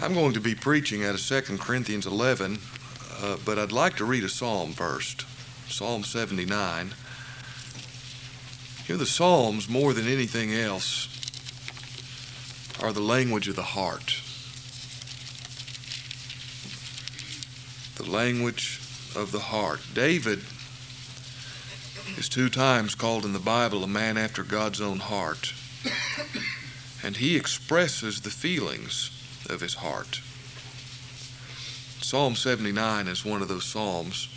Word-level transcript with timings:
I'm 0.00 0.14
going 0.14 0.34
to 0.34 0.40
be 0.40 0.54
preaching 0.54 1.04
out 1.04 1.16
of 1.16 1.20
2 1.20 1.58
Corinthians 1.58 2.06
11, 2.06 2.60
uh, 3.20 3.36
but 3.44 3.58
I'd 3.58 3.72
like 3.72 3.96
to 3.96 4.04
read 4.04 4.22
a 4.22 4.28
psalm 4.28 4.72
first 4.72 5.26
Psalm 5.66 6.04
79. 6.04 6.94
You 8.86 8.94
know, 8.94 8.98
the 8.98 9.06
Psalms, 9.06 9.68
more 9.68 9.92
than 9.92 10.06
anything 10.06 10.54
else, 10.54 11.08
are 12.80 12.92
the 12.92 13.00
language 13.00 13.48
of 13.48 13.56
the 13.56 13.62
heart. 13.74 14.22
The 17.96 18.08
language 18.08 18.80
of 19.16 19.32
the 19.32 19.40
heart. 19.40 19.80
David 19.94 20.44
is 22.16 22.28
two 22.28 22.48
times 22.48 22.94
called 22.94 23.24
in 23.24 23.32
the 23.32 23.40
Bible 23.40 23.82
a 23.82 23.88
man 23.88 24.16
after 24.16 24.44
God's 24.44 24.80
own 24.80 25.00
heart. 25.00 25.52
And 27.02 27.16
he 27.16 27.36
expresses 27.36 28.20
the 28.20 28.30
feelings 28.30 29.17
of 29.50 29.60
his 29.60 29.74
heart. 29.74 30.20
Psalm 32.00 32.34
79 32.34 33.06
is 33.08 33.24
one 33.24 33.42
of 33.42 33.48
those 33.48 33.64
Psalms. 33.64 34.28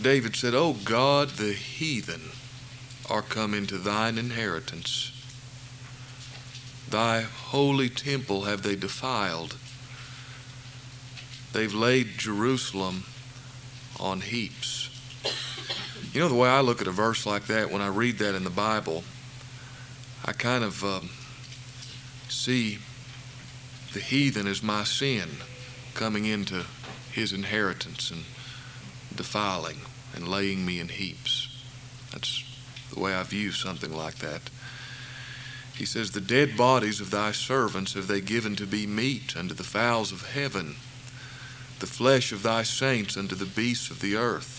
David 0.00 0.34
said, 0.34 0.54
O 0.54 0.72
God, 0.72 1.30
the 1.30 1.52
heathen 1.52 2.30
are 3.08 3.22
come 3.22 3.54
into 3.54 3.76
thine 3.76 4.18
inheritance. 4.18 5.12
Thy 6.88 7.20
holy 7.20 7.88
temple 7.88 8.42
have 8.42 8.62
they 8.62 8.76
defiled. 8.76 9.56
They've 11.52 11.74
laid 11.74 12.18
Jerusalem 12.18 13.04
on 13.98 14.22
heaps. 14.22 14.88
You 16.12 16.20
know, 16.20 16.28
the 16.28 16.34
way 16.34 16.48
I 16.48 16.60
look 16.60 16.80
at 16.80 16.88
a 16.88 16.92
verse 16.92 17.26
like 17.26 17.46
that, 17.46 17.70
when 17.70 17.82
I 17.82 17.88
read 17.88 18.18
that 18.18 18.34
in 18.34 18.42
the 18.42 18.50
Bible, 18.50 19.04
I 20.24 20.32
kind 20.32 20.62
of 20.62 20.84
um, 20.84 21.08
see 22.28 22.78
the 23.94 24.00
heathen 24.00 24.46
as 24.46 24.62
my 24.62 24.84
sin 24.84 25.28
coming 25.94 26.26
into 26.26 26.66
his 27.10 27.32
inheritance 27.32 28.10
and 28.10 28.24
defiling 29.14 29.80
and 30.14 30.28
laying 30.28 30.66
me 30.66 30.78
in 30.78 30.88
heaps. 30.88 31.64
That's 32.12 32.44
the 32.92 33.00
way 33.00 33.14
I 33.14 33.22
view 33.22 33.50
something 33.50 33.92
like 33.92 34.16
that. 34.16 34.50
He 35.74 35.86
says, 35.86 36.10
The 36.10 36.20
dead 36.20 36.54
bodies 36.54 37.00
of 37.00 37.10
thy 37.10 37.32
servants 37.32 37.94
have 37.94 38.06
they 38.06 38.20
given 38.20 38.56
to 38.56 38.66
be 38.66 38.86
meat 38.86 39.34
unto 39.36 39.54
the 39.54 39.64
fowls 39.64 40.12
of 40.12 40.32
heaven, 40.32 40.76
the 41.78 41.86
flesh 41.86 42.30
of 42.30 42.42
thy 42.42 42.62
saints 42.62 43.16
unto 43.16 43.34
the 43.34 43.46
beasts 43.46 43.90
of 43.90 44.00
the 44.00 44.16
earth. 44.16 44.58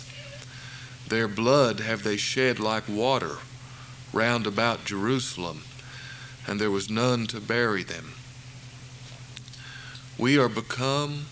Their 1.07 1.27
blood 1.27 1.81
have 1.81 2.01
they 2.01 2.17
shed 2.17 2.59
like 2.59 2.89
water 2.89 3.37
round 4.13 4.45
about 4.45 4.85
Jerusalem, 4.85 5.63
and 6.47 6.59
there 6.59 6.71
was 6.71 6.89
none 6.89 7.27
to 7.27 7.39
bury 7.39 7.83
them. 7.83 8.13
We 10.17 10.37
are 10.37 10.49
become 10.49 11.25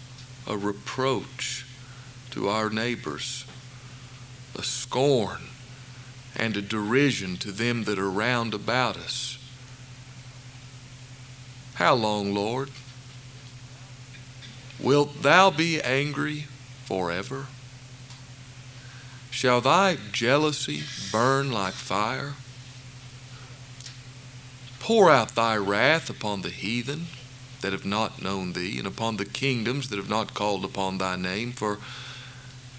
a 0.47 0.57
reproach 0.57 1.65
to 2.31 2.47
our 2.47 2.69
neighbors, 2.69 3.45
a 4.57 4.63
scorn 4.63 5.41
and 6.35 6.55
a 6.55 6.61
derision 6.61 7.37
to 7.37 7.51
them 7.51 7.83
that 7.83 7.99
are 7.99 8.09
round 8.09 8.53
about 8.53 8.97
us. 8.97 9.37
How 11.75 11.95
long, 11.95 12.33
Lord? 12.33 12.71
Wilt 14.79 15.21
thou 15.21 15.49
be 15.49 15.81
angry 15.81 16.45
forever? 16.85 17.47
Shall 19.29 19.61
thy 19.61 19.97
jealousy 20.11 20.83
burn 21.11 21.51
like 21.51 21.73
fire? 21.73 22.33
Pour 24.89 25.11
out 25.11 25.35
thy 25.35 25.55
wrath 25.55 26.09
upon 26.09 26.41
the 26.41 26.49
heathen 26.49 27.05
that 27.61 27.73
have 27.73 27.85
not 27.85 28.23
known 28.23 28.53
thee, 28.53 28.79
and 28.79 28.87
upon 28.87 29.17
the 29.17 29.23
kingdoms 29.23 29.89
that 29.89 29.97
have 29.97 30.09
not 30.09 30.33
called 30.33 30.65
upon 30.65 30.97
thy 30.97 31.15
name, 31.15 31.51
for 31.51 31.77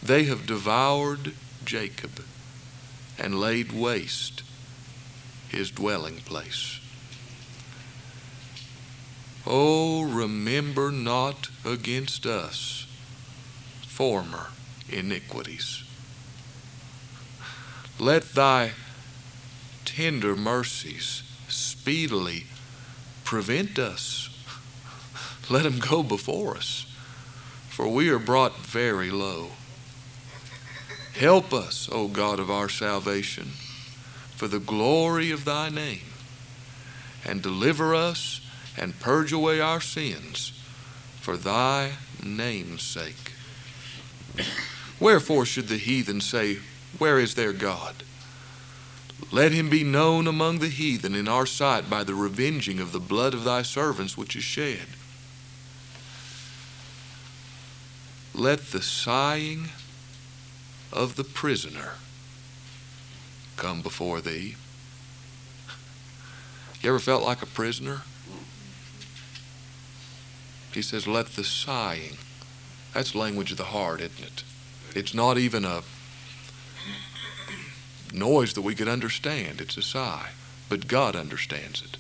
they 0.03 0.25
have 0.25 0.45
devoured 0.45 1.35
Jacob 1.65 2.25
and 3.17 3.39
laid 3.39 3.71
waste 3.71 4.43
his 5.51 5.71
dwelling 5.71 6.17
place. 6.17 6.81
Oh, 9.47 10.03
remember 10.03 10.91
not 10.91 11.49
against 11.65 12.27
us 12.27 12.89
former 13.87 14.49
iniquities. 14.89 15.85
Let 18.01 18.33
thy 18.35 18.73
tender 19.85 20.35
mercies 20.35 21.23
speedily 21.81 22.45
prevent 23.25 23.79
us. 23.79 24.29
Let 25.51 25.63
them 25.63 25.79
go 25.79 26.03
before 26.03 26.55
us, 26.55 26.85
for 27.71 27.89
we 27.89 28.11
are 28.11 28.19
brought 28.19 28.59
very 28.59 29.11
low. 29.11 29.53
Help 31.19 31.55
us, 31.55 31.89
O 31.91 32.07
God 32.07 32.39
of 32.39 32.51
our 32.51 32.69
salvation, 32.69 33.53
for 34.37 34.47
the 34.47 34.59
glory 34.59 35.31
of 35.31 35.47
thy 35.47 35.71
name, 35.71 36.13
and 37.25 37.41
deliver 37.41 37.95
us 37.95 38.43
and 38.77 39.01
purge 39.01 39.33
away 39.33 39.59
our 39.59 39.81
sins 39.81 40.53
for 41.19 41.39
thy 41.39 41.93
name's 42.23 42.83
sake. 42.83 43.33
Wherefore 45.01 45.47
should 45.47 45.69
the 45.69 45.79
heathen 45.79 46.21
say, 46.21 46.59
Where 46.99 47.19
is 47.19 47.37
their 47.37 47.55
God? 47.55 48.05
Let 49.33 49.53
him 49.53 49.71
be 49.71 49.85
known 49.85 50.27
among 50.27 50.59
the 50.59 50.69
heathen 50.69 51.15
in 51.15 51.29
our 51.29 51.47
sight 51.47 51.89
by 51.89 52.05
the 52.05 52.15
revenging 52.15 52.81
of 52.81 52.93
the 52.93 53.01
blood 53.01 53.35
of 53.35 53.45
thy 53.45 53.63
servants 53.63 54.17
which 54.17 54.35
is 54.35 54.43
shed. 54.43 54.87
Let 58.35 58.71
the 58.73 58.83
sighing 58.83 59.69
of 60.93 61.17
the 61.17 61.25
prisoner 61.25 61.93
come 63.57 63.83
before 63.83 64.21
thee. 64.21 64.57
You 66.81 66.91
ever 66.91 66.99
felt 66.99 67.23
like 67.23 67.43
a 67.43 67.47
prisoner? 67.47 68.03
He 70.73 70.83
says, 70.83 71.07
Let 71.07 71.27
the 71.27 71.45
sighing. 71.45 72.17
That's 72.95 73.15
language 73.15 73.53
of 73.53 73.59
the 73.59 73.65
heart, 73.65 74.01
isn't 74.01 74.25
it? 74.25 74.45
It's 74.95 75.15
not 75.15 75.39
even 75.39 75.65
a 75.65 75.83
noise 78.13 78.55
that 78.55 78.63
we 78.63 78.75
could 78.75 78.89
understand. 78.89 79.61
It's 79.61 79.77
a 79.77 79.83
sigh. 79.83 80.31
But 80.69 80.87
God 80.87 81.17
understands 81.17 81.83
it, 81.83 81.97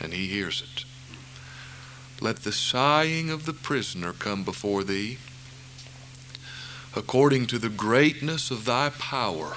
and 0.00 0.12
He 0.12 0.28
hears 0.28 0.62
it. 0.62 0.84
Let 2.20 2.44
the 2.44 2.52
sighing 2.52 3.28
of 3.28 3.44
the 3.44 3.52
prisoner 3.52 4.12
come 4.12 4.44
before 4.44 4.84
thee, 4.84 5.18
according 6.94 7.46
to 7.48 7.58
the 7.58 7.68
greatness 7.68 8.50
of 8.50 8.64
thy 8.64 8.90
power. 8.90 9.56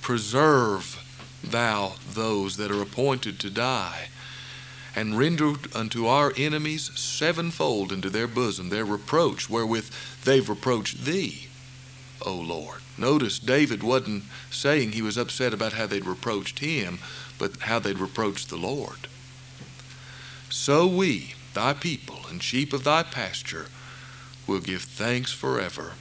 Preserve 0.00 1.00
thou 1.42 1.94
those 2.08 2.56
that 2.56 2.70
are 2.70 2.82
appointed 2.82 3.40
to 3.40 3.50
die, 3.50 4.08
and 4.94 5.18
render 5.18 5.54
unto 5.74 6.06
our 6.06 6.32
enemies 6.36 6.90
sevenfold 6.94 7.90
into 7.90 8.10
their 8.10 8.28
bosom 8.28 8.68
their 8.68 8.84
reproach 8.84 9.50
wherewith 9.50 9.90
they've 10.24 10.48
reproached 10.48 11.04
thee, 11.04 11.48
O 12.24 12.34
Lord. 12.34 12.80
Notice 12.96 13.38
David 13.38 13.82
wasn't 13.82 14.24
saying 14.50 14.92
he 14.92 15.02
was 15.02 15.16
upset 15.16 15.52
about 15.52 15.74
how 15.74 15.86
they'd 15.86 16.06
reproached 16.06 16.60
him, 16.60 16.98
but 17.38 17.56
how 17.60 17.78
they'd 17.78 17.98
reproached 17.98 18.48
the 18.48 18.56
Lord. 18.56 19.08
So 20.48 20.86
we, 20.86 21.34
thy 21.52 21.72
people 21.72 22.20
and 22.30 22.42
sheep 22.42 22.72
of 22.72 22.84
thy 22.84 23.02
pasture, 23.02 23.66
will 24.46 24.60
give 24.60 24.82
thanks 24.82 25.32
forever. 25.32 25.92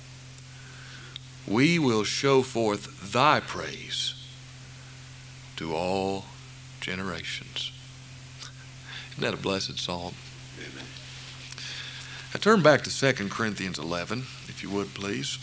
We 1.47 1.79
will 1.79 2.03
show 2.03 2.41
forth 2.41 3.11
thy 3.11 3.39
praise 3.39 4.15
to 5.57 5.75
all 5.75 6.25
generations. 6.81 7.71
Isn't 9.11 9.23
that 9.23 9.33
a 9.33 9.37
blessed 9.37 9.79
psalm? 9.79 10.15
Amen. 10.59 10.85
I 12.33 12.37
turn 12.37 12.61
back 12.61 12.81
to 12.83 13.13
2 13.13 13.29
Corinthians 13.29 13.77
11, 13.77 14.19
if 14.47 14.63
you 14.63 14.69
would, 14.69 14.93
please. 14.93 15.37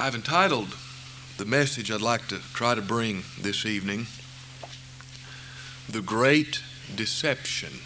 I've 0.00 0.14
entitled 0.14 0.74
the 1.36 1.44
message 1.44 1.90
I'd 1.90 2.00
like 2.00 2.26
to 2.28 2.38
try 2.54 2.74
to 2.74 2.80
bring 2.80 3.22
this 3.38 3.66
evening 3.66 4.06
The 5.90 6.00
Great 6.00 6.62
Deception. 6.96 7.80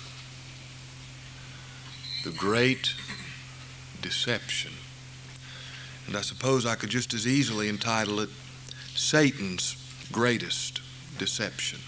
The 2.23 2.31
Great 2.31 2.95
Deception. 4.01 4.71
And 6.07 6.17
I 6.17 6.21
suppose 6.21 6.65
I 6.65 6.77
could 6.77 6.91
just 6.91 7.15
as 7.15 7.27
easily 7.27 7.69
entitle 7.69 8.21
it 8.21 8.31
Satan's 8.95 9.75
Greatest 10.13 10.83
deception. 11.19 11.81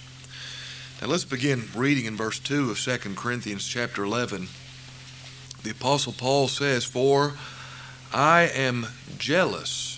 Now 1.00 1.06
let's 1.06 1.24
begin 1.24 1.68
reading 1.72 2.06
in 2.06 2.16
verse 2.16 2.40
2 2.40 2.72
of 2.72 2.80
2 2.80 3.14
Corinthians 3.14 3.64
chapter 3.64 4.02
11. 4.02 4.48
The 5.62 5.70
Apostle 5.70 6.14
Paul 6.14 6.48
says, 6.48 6.84
For 6.84 7.34
I 8.12 8.50
am 8.52 8.88
jealous 9.18 9.95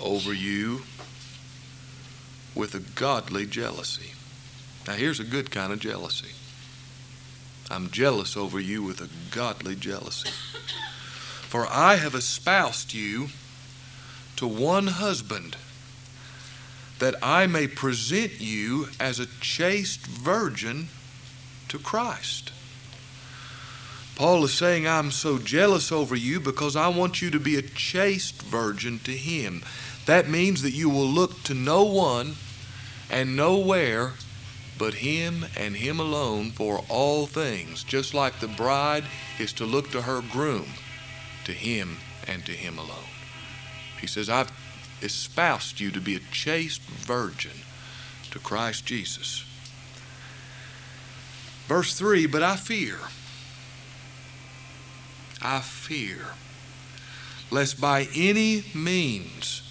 over 0.00 0.32
you 0.32 0.82
with 2.54 2.74
a 2.74 2.80
godly 2.80 3.46
jealousy. 3.46 4.12
Now 4.86 4.94
here's 4.94 5.20
a 5.20 5.24
good 5.24 5.50
kind 5.50 5.72
of 5.72 5.80
jealousy. 5.80 6.32
I'm 7.70 7.90
jealous 7.90 8.36
over 8.36 8.58
you 8.58 8.82
with 8.82 9.00
a 9.00 9.08
godly 9.34 9.76
jealousy. 9.76 10.30
For 11.42 11.66
I 11.66 11.96
have 11.96 12.14
espoused 12.14 12.94
you 12.94 13.28
to 14.36 14.46
one 14.46 14.86
husband, 14.86 15.56
that 16.98 17.14
I 17.22 17.46
may 17.46 17.66
present 17.66 18.40
you 18.40 18.88
as 18.98 19.20
a 19.20 19.26
chaste 19.40 20.06
virgin 20.06 20.88
to 21.68 21.78
Christ. 21.78 22.52
Paul 24.16 24.44
is 24.44 24.52
saying, 24.52 24.86
I'm 24.86 25.10
so 25.10 25.38
jealous 25.38 25.92
over 25.92 26.16
you 26.16 26.40
because 26.40 26.74
I 26.74 26.88
want 26.88 27.22
you 27.22 27.30
to 27.30 27.38
be 27.38 27.56
a 27.56 27.62
chaste 27.62 28.42
virgin 28.42 28.98
to 29.00 29.12
Him. 29.12 29.62
That 30.08 30.26
means 30.26 30.62
that 30.62 30.70
you 30.70 30.88
will 30.88 31.06
look 31.06 31.42
to 31.42 31.52
no 31.52 31.84
one 31.84 32.36
and 33.10 33.36
nowhere 33.36 34.14
but 34.78 34.94
Him 34.94 35.44
and 35.54 35.76
Him 35.76 36.00
alone 36.00 36.50
for 36.50 36.82
all 36.88 37.26
things, 37.26 37.84
just 37.84 38.14
like 38.14 38.40
the 38.40 38.48
bride 38.48 39.04
is 39.38 39.52
to 39.52 39.66
look 39.66 39.90
to 39.90 40.00
her 40.00 40.22
groom, 40.22 40.68
to 41.44 41.52
Him 41.52 41.98
and 42.26 42.42
to 42.46 42.52
Him 42.52 42.78
alone. 42.78 43.10
He 44.00 44.06
says, 44.06 44.30
I've 44.30 44.50
espoused 45.02 45.78
you 45.78 45.90
to 45.90 46.00
be 46.00 46.16
a 46.16 46.20
chaste 46.32 46.80
virgin 46.80 47.60
to 48.30 48.38
Christ 48.38 48.86
Jesus. 48.86 49.44
Verse 51.66 51.92
3 51.98 52.24
But 52.24 52.42
I 52.42 52.56
fear, 52.56 52.96
I 55.42 55.60
fear, 55.60 56.28
lest 57.50 57.78
by 57.78 58.08
any 58.14 58.64
means, 58.74 59.67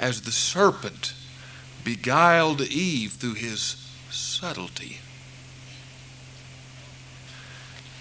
as 0.00 0.22
the 0.22 0.32
serpent 0.32 1.12
beguiled 1.84 2.62
Eve 2.62 3.12
through 3.12 3.34
his 3.34 3.76
subtlety. 4.10 4.98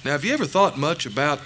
Now, 0.05 0.11
have 0.11 0.23
you 0.23 0.33
ever 0.33 0.45
thought 0.45 0.77
much 0.77 1.05
about 1.05 1.41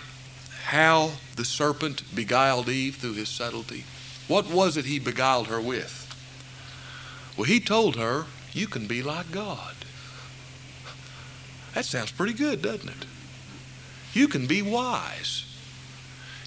how 0.66 1.14
the 1.36 1.44
serpent 1.44 2.04
beguiled 2.16 2.70
Eve 2.70 2.96
through 2.96 3.14
his 3.14 3.30
subtlety? 3.30 3.84
What 4.28 4.48
was 4.48 4.78
it 4.78 4.86
he 4.86 5.00
beguiled 5.00 5.48
her 5.48 5.60
with? 5.60 6.00
Well, 7.36 7.46
he 7.46 7.60
told 7.60 7.96
her, 7.96 8.26
You 8.54 8.68
can 8.68 8.86
be 8.86 9.02
like 9.02 9.32
God. 9.32 9.74
That 11.74 11.86
sounds 11.86 12.12
pretty 12.12 12.34
good, 12.34 12.62
doesn't 12.62 12.90
it? 12.90 13.06
You 14.14 14.28
can 14.28 14.46
be 14.46 14.62
wise. 14.62 15.46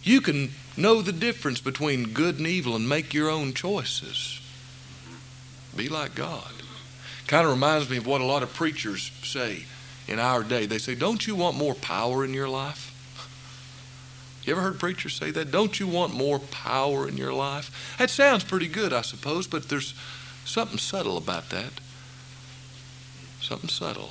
You 0.04 0.20
can 0.20 0.52
know 0.76 1.02
the 1.02 1.12
difference 1.12 1.60
between 1.60 2.12
good 2.12 2.38
and 2.38 2.46
evil 2.46 2.76
and 2.76 2.88
make 2.88 3.14
your 3.14 3.30
own 3.30 3.52
choices. 3.52 4.40
Be 5.76 5.88
like 5.88 6.14
God. 6.14 6.52
Kind 7.26 7.46
of 7.46 7.52
reminds 7.52 7.90
me 7.90 7.96
of 7.96 8.06
what 8.06 8.20
a 8.20 8.24
lot 8.24 8.42
of 8.42 8.54
preachers 8.54 9.10
say 9.22 9.64
in 10.06 10.18
our 10.18 10.42
day. 10.42 10.66
They 10.66 10.78
say, 10.78 10.94
Don't 10.94 11.26
you 11.26 11.34
want 11.34 11.56
more 11.56 11.74
power 11.74 12.24
in 12.24 12.32
your 12.32 12.48
life? 12.48 12.92
You 14.44 14.52
ever 14.52 14.62
heard 14.62 14.78
preachers 14.78 15.14
say 15.14 15.32
that? 15.32 15.50
Don't 15.50 15.80
you 15.80 15.88
want 15.88 16.14
more 16.14 16.38
power 16.38 17.08
in 17.08 17.16
your 17.16 17.32
life? 17.32 17.96
That 17.98 18.10
sounds 18.10 18.44
pretty 18.44 18.68
good, 18.68 18.92
I 18.92 19.02
suppose, 19.02 19.48
but 19.48 19.68
there's 19.68 19.92
something 20.44 20.78
subtle 20.78 21.16
about 21.16 21.50
that. 21.50 21.72
Something 23.40 23.68
subtle. 23.68 24.10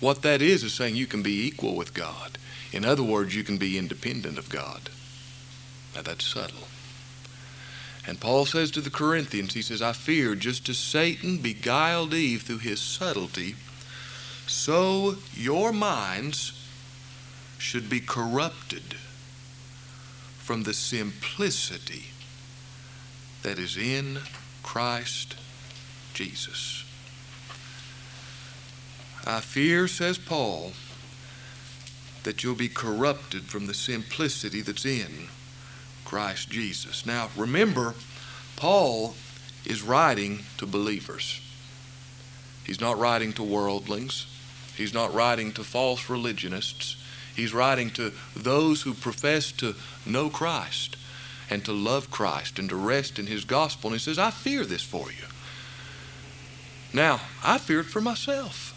What 0.00 0.22
that 0.22 0.42
is 0.42 0.64
is 0.64 0.74
saying 0.74 0.96
you 0.96 1.06
can 1.06 1.22
be 1.22 1.46
equal 1.46 1.76
with 1.76 1.94
God. 1.94 2.36
In 2.72 2.84
other 2.84 3.02
words, 3.02 3.34
you 3.34 3.44
can 3.44 3.56
be 3.56 3.78
independent 3.78 4.38
of 4.38 4.48
God. 4.48 4.90
Now 5.94 6.02
that's 6.02 6.24
subtle. 6.24 6.68
And 8.06 8.20
Paul 8.20 8.46
says 8.46 8.70
to 8.72 8.80
the 8.80 8.90
Corinthians, 8.90 9.54
he 9.54 9.62
says, 9.62 9.82
I 9.82 9.92
fear 9.92 10.34
just 10.34 10.68
as 10.68 10.78
Satan 10.78 11.38
beguiled 11.38 12.14
Eve 12.14 12.42
through 12.42 12.58
his 12.58 12.80
subtlety, 12.80 13.54
so 14.46 15.16
your 15.34 15.72
minds 15.72 16.52
should 17.58 17.90
be 17.90 18.00
corrupted 18.00 18.94
from 20.38 20.62
the 20.62 20.72
simplicity 20.72 22.06
that 23.42 23.58
is 23.58 23.76
in 23.76 24.20
Christ 24.62 25.36
Jesus. 26.14 26.84
I 29.26 29.40
fear, 29.40 29.86
says 29.86 30.16
Paul, 30.16 30.72
that 32.24 32.42
you'll 32.42 32.54
be 32.54 32.68
corrupted 32.68 33.44
from 33.44 33.66
the 33.66 33.74
simplicity 33.74 34.60
that's 34.60 34.84
in 34.84 35.28
Christ 36.04 36.50
Jesus. 36.50 37.04
Now, 37.04 37.28
remember, 37.36 37.94
Paul 38.56 39.14
is 39.64 39.82
writing 39.82 40.40
to 40.56 40.66
believers. 40.66 41.40
He's 42.64 42.80
not 42.80 42.98
writing 42.98 43.32
to 43.34 43.42
worldlings. 43.42 44.26
He's 44.76 44.94
not 44.94 45.12
writing 45.12 45.52
to 45.52 45.64
false 45.64 46.08
religionists. 46.08 46.96
He's 47.34 47.54
writing 47.54 47.90
to 47.90 48.12
those 48.34 48.82
who 48.82 48.94
profess 48.94 49.52
to 49.52 49.74
know 50.04 50.28
Christ 50.28 50.96
and 51.50 51.64
to 51.64 51.72
love 51.72 52.10
Christ 52.10 52.58
and 52.58 52.68
to 52.68 52.76
rest 52.76 53.18
in 53.18 53.26
His 53.26 53.44
gospel. 53.44 53.90
And 53.90 54.00
he 54.00 54.04
says, 54.04 54.18
I 54.18 54.30
fear 54.30 54.64
this 54.64 54.82
for 54.82 55.10
you. 55.10 55.24
Now, 56.92 57.20
I 57.44 57.58
fear 57.58 57.80
it 57.80 57.86
for 57.86 58.00
myself. 58.00 58.74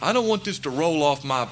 I 0.00 0.12
don't 0.12 0.28
want 0.28 0.44
this 0.44 0.58
to 0.60 0.70
roll 0.70 1.02
off 1.02 1.24
my 1.24 1.48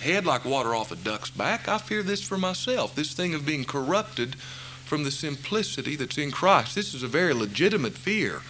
head 0.00 0.26
like 0.26 0.44
water 0.44 0.74
off 0.74 0.90
a 0.92 0.96
duck's 0.96 1.30
back. 1.30 1.68
I 1.68 1.78
fear 1.78 2.02
this 2.02 2.22
for 2.22 2.38
myself. 2.38 2.94
This 2.94 3.14
thing 3.14 3.34
of 3.34 3.46
being 3.46 3.64
corrupted 3.64 4.36
from 4.84 5.04
the 5.04 5.10
simplicity 5.10 5.96
that's 5.96 6.18
in 6.18 6.30
Christ. 6.30 6.74
This 6.74 6.94
is 6.94 7.02
a 7.02 7.08
very 7.08 7.32
legitimate 7.32 7.94
fear 7.94 8.42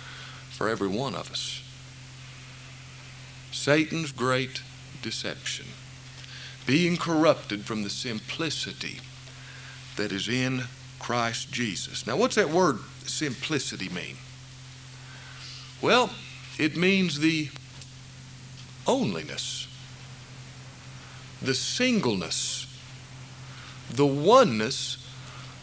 for 0.50 0.68
every 0.68 0.88
one 0.88 1.14
of 1.14 1.30
us. 1.30 1.62
Satan's 3.52 4.12
great 4.12 4.62
deception. 5.02 5.66
Being 6.66 6.96
corrupted 6.96 7.64
from 7.64 7.82
the 7.82 7.90
simplicity 7.90 9.00
that 9.96 10.12
is 10.12 10.28
in 10.28 10.64
Christ 10.98 11.50
Jesus. 11.50 12.06
Now, 12.06 12.16
what's 12.16 12.36
that 12.36 12.50
word 12.50 12.78
simplicity 13.04 13.88
mean? 13.88 14.16
Well, 15.82 16.10
it 16.58 16.76
means 16.76 17.20
the 17.20 17.48
onlyness 18.86 19.66
the 21.42 21.54
singleness, 21.54 22.66
the 23.90 24.06
oneness 24.06 24.98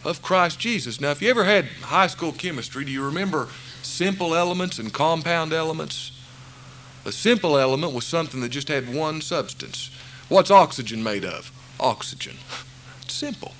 of 0.04 0.22
Christ 0.22 0.58
Jesus. 0.58 1.00
Now, 1.00 1.10
if 1.10 1.22
you 1.22 1.30
ever 1.30 1.44
had 1.44 1.66
high 1.66 2.06
school 2.06 2.32
chemistry, 2.32 2.84
do 2.84 2.90
you 2.90 3.04
remember 3.04 3.48
simple 3.82 4.34
elements 4.34 4.78
and 4.78 4.92
compound 4.92 5.52
elements? 5.52 6.12
A 7.04 7.12
simple 7.12 7.56
element 7.56 7.92
was 7.92 8.04
something 8.04 8.40
that 8.40 8.50
just 8.50 8.68
had 8.68 8.92
one 8.92 9.20
substance. 9.20 9.90
What's 10.28 10.50
oxygen 10.50 11.02
made 11.02 11.24
of? 11.24 11.52
Oxygen. 11.80 12.36
It's 13.02 13.14
simple. 13.14 13.54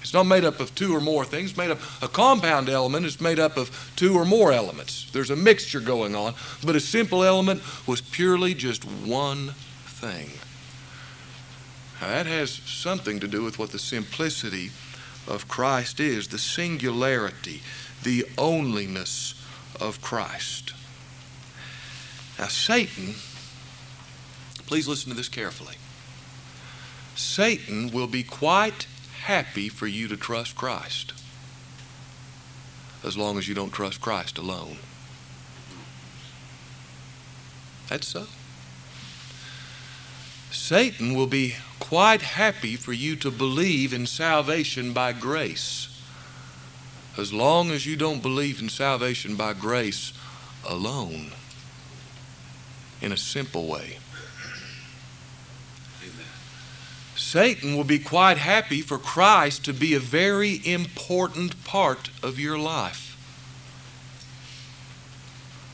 It's 0.00 0.14
not 0.14 0.24
made 0.24 0.44
up 0.44 0.60
of 0.60 0.74
two 0.74 0.94
or 0.94 1.00
more 1.00 1.24
things. 1.24 1.50
It's 1.50 1.58
made 1.58 1.70
up 1.70 1.80
a 2.00 2.08
compound 2.08 2.68
element 2.68 3.04
is 3.04 3.20
made 3.20 3.38
up 3.38 3.56
of 3.56 3.92
two 3.96 4.14
or 4.14 4.24
more 4.24 4.52
elements. 4.52 5.10
There's 5.12 5.30
a 5.30 5.36
mixture 5.36 5.80
going 5.80 6.14
on, 6.14 6.34
but 6.64 6.76
a 6.76 6.80
simple 6.80 7.22
element 7.22 7.62
was 7.86 8.00
purely 8.00 8.54
just 8.54 8.84
one 8.84 9.48
thing. 9.84 10.30
Now, 12.00 12.08
that 12.08 12.26
has 12.26 12.50
something 12.52 13.18
to 13.20 13.28
do 13.28 13.42
with 13.42 13.58
what 13.58 13.70
the 13.70 13.78
simplicity 13.78 14.70
of 15.26 15.48
Christ 15.48 16.00
is 16.00 16.28
the 16.28 16.38
singularity, 16.38 17.62
the 18.02 18.22
onlyness 18.36 19.34
of 19.80 20.00
Christ. 20.00 20.72
Now, 22.38 22.46
Satan, 22.46 23.14
please 24.66 24.86
listen 24.86 25.10
to 25.10 25.16
this 25.16 25.28
carefully. 25.28 25.74
Satan 27.16 27.90
will 27.90 28.06
be 28.06 28.22
quite 28.22 28.86
happy 29.22 29.68
for 29.68 29.88
you 29.88 30.06
to 30.08 30.16
trust 30.16 30.54
Christ 30.54 31.12
as 33.04 33.16
long 33.16 33.38
as 33.38 33.48
you 33.48 33.54
don't 33.54 33.72
trust 33.72 34.00
Christ 34.00 34.38
alone. 34.38 34.76
That's 37.88 38.06
so. 38.06 38.26
Satan 40.50 41.14
will 41.14 41.26
be 41.26 41.56
quite 41.78 42.22
happy 42.22 42.76
for 42.76 42.92
you 42.92 43.16
to 43.16 43.30
believe 43.30 43.92
in 43.92 44.06
salvation 44.06 44.92
by 44.92 45.12
grace. 45.12 45.88
As 47.16 47.32
long 47.32 47.70
as 47.70 47.86
you 47.86 47.96
don't 47.96 48.22
believe 48.22 48.60
in 48.60 48.68
salvation 48.68 49.36
by 49.36 49.52
grace 49.52 50.12
alone, 50.68 51.32
in 53.00 53.12
a 53.12 53.16
simple 53.16 53.66
way. 53.66 53.98
Amen. 56.02 56.26
Satan 57.16 57.76
will 57.76 57.84
be 57.84 57.98
quite 57.98 58.38
happy 58.38 58.80
for 58.80 58.98
Christ 58.98 59.64
to 59.64 59.72
be 59.72 59.94
a 59.94 60.00
very 60.00 60.60
important 60.64 61.64
part 61.64 62.10
of 62.22 62.38
your 62.38 62.58
life. 62.58 63.08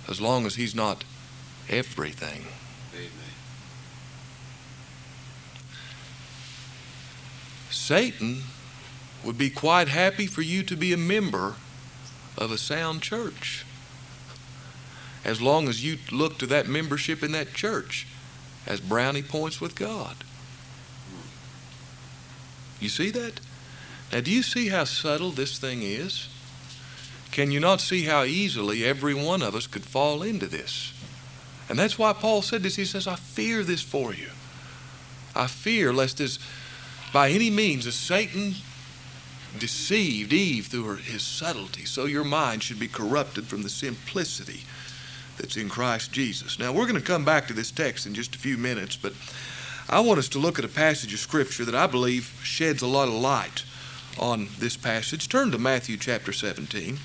as 0.08 0.20
long 0.20 0.46
as 0.46 0.56
he's 0.56 0.74
not 0.74 1.04
everything. 1.68 2.44
Satan 7.84 8.40
would 9.22 9.36
be 9.36 9.50
quite 9.50 9.88
happy 9.88 10.26
for 10.26 10.40
you 10.40 10.62
to 10.62 10.74
be 10.74 10.94
a 10.94 10.96
member 10.96 11.56
of 12.38 12.50
a 12.50 12.56
sound 12.56 13.02
church 13.02 13.66
as 15.22 15.42
long 15.42 15.68
as 15.68 15.84
you 15.84 15.98
look 16.10 16.38
to 16.38 16.46
that 16.46 16.66
membership 16.66 17.22
in 17.22 17.32
that 17.32 17.52
church 17.52 18.06
as 18.66 18.80
brownie 18.80 19.20
points 19.20 19.60
with 19.60 19.74
God. 19.74 20.16
You 22.80 22.88
see 22.88 23.10
that? 23.10 23.38
Now, 24.10 24.22
do 24.22 24.30
you 24.30 24.42
see 24.42 24.68
how 24.68 24.84
subtle 24.84 25.30
this 25.30 25.58
thing 25.58 25.82
is? 25.82 26.30
Can 27.32 27.50
you 27.50 27.60
not 27.60 27.82
see 27.82 28.04
how 28.04 28.24
easily 28.24 28.82
every 28.82 29.12
one 29.12 29.42
of 29.42 29.54
us 29.54 29.66
could 29.66 29.84
fall 29.84 30.22
into 30.22 30.46
this? 30.46 30.94
And 31.68 31.78
that's 31.78 31.98
why 31.98 32.14
Paul 32.14 32.40
said 32.40 32.62
this. 32.62 32.76
He 32.76 32.86
says, 32.86 33.06
I 33.06 33.16
fear 33.16 33.62
this 33.62 33.82
for 33.82 34.14
you. 34.14 34.30
I 35.36 35.48
fear 35.48 35.92
lest 35.92 36.16
this, 36.16 36.38
by 37.14 37.30
any 37.30 37.48
means, 37.48 37.86
as 37.86 37.94
Satan 37.94 38.54
deceived 39.56 40.32
Eve 40.32 40.66
through 40.66 40.82
her, 40.82 40.96
his 40.96 41.22
subtlety, 41.22 41.84
so 41.84 42.06
your 42.06 42.24
mind 42.24 42.64
should 42.64 42.80
be 42.80 42.88
corrupted 42.88 43.46
from 43.46 43.62
the 43.62 43.68
simplicity 43.68 44.62
that's 45.38 45.56
in 45.56 45.68
Christ 45.68 46.12
Jesus. 46.12 46.58
Now, 46.58 46.72
we're 46.72 46.88
going 46.88 47.00
to 47.00 47.06
come 47.06 47.24
back 47.24 47.46
to 47.46 47.52
this 47.52 47.70
text 47.70 48.04
in 48.04 48.14
just 48.14 48.34
a 48.34 48.38
few 48.38 48.58
minutes, 48.58 48.96
but 48.96 49.12
I 49.88 50.00
want 50.00 50.18
us 50.18 50.28
to 50.30 50.40
look 50.40 50.58
at 50.58 50.64
a 50.64 50.68
passage 50.68 51.14
of 51.14 51.20
Scripture 51.20 51.64
that 51.64 51.74
I 51.76 51.86
believe 51.86 52.36
sheds 52.42 52.82
a 52.82 52.88
lot 52.88 53.06
of 53.06 53.14
light 53.14 53.62
on 54.18 54.48
this 54.58 54.76
passage. 54.76 55.28
Turn 55.28 55.52
to 55.52 55.58
Matthew 55.58 55.96
chapter 55.96 56.32
17. 56.32 56.98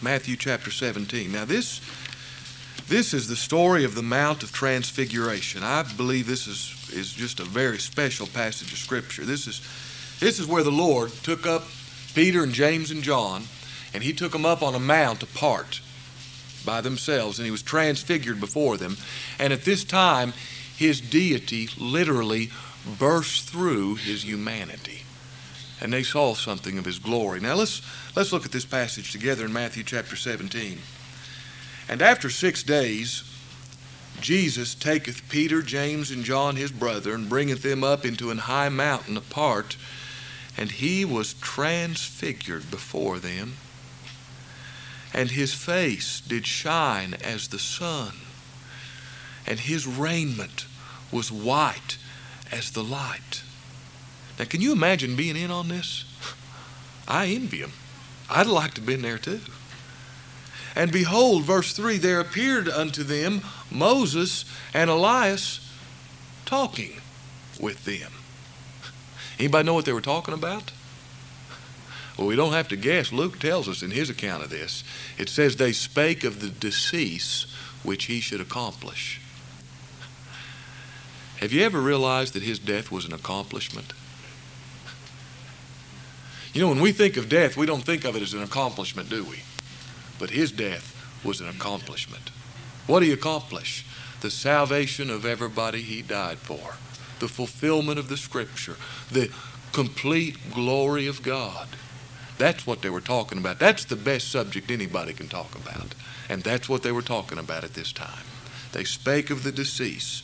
Matthew 0.00 0.36
chapter 0.36 0.70
17. 0.70 1.32
Now, 1.32 1.44
this, 1.44 1.80
this 2.86 3.12
is 3.12 3.26
the 3.26 3.34
story 3.34 3.82
of 3.82 3.96
the 3.96 4.02
Mount 4.02 4.44
of 4.44 4.52
Transfiguration. 4.52 5.64
I 5.64 5.82
believe 5.82 6.28
this 6.28 6.46
is, 6.46 6.77
is 6.90 7.12
just 7.12 7.40
a 7.40 7.44
very 7.44 7.78
special 7.78 8.26
passage 8.26 8.72
of 8.72 8.78
Scripture. 8.78 9.24
This 9.24 9.46
is, 9.46 9.60
this 10.20 10.38
is 10.38 10.46
where 10.46 10.62
the 10.62 10.70
Lord 10.70 11.10
took 11.22 11.46
up 11.46 11.64
Peter 12.14 12.42
and 12.42 12.52
James 12.52 12.90
and 12.90 13.02
John, 13.02 13.44
and 13.94 14.02
he 14.02 14.12
took 14.12 14.32
them 14.32 14.46
up 14.46 14.62
on 14.62 14.74
a 14.74 14.80
mount 14.80 15.22
apart 15.22 15.80
by 16.64 16.80
themselves, 16.80 17.38
and 17.38 17.46
he 17.46 17.50
was 17.50 17.62
transfigured 17.62 18.40
before 18.40 18.76
them. 18.76 18.96
And 19.38 19.52
at 19.52 19.64
this 19.64 19.84
time, 19.84 20.32
his 20.76 21.00
deity 21.00 21.68
literally 21.78 22.50
burst 22.98 23.48
through 23.48 23.96
his 23.96 24.24
humanity. 24.24 25.02
And 25.80 25.92
they 25.92 26.02
saw 26.02 26.34
something 26.34 26.78
of 26.78 26.84
his 26.84 26.98
glory. 26.98 27.40
Now 27.40 27.54
let's 27.54 27.82
let's 28.16 28.32
look 28.32 28.44
at 28.44 28.52
this 28.52 28.64
passage 28.64 29.12
together 29.12 29.44
in 29.44 29.52
Matthew 29.52 29.84
chapter 29.84 30.16
17. 30.16 30.78
And 31.88 32.02
after 32.02 32.28
six 32.28 32.62
days, 32.62 33.22
Jesus 34.20 34.74
taketh 34.74 35.28
Peter, 35.28 35.62
James, 35.62 36.10
and 36.10 36.24
John 36.24 36.56
his 36.56 36.72
brother, 36.72 37.14
and 37.14 37.28
bringeth 37.28 37.62
them 37.62 37.84
up 37.84 38.04
into 38.04 38.30
an 38.30 38.38
high 38.38 38.68
mountain 38.68 39.16
apart, 39.16 39.76
and 40.56 40.70
he 40.70 41.04
was 41.04 41.34
transfigured 41.34 42.70
before 42.70 43.18
them 43.18 43.54
and 45.12 45.30
his 45.30 45.54
face 45.54 46.20
did 46.20 46.46
shine 46.46 47.14
as 47.24 47.48
the 47.48 47.58
sun, 47.58 48.14
and 49.46 49.60
his 49.60 49.86
raiment 49.86 50.66
was 51.10 51.32
white 51.32 51.96
as 52.52 52.70
the 52.72 52.84
light. 52.84 53.42
Now, 54.38 54.44
can 54.44 54.60
you 54.60 54.72
imagine 54.72 55.16
being 55.16 55.36
in 55.36 55.50
on 55.50 55.68
this? 55.68 56.04
I 57.08 57.26
envy 57.28 57.58
him. 57.58 57.72
I'd 58.30 58.46
like 58.46 58.74
to 58.74 58.80
have 58.80 58.86
been 58.86 59.02
there 59.02 59.18
too. 59.18 59.40
And 60.74 60.92
behold, 60.92 61.44
verse 61.44 61.72
3 61.72 61.98
there 61.98 62.20
appeared 62.20 62.68
unto 62.68 63.02
them 63.02 63.42
Moses 63.70 64.44
and 64.74 64.90
Elias 64.90 65.60
talking 66.44 67.00
with 67.60 67.84
them. 67.84 68.12
Anybody 69.38 69.66
know 69.66 69.74
what 69.74 69.84
they 69.84 69.92
were 69.92 70.00
talking 70.00 70.34
about? 70.34 70.72
Well, 72.16 72.26
we 72.26 72.36
don't 72.36 72.52
have 72.52 72.68
to 72.68 72.76
guess. 72.76 73.12
Luke 73.12 73.38
tells 73.38 73.68
us 73.68 73.82
in 73.82 73.92
his 73.92 74.10
account 74.10 74.42
of 74.42 74.50
this. 74.50 74.82
It 75.16 75.28
says 75.28 75.56
they 75.56 75.72
spake 75.72 76.24
of 76.24 76.40
the 76.40 76.48
decease 76.48 77.46
which 77.84 78.06
he 78.06 78.20
should 78.20 78.40
accomplish. 78.40 79.20
Have 81.38 81.52
you 81.52 81.62
ever 81.62 81.80
realized 81.80 82.34
that 82.34 82.42
his 82.42 82.58
death 82.58 82.90
was 82.90 83.04
an 83.04 83.12
accomplishment? 83.12 83.92
You 86.52 86.62
know, 86.62 86.68
when 86.68 86.80
we 86.80 86.90
think 86.90 87.16
of 87.16 87.28
death, 87.28 87.56
we 87.56 87.66
don't 87.66 87.84
think 87.84 88.04
of 88.04 88.16
it 88.16 88.22
as 88.22 88.34
an 88.34 88.42
accomplishment, 88.42 89.08
do 89.08 89.22
we? 89.22 89.42
But 90.18 90.30
his 90.30 90.52
death 90.52 90.94
was 91.24 91.40
an 91.40 91.48
accomplishment. 91.48 92.30
What 92.86 93.02
he 93.02 93.12
accomplish? 93.12 93.84
The 94.20 94.30
salvation 94.30 95.10
of 95.10 95.24
everybody 95.24 95.82
he 95.82 96.02
died 96.02 96.38
for, 96.38 96.74
the 97.20 97.28
fulfillment 97.28 97.98
of 97.98 98.08
the 98.08 98.16
scripture, 98.16 98.76
the 99.10 99.30
complete 99.72 100.36
glory 100.52 101.06
of 101.06 101.22
God. 101.22 101.68
That's 102.36 102.66
what 102.66 102.82
they 102.82 102.90
were 102.90 103.00
talking 103.00 103.38
about. 103.38 103.58
That's 103.58 103.84
the 103.84 103.96
best 103.96 104.30
subject 104.30 104.70
anybody 104.70 105.12
can 105.12 105.28
talk 105.28 105.54
about. 105.54 105.94
And 106.28 106.42
that's 106.42 106.68
what 106.68 106.82
they 106.82 106.92
were 106.92 107.02
talking 107.02 107.38
about 107.38 107.64
at 107.64 107.74
this 107.74 107.92
time. 107.92 108.24
They 108.72 108.84
spake 108.84 109.30
of 109.30 109.44
the 109.44 109.52
decease 109.52 110.22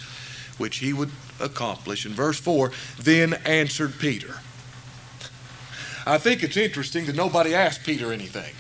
which 0.58 0.78
he 0.78 0.92
would 0.92 1.10
accomplish. 1.40 2.06
In 2.06 2.12
verse 2.12 2.38
4, 2.38 2.70
then 3.00 3.34
answered 3.44 3.98
Peter. 3.98 4.36
I 6.06 6.18
think 6.18 6.42
it's 6.42 6.56
interesting 6.56 7.06
that 7.06 7.16
nobody 7.16 7.54
asked 7.54 7.84
Peter 7.84 8.12
anything, 8.12 8.54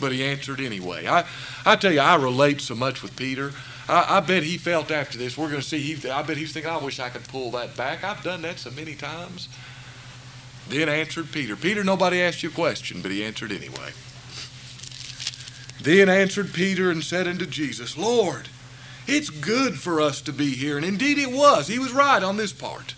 but 0.00 0.12
he 0.12 0.24
answered 0.24 0.60
anyway. 0.60 1.06
I, 1.06 1.24
I 1.64 1.76
tell 1.76 1.92
you, 1.92 2.00
I 2.00 2.16
relate 2.16 2.60
so 2.60 2.74
much 2.74 3.02
with 3.02 3.16
Peter. 3.16 3.52
I, 3.88 4.16
I 4.16 4.20
bet 4.20 4.42
he 4.42 4.58
felt 4.58 4.90
after 4.90 5.18
this, 5.18 5.36
we're 5.36 5.48
going 5.48 5.60
to 5.60 5.66
see, 5.66 5.80
he, 5.80 6.10
I 6.10 6.22
bet 6.22 6.36
he's 6.36 6.52
thinking, 6.52 6.70
I 6.70 6.78
wish 6.78 7.00
I 7.00 7.08
could 7.08 7.26
pull 7.28 7.50
that 7.52 7.76
back. 7.76 8.04
I've 8.04 8.22
done 8.22 8.42
that 8.42 8.58
so 8.58 8.70
many 8.70 8.94
times. 8.94 9.48
Then 10.68 10.88
answered 10.88 11.30
Peter. 11.30 11.56
Peter, 11.56 11.84
nobody 11.84 12.22
asked 12.22 12.42
you 12.42 12.48
a 12.48 12.52
question, 12.52 13.02
but 13.02 13.10
he 13.10 13.24
answered 13.24 13.52
anyway. 13.52 13.92
Then 15.80 16.08
answered 16.08 16.54
Peter 16.54 16.90
and 16.90 17.04
said 17.04 17.28
unto 17.28 17.44
Jesus, 17.44 17.98
Lord, 17.98 18.48
it's 19.06 19.28
good 19.28 19.78
for 19.78 20.00
us 20.00 20.22
to 20.22 20.32
be 20.32 20.50
here. 20.50 20.78
And 20.78 20.86
indeed 20.86 21.18
it 21.18 21.30
was. 21.30 21.68
He 21.68 21.78
was 21.78 21.92
right 21.92 22.22
on 22.22 22.38
this 22.38 22.54
part. 22.54 22.94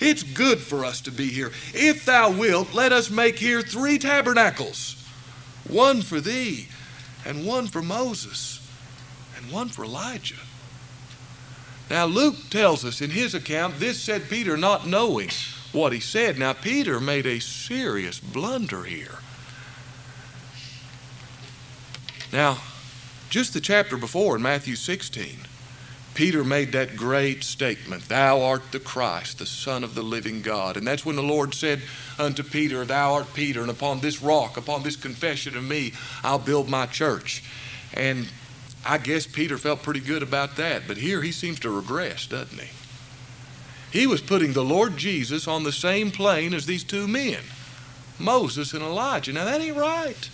It's 0.00 0.22
good 0.22 0.58
for 0.58 0.84
us 0.84 1.02
to 1.02 1.12
be 1.12 1.28
here. 1.28 1.52
If 1.74 2.06
thou 2.06 2.30
wilt, 2.30 2.72
let 2.72 2.92
us 2.92 3.10
make 3.10 3.38
here 3.38 3.60
three 3.60 3.98
tabernacles 3.98 5.01
one 5.68 6.02
for 6.02 6.20
thee, 6.20 6.68
and 7.24 7.46
one 7.46 7.66
for 7.66 7.82
Moses, 7.82 8.60
and 9.36 9.50
one 9.50 9.68
for 9.68 9.84
Elijah. 9.84 10.40
Now, 11.90 12.06
Luke 12.06 12.36
tells 12.50 12.84
us 12.84 13.00
in 13.00 13.10
his 13.10 13.34
account, 13.34 13.78
this 13.78 14.00
said 14.00 14.28
Peter, 14.28 14.56
not 14.56 14.86
knowing 14.86 15.30
what 15.72 15.92
he 15.92 16.00
said. 16.00 16.38
Now, 16.38 16.52
Peter 16.52 17.00
made 17.00 17.26
a 17.26 17.40
serious 17.40 18.18
blunder 18.18 18.84
here. 18.84 19.18
Now, 22.32 22.58
just 23.28 23.52
the 23.52 23.60
chapter 23.60 23.96
before 23.96 24.36
in 24.36 24.42
Matthew 24.42 24.74
16, 24.74 25.36
Peter 26.14 26.44
made 26.44 26.72
that 26.72 26.96
great 26.96 27.42
statement, 27.42 28.08
Thou 28.08 28.42
art 28.42 28.70
the 28.70 28.78
Christ, 28.78 29.38
the 29.38 29.46
Son 29.46 29.82
of 29.82 29.94
the 29.94 30.02
living 30.02 30.42
God. 30.42 30.76
And 30.76 30.86
that's 30.86 31.06
when 31.06 31.16
the 31.16 31.22
Lord 31.22 31.54
said 31.54 31.80
unto 32.18 32.42
Peter, 32.42 32.84
Thou 32.84 33.14
art 33.14 33.32
Peter, 33.32 33.62
and 33.62 33.70
upon 33.70 34.00
this 34.00 34.22
rock, 34.22 34.56
upon 34.56 34.82
this 34.82 34.96
confession 34.96 35.56
of 35.56 35.64
me, 35.64 35.92
I'll 36.22 36.38
build 36.38 36.68
my 36.68 36.86
church. 36.86 37.42
And 37.94 38.28
I 38.84 38.98
guess 38.98 39.26
Peter 39.26 39.56
felt 39.56 39.82
pretty 39.82 40.00
good 40.00 40.22
about 40.22 40.56
that, 40.56 40.82
but 40.86 40.98
here 40.98 41.22
he 41.22 41.32
seems 41.32 41.60
to 41.60 41.70
regress, 41.70 42.26
doesn't 42.26 42.60
he? 42.60 42.68
He 43.98 44.06
was 44.06 44.20
putting 44.20 44.52
the 44.52 44.64
Lord 44.64 44.96
Jesus 44.96 45.46
on 45.46 45.64
the 45.64 45.72
same 45.72 46.10
plane 46.10 46.52
as 46.54 46.66
these 46.66 46.84
two 46.84 47.06
men, 47.06 47.40
Moses 48.18 48.72
and 48.72 48.82
Elijah. 48.82 49.32
Now, 49.32 49.44
that 49.44 49.60
ain't 49.60 49.76
right. 49.76 50.30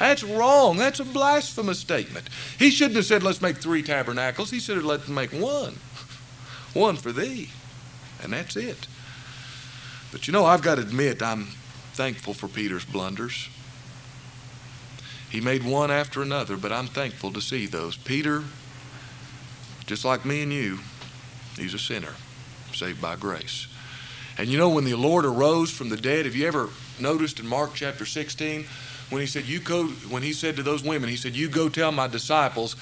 That's 0.00 0.24
wrong. 0.24 0.78
That's 0.78 0.98
a 0.98 1.04
blasphemous 1.04 1.78
statement. 1.78 2.26
He 2.58 2.70
shouldn't 2.70 2.96
have 2.96 3.04
said, 3.04 3.22
let's 3.22 3.42
make 3.42 3.58
three 3.58 3.82
tabernacles. 3.82 4.50
He 4.50 4.58
should 4.58 4.76
have 4.76 4.86
let 4.86 5.04
them 5.04 5.14
make 5.14 5.30
one. 5.30 5.76
One 6.72 6.96
for 6.96 7.12
thee. 7.12 7.50
And 8.22 8.32
that's 8.32 8.56
it. 8.56 8.86
But 10.10 10.26
you 10.26 10.32
know, 10.32 10.46
I've 10.46 10.62
got 10.62 10.76
to 10.76 10.80
admit, 10.80 11.22
I'm 11.22 11.48
thankful 11.92 12.32
for 12.32 12.48
Peter's 12.48 12.84
blunders. 12.84 13.50
He 15.28 15.42
made 15.42 15.64
one 15.64 15.90
after 15.90 16.22
another, 16.22 16.56
but 16.56 16.72
I'm 16.72 16.86
thankful 16.86 17.30
to 17.34 17.42
see 17.42 17.66
those. 17.66 17.98
Peter, 17.98 18.44
just 19.84 20.06
like 20.06 20.24
me 20.24 20.42
and 20.42 20.52
you, 20.52 20.78
he's 21.56 21.74
a 21.74 21.78
sinner 21.78 22.14
saved 22.72 23.02
by 23.02 23.16
grace. 23.16 23.66
And 24.38 24.48
you 24.48 24.56
know, 24.56 24.70
when 24.70 24.84
the 24.84 24.94
Lord 24.94 25.26
arose 25.26 25.70
from 25.70 25.90
the 25.90 25.98
dead, 25.98 26.24
have 26.24 26.34
you 26.34 26.48
ever 26.48 26.70
noticed 26.98 27.38
in 27.38 27.46
Mark 27.46 27.72
chapter 27.74 28.06
16 28.06 28.64
when 29.10 29.20
he 29.20 29.26
said, 29.26 29.44
You 29.44 29.60
go, 29.60 29.86
when 29.86 30.22
he 30.22 30.32
said 30.32 30.56
to 30.56 30.62
those 30.62 30.82
women, 30.82 31.08
he 31.10 31.16
said, 31.16 31.36
You 31.36 31.48
go 31.48 31.68
tell 31.68 31.92
my 31.92 32.06
disciples 32.06 32.76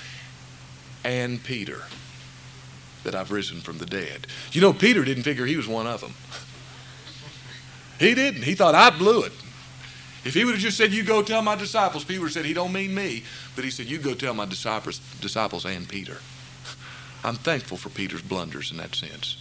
and 1.04 1.42
Peter 1.42 1.82
that 3.04 3.14
I've 3.14 3.30
risen 3.30 3.60
from 3.60 3.78
the 3.78 3.86
dead. 3.86 4.26
You 4.52 4.60
know, 4.60 4.72
Peter 4.72 5.04
didn't 5.04 5.22
figure 5.22 5.46
he 5.46 5.56
was 5.56 5.68
one 5.68 5.86
of 5.86 6.00
them. 6.00 6.14
He 7.98 8.14
didn't. 8.14 8.44
He 8.44 8.54
thought, 8.54 8.76
I 8.76 8.96
blew 8.96 9.24
it. 9.24 9.32
If 10.24 10.34
he 10.34 10.44
would 10.44 10.54
have 10.54 10.62
just 10.62 10.76
said, 10.76 10.92
You 10.92 11.02
go 11.02 11.20
tell 11.20 11.42
my 11.42 11.56
disciples, 11.56 12.04
Peter 12.04 12.28
said, 12.28 12.44
He 12.44 12.54
don't 12.54 12.72
mean 12.72 12.94
me. 12.94 13.24
But 13.56 13.64
he 13.64 13.70
said, 13.70 13.86
You 13.86 13.98
go 13.98 14.14
tell 14.14 14.34
my 14.34 14.44
disciples, 14.44 15.00
disciples 15.20 15.64
and 15.64 15.88
Peter. 15.88 16.18
I'm 17.24 17.34
thankful 17.34 17.76
for 17.76 17.88
Peter's 17.88 18.22
blunders 18.22 18.70
in 18.70 18.76
that 18.76 18.94
sense. 18.94 19.36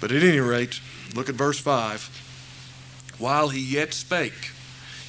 But 0.00 0.10
at 0.10 0.24
any 0.24 0.40
rate, 0.40 0.80
look 1.14 1.28
at 1.28 1.36
verse 1.36 1.60
5. 1.60 3.14
While 3.18 3.50
he 3.50 3.60
yet 3.60 3.94
spake, 3.94 4.50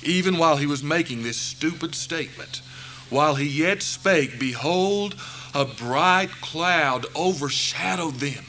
even 0.05 0.37
while 0.37 0.57
he 0.57 0.65
was 0.65 0.83
making 0.83 1.23
this 1.23 1.37
stupid 1.37 1.95
statement, 1.95 2.61
while 3.09 3.35
he 3.35 3.47
yet 3.47 3.81
spake, 3.81 4.39
behold, 4.39 5.15
a 5.53 5.65
bright 5.65 6.31
cloud 6.41 7.05
overshadowed 7.15 8.15
them. 8.15 8.45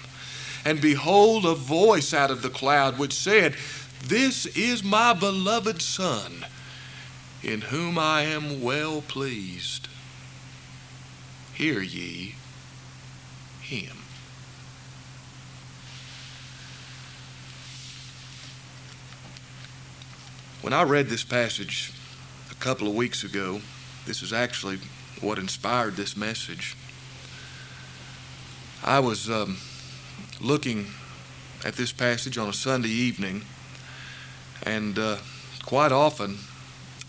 And 0.64 0.80
behold, 0.80 1.44
a 1.44 1.54
voice 1.54 2.14
out 2.14 2.30
of 2.30 2.42
the 2.42 2.48
cloud 2.48 2.98
which 2.98 3.12
said, 3.12 3.56
This 4.04 4.46
is 4.46 4.82
my 4.82 5.12
beloved 5.12 5.82
Son, 5.82 6.46
in 7.42 7.60
whom 7.60 7.98
I 7.98 8.22
am 8.22 8.62
well 8.62 9.02
pleased. 9.02 9.88
Hear 11.54 11.80
ye 11.80 12.34
him. 13.60 14.03
When 20.64 20.72
I 20.72 20.82
read 20.82 21.10
this 21.10 21.24
passage 21.24 21.92
a 22.50 22.54
couple 22.54 22.88
of 22.88 22.94
weeks 22.94 23.22
ago, 23.22 23.60
this 24.06 24.22
is 24.22 24.32
actually 24.32 24.78
what 25.20 25.38
inspired 25.38 25.94
this 25.94 26.16
message. 26.16 26.74
I 28.82 28.98
was 29.00 29.28
um, 29.28 29.58
looking 30.40 30.86
at 31.66 31.74
this 31.74 31.92
passage 31.92 32.38
on 32.38 32.48
a 32.48 32.54
Sunday 32.54 32.88
evening, 32.88 33.42
and 34.62 34.98
uh, 34.98 35.18
quite 35.66 35.92
often 35.92 36.38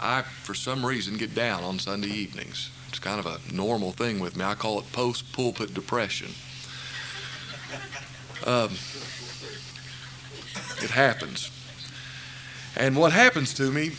I, 0.01 0.23
for 0.23 0.53
some 0.53 0.85
reason, 0.85 1.15
get 1.15 1.33
down 1.33 1.63
on 1.63 1.79
Sunday 1.79 2.09
evenings. 2.09 2.71
It's 2.89 2.99
kind 2.99 3.21
of 3.21 3.25
a 3.25 3.39
normal 3.55 3.93
thing 3.93 4.19
with 4.19 4.35
me. 4.35 4.43
I 4.43 4.55
call 4.55 4.79
it 4.79 4.91
post 4.91 5.31
pulpit 5.31 5.73
depression. 5.73 6.33
Um, 8.45 8.71
it 10.83 10.89
happens. 10.89 11.51
And 12.77 12.95
what 12.95 13.11
happens 13.11 13.53
to 13.55 13.71
me, 13.71 13.91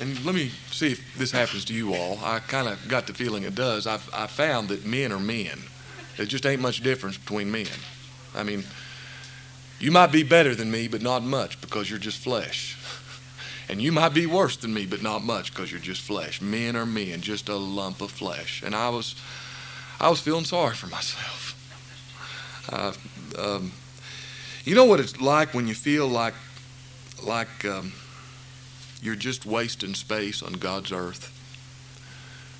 and 0.00 0.24
let 0.24 0.34
me 0.34 0.50
see 0.70 0.92
if 0.92 1.18
this 1.18 1.30
happens 1.30 1.64
to 1.66 1.74
you 1.74 1.94
all. 1.94 2.18
I 2.22 2.40
kind 2.40 2.68
of 2.68 2.88
got 2.88 3.06
the 3.06 3.14
feeling 3.14 3.42
it 3.42 3.54
does. 3.54 3.86
I've, 3.86 4.08
I 4.12 4.26
found 4.26 4.68
that 4.68 4.84
men 4.84 5.12
are 5.12 5.20
men. 5.20 5.58
There 6.16 6.26
just 6.26 6.46
ain't 6.46 6.62
much 6.62 6.80
difference 6.80 7.18
between 7.18 7.50
men. 7.50 7.66
I 8.34 8.42
mean, 8.42 8.64
you 9.78 9.90
might 9.90 10.12
be 10.12 10.22
better 10.22 10.54
than 10.54 10.70
me, 10.70 10.88
but 10.88 11.02
not 11.02 11.22
much 11.22 11.60
because 11.60 11.90
you're 11.90 11.98
just 11.98 12.18
flesh. 12.18 12.78
And 13.68 13.80
you 13.80 13.92
might 13.92 14.14
be 14.14 14.26
worse 14.26 14.56
than 14.56 14.74
me, 14.74 14.86
but 14.86 15.02
not 15.02 15.22
much 15.22 15.52
because 15.52 15.70
you're 15.70 15.80
just 15.80 16.02
flesh. 16.02 16.40
Men 16.40 16.76
are 16.76 16.86
men, 16.86 17.20
just 17.20 17.48
a 17.48 17.56
lump 17.56 18.00
of 18.00 18.10
flesh. 18.10 18.62
And 18.62 18.74
I 18.74 18.88
was, 18.90 19.14
I 20.00 20.08
was 20.08 20.20
feeling 20.20 20.44
sorry 20.44 20.74
for 20.74 20.86
myself. 20.86 21.50
Uh, 22.70 22.92
um, 23.38 23.72
you 24.64 24.74
know 24.74 24.84
what 24.84 25.00
it's 25.00 25.20
like 25.20 25.54
when 25.54 25.66
you 25.66 25.74
feel 25.74 26.08
like, 26.08 26.34
like 27.22 27.64
um, 27.64 27.92
you're 29.04 29.14
just 29.14 29.44
wasting 29.44 29.94
space 29.94 30.42
on 30.42 30.54
God's 30.54 30.90
earth. 30.90 31.30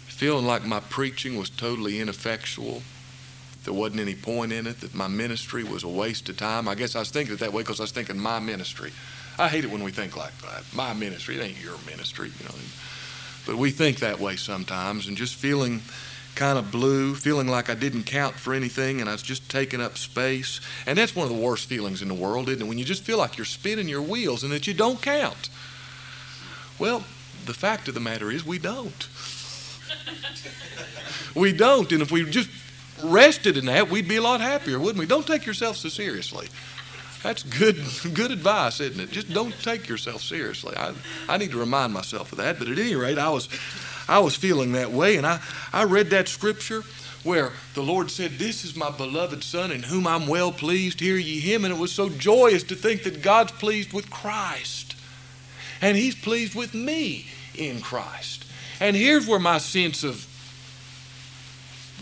Feeling 0.07 0.45
like 0.45 0.65
my 0.65 0.81
preaching 0.81 1.37
was 1.37 1.49
totally 1.49 2.01
ineffectual. 2.01 2.83
There 3.65 3.73
wasn't 3.73 4.03
any 4.03 4.15
point 4.15 4.53
in 4.53 4.67
it, 4.67 4.81
that 4.81 4.95
my 4.95 5.09
ministry 5.09 5.65
was 5.65 5.83
a 5.83 5.89
waste 5.89 6.29
of 6.29 6.37
time. 6.37 6.69
I 6.69 6.75
guess 6.75 6.95
I 6.95 7.01
was 7.01 7.11
thinking 7.11 7.35
it 7.35 7.41
that 7.41 7.53
way 7.53 7.63
because 7.63 7.81
I 7.81 7.85
was 7.85 7.93
thinking 7.93 8.19
my 8.19 8.39
ministry. 8.39 8.93
I 9.39 9.49
hate 9.49 9.65
it 9.65 9.71
when 9.71 9.83
we 9.83 9.91
think 9.91 10.17
like 10.17 10.37
that. 10.43 10.63
My 10.75 10.93
ministry, 10.93 11.37
it 11.37 11.43
ain't 11.43 11.63
your 11.63 11.79
ministry, 11.87 12.31
you 12.39 12.45
know. 12.45 12.55
But 13.47 13.57
we 13.57 13.71
think 13.71 13.99
that 14.01 14.21
way 14.21 14.37
sometimes, 14.37 15.09
and 15.09 15.17
just 15.17 15.35
feeling 15.35 15.81
kind 16.35 16.59
of 16.59 16.71
blue, 16.71 17.15
feeling 17.15 17.49
like 17.49 17.71
I 17.71 17.75
didn't 17.75 18.05
count 18.05 18.35
for 18.35 18.55
anything 18.55 19.01
and 19.01 19.09
I 19.09 19.13
was 19.13 19.23
just 19.23 19.49
taking 19.49 19.81
up 19.81 19.97
space. 19.97 20.61
And 20.87 20.99
that's 20.99 21.15
one 21.15 21.27
of 21.29 21.35
the 21.35 21.41
worst 21.41 21.69
feelings 21.69 22.03
in 22.03 22.09
the 22.09 22.15
world, 22.15 22.49
isn't 22.49 22.63
it? 22.63 22.69
When 22.69 22.79
you 22.79 22.85
just 22.85 23.03
feel 23.03 23.19
like 23.19 23.39
you're 23.39 23.45
spinning 23.45 23.89
your 23.89 24.03
wheels 24.03 24.43
and 24.43 24.53
that 24.53 24.67
you 24.67 24.75
don't 24.75 25.01
count. 25.01 25.49
Well, 26.79 27.05
the 27.47 27.55
fact 27.55 27.89
of 27.89 27.95
the 27.95 28.01
matter 28.01 28.31
is 28.31 28.45
we 28.45 28.59
don't. 28.59 29.09
we 31.35 31.53
don't. 31.53 31.91
And 31.93 32.03
if 32.03 32.11
we 32.11 32.25
just 32.29 32.51
rested 33.03 33.57
in 33.57 33.67
that, 33.67 33.91
we'd 33.91 34.09
be 34.09 34.17
a 34.17 34.23
lot 34.23 34.41
happier, 34.41 34.79
wouldn't 34.79 34.99
we? 34.99 35.07
Don't 35.07 35.27
take 35.27 35.47
yourself 35.47 35.77
so 35.77 35.89
seriously. 35.89 36.49
That's 37.23 37.43
good, 37.43 37.77
good 38.15 38.31
advice, 38.31 38.81
isn't 38.81 39.01
it? 39.01 39.11
Just 39.11 39.33
don't 39.33 39.55
take 39.63 39.89
yourself 39.89 40.23
seriously. 40.23 40.77
I, 40.77 40.93
I 41.29 41.39
need 41.39 41.51
to 41.53 41.59
remind 41.59 41.93
myself 41.93 42.33
of 42.33 42.39
that. 42.39 42.59
But 42.59 42.69
at 42.69 42.79
any 42.79 42.95
rate, 42.95 43.19
I 43.19 43.31
was, 43.31 43.49
I 44.09 44.19
was 44.19 44.37
feeling 44.37 44.73
that 44.73 44.93
way, 44.93 45.17
and 45.17 45.27
I, 45.27 45.41
I 45.73 45.85
read 45.85 46.11
that 46.11 46.29
scripture 46.29 46.83
where 47.25 47.53
the 47.73 47.83
Lord 47.83 48.11
said, 48.11 48.33
This 48.33 48.65
is 48.65 48.77
my 48.77 48.91
beloved 48.91 49.43
Son 49.43 49.73
in 49.73 49.83
whom 49.83 50.07
I'm 50.07 50.27
well 50.27 50.53
pleased. 50.53 51.01
Hear 51.01 51.17
ye 51.17 51.41
him. 51.41 51.65
And 51.65 51.73
it 51.73 51.81
was 51.81 51.93
so 51.93 52.11
joyous 52.11 52.63
to 52.65 52.75
think 52.75 53.03
that 53.05 53.23
God's 53.23 53.53
pleased 53.53 53.93
with 53.93 54.11
Christ. 54.11 54.94
And 55.85 55.99
He's 55.99 56.15
pleased 56.15 56.55
with 56.55 56.73
me 56.73 57.27
in 57.55 57.83
Christ. 57.83 58.47
And 58.81 58.97
here's 58.97 59.27
where 59.27 59.39
my 59.39 59.59
sense 59.59 60.03
of 60.03 60.27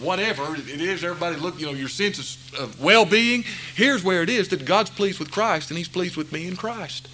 whatever 0.01 0.55
it 0.55 0.81
is, 0.81 1.03
everybody 1.03 1.35
look, 1.35 1.59
you 1.59 1.67
know, 1.67 1.73
your 1.73 1.89
sense 1.89 2.37
of, 2.53 2.61
of 2.61 2.81
well 2.81 3.05
being, 3.05 3.43
here's 3.75 4.05
where 4.05 4.23
it 4.23 4.31
is 4.31 4.49
that 4.51 4.65
God's 4.65 4.91
pleased 4.91 5.19
with 5.19 5.33
Christ 5.33 5.69
and 5.73 5.77
He's 5.77 5.89
pleased 5.89 6.17
with 6.17 6.31
me 6.31 6.47
in 6.47 6.55
Christ. 6.55 7.09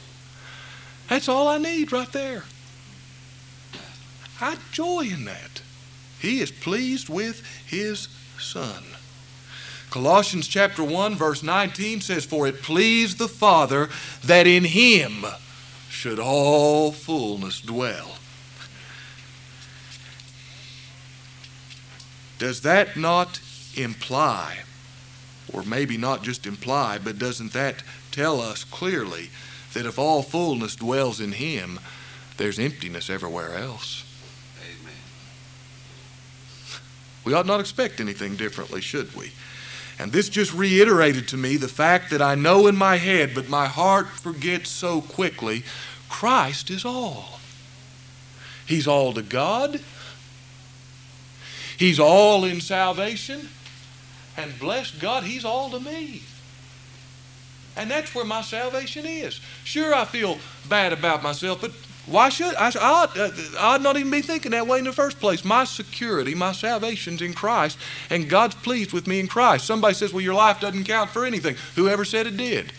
That's 1.08 1.26
all 1.26 1.48
I 1.48 1.56
need 1.56 1.90
right 1.90 2.12
there. 2.12 2.44
I 4.38 4.58
joy 4.70 5.06
in 5.10 5.24
that. 5.24 5.62
He 6.20 6.42
is 6.42 6.50
pleased 6.50 7.08
with 7.08 7.42
His 7.66 8.08
Son. 8.38 8.84
Colossians 9.88 10.46
chapter 10.46 10.84
1, 10.84 11.14
verse 11.14 11.42
19 11.42 12.02
says, 12.02 12.26
For 12.26 12.46
it 12.46 12.60
pleased 12.60 13.16
the 13.16 13.26
Father 13.26 13.88
that 14.22 14.46
in 14.46 14.64
Him 14.64 15.24
should 15.88 16.18
all 16.18 16.92
fullness 16.92 17.60
dwell. 17.60 18.18
Does 22.38 22.60
that 22.62 22.96
not 22.96 23.40
imply, 23.76 24.58
or 25.52 25.62
maybe 25.62 25.96
not 25.96 26.22
just 26.22 26.46
imply, 26.46 26.98
but 26.98 27.18
doesn't 27.18 27.52
that 27.52 27.82
tell 28.12 28.40
us 28.40 28.64
clearly 28.64 29.30
that 29.74 29.86
if 29.86 29.98
all 29.98 30.22
fullness 30.22 30.76
dwells 30.76 31.20
in 31.20 31.32
Him, 31.32 31.80
there's 32.36 32.58
emptiness 32.58 33.10
everywhere 33.10 33.56
else? 33.56 34.04
Amen. 34.62 34.92
We 37.24 37.34
ought 37.34 37.46
not 37.46 37.60
expect 37.60 38.00
anything 38.00 38.36
differently, 38.36 38.80
should 38.80 39.14
we? 39.16 39.32
And 39.98 40.12
this 40.12 40.28
just 40.28 40.54
reiterated 40.54 41.26
to 41.28 41.36
me 41.36 41.56
the 41.56 41.68
fact 41.68 42.10
that 42.10 42.22
I 42.22 42.34
know 42.34 42.66
in 42.68 42.76
my 42.76 42.96
head, 42.96 43.34
but 43.34 43.48
my 43.48 43.66
heart 43.66 44.08
forgets 44.08 44.70
so 44.70 45.00
quickly 45.00 45.64
Christ 46.08 46.70
is 46.70 46.84
all. 46.84 47.40
He's 48.66 48.86
all 48.86 49.12
to 49.14 49.22
God, 49.22 49.80
He's 51.76 52.00
all 52.00 52.44
in 52.44 52.60
salvation. 52.60 53.48
And 54.36 54.56
bless 54.60 54.92
God, 54.92 55.24
He's 55.24 55.44
all 55.44 55.70
to 55.70 55.80
me. 55.80 56.22
And 57.76 57.90
that's 57.90 58.14
where 58.14 58.24
my 58.24 58.42
salvation 58.42 59.04
is. 59.04 59.40
Sure, 59.64 59.94
I 59.94 60.04
feel 60.04 60.38
bad 60.68 60.92
about 60.92 61.22
myself, 61.22 61.60
but 61.60 61.72
why 62.10 62.28
should 62.28 62.54
I? 62.54 62.68
I 62.68 62.72
ought, 62.78 63.18
I 63.18 63.74
ought 63.74 63.82
not 63.82 63.96
even 63.96 64.10
be 64.10 64.22
thinking 64.22 64.52
that 64.52 64.66
way 64.66 64.78
in 64.78 64.84
the 64.84 64.92
first 64.92 65.20
place. 65.20 65.44
My 65.44 65.64
security, 65.64 66.34
my 66.34 66.52
salvation's 66.52 67.22
in 67.22 67.34
Christ, 67.34 67.78
and 68.10 68.28
God's 68.28 68.54
pleased 68.54 68.92
with 68.92 69.06
me 69.06 69.20
in 69.20 69.28
Christ. 69.28 69.66
Somebody 69.66 69.94
says, 69.94 70.12
well, 70.12 70.22
your 70.22 70.34
life 70.34 70.60
doesn't 70.60 70.84
count 70.84 71.10
for 71.10 71.24
anything. 71.24 71.56
Whoever 71.76 72.04
said 72.04 72.26
it 72.26 72.36
did. 72.36 72.72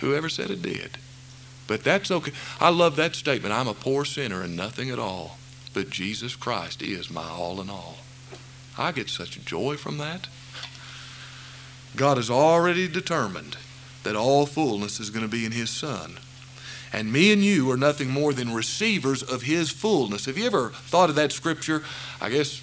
Whoever 0.00 0.28
said 0.28 0.50
it 0.50 0.62
did. 0.62 0.98
But 1.66 1.84
that's 1.84 2.10
okay. 2.10 2.32
I 2.60 2.70
love 2.70 2.96
that 2.96 3.14
statement. 3.14 3.54
I'm 3.54 3.68
a 3.68 3.74
poor 3.74 4.04
sinner 4.04 4.42
and 4.42 4.56
nothing 4.56 4.90
at 4.90 4.98
all 4.98 5.36
but 5.72 5.90
Jesus 5.90 6.36
Christ 6.36 6.82
is 6.82 7.10
my 7.10 7.28
all 7.28 7.60
in 7.60 7.70
all. 7.70 7.98
I 8.76 8.92
get 8.92 9.08
such 9.08 9.44
joy 9.44 9.76
from 9.76 9.98
that. 9.98 10.26
God 11.96 12.16
has 12.16 12.30
already 12.30 12.88
determined 12.88 13.56
that 14.02 14.16
all 14.16 14.46
fullness 14.46 15.00
is 15.00 15.10
going 15.10 15.24
to 15.24 15.30
be 15.30 15.44
in 15.44 15.52
His 15.52 15.70
Son. 15.70 16.18
And 16.92 17.12
me 17.12 17.32
and 17.32 17.42
you 17.42 17.70
are 17.70 17.76
nothing 17.76 18.10
more 18.10 18.32
than 18.32 18.52
receivers 18.52 19.22
of 19.22 19.42
His 19.42 19.70
fullness. 19.70 20.24
Have 20.24 20.36
you 20.36 20.46
ever 20.46 20.70
thought 20.70 21.08
of 21.08 21.16
that 21.16 21.32
scripture? 21.32 21.82
I 22.20 22.30
guess 22.30 22.62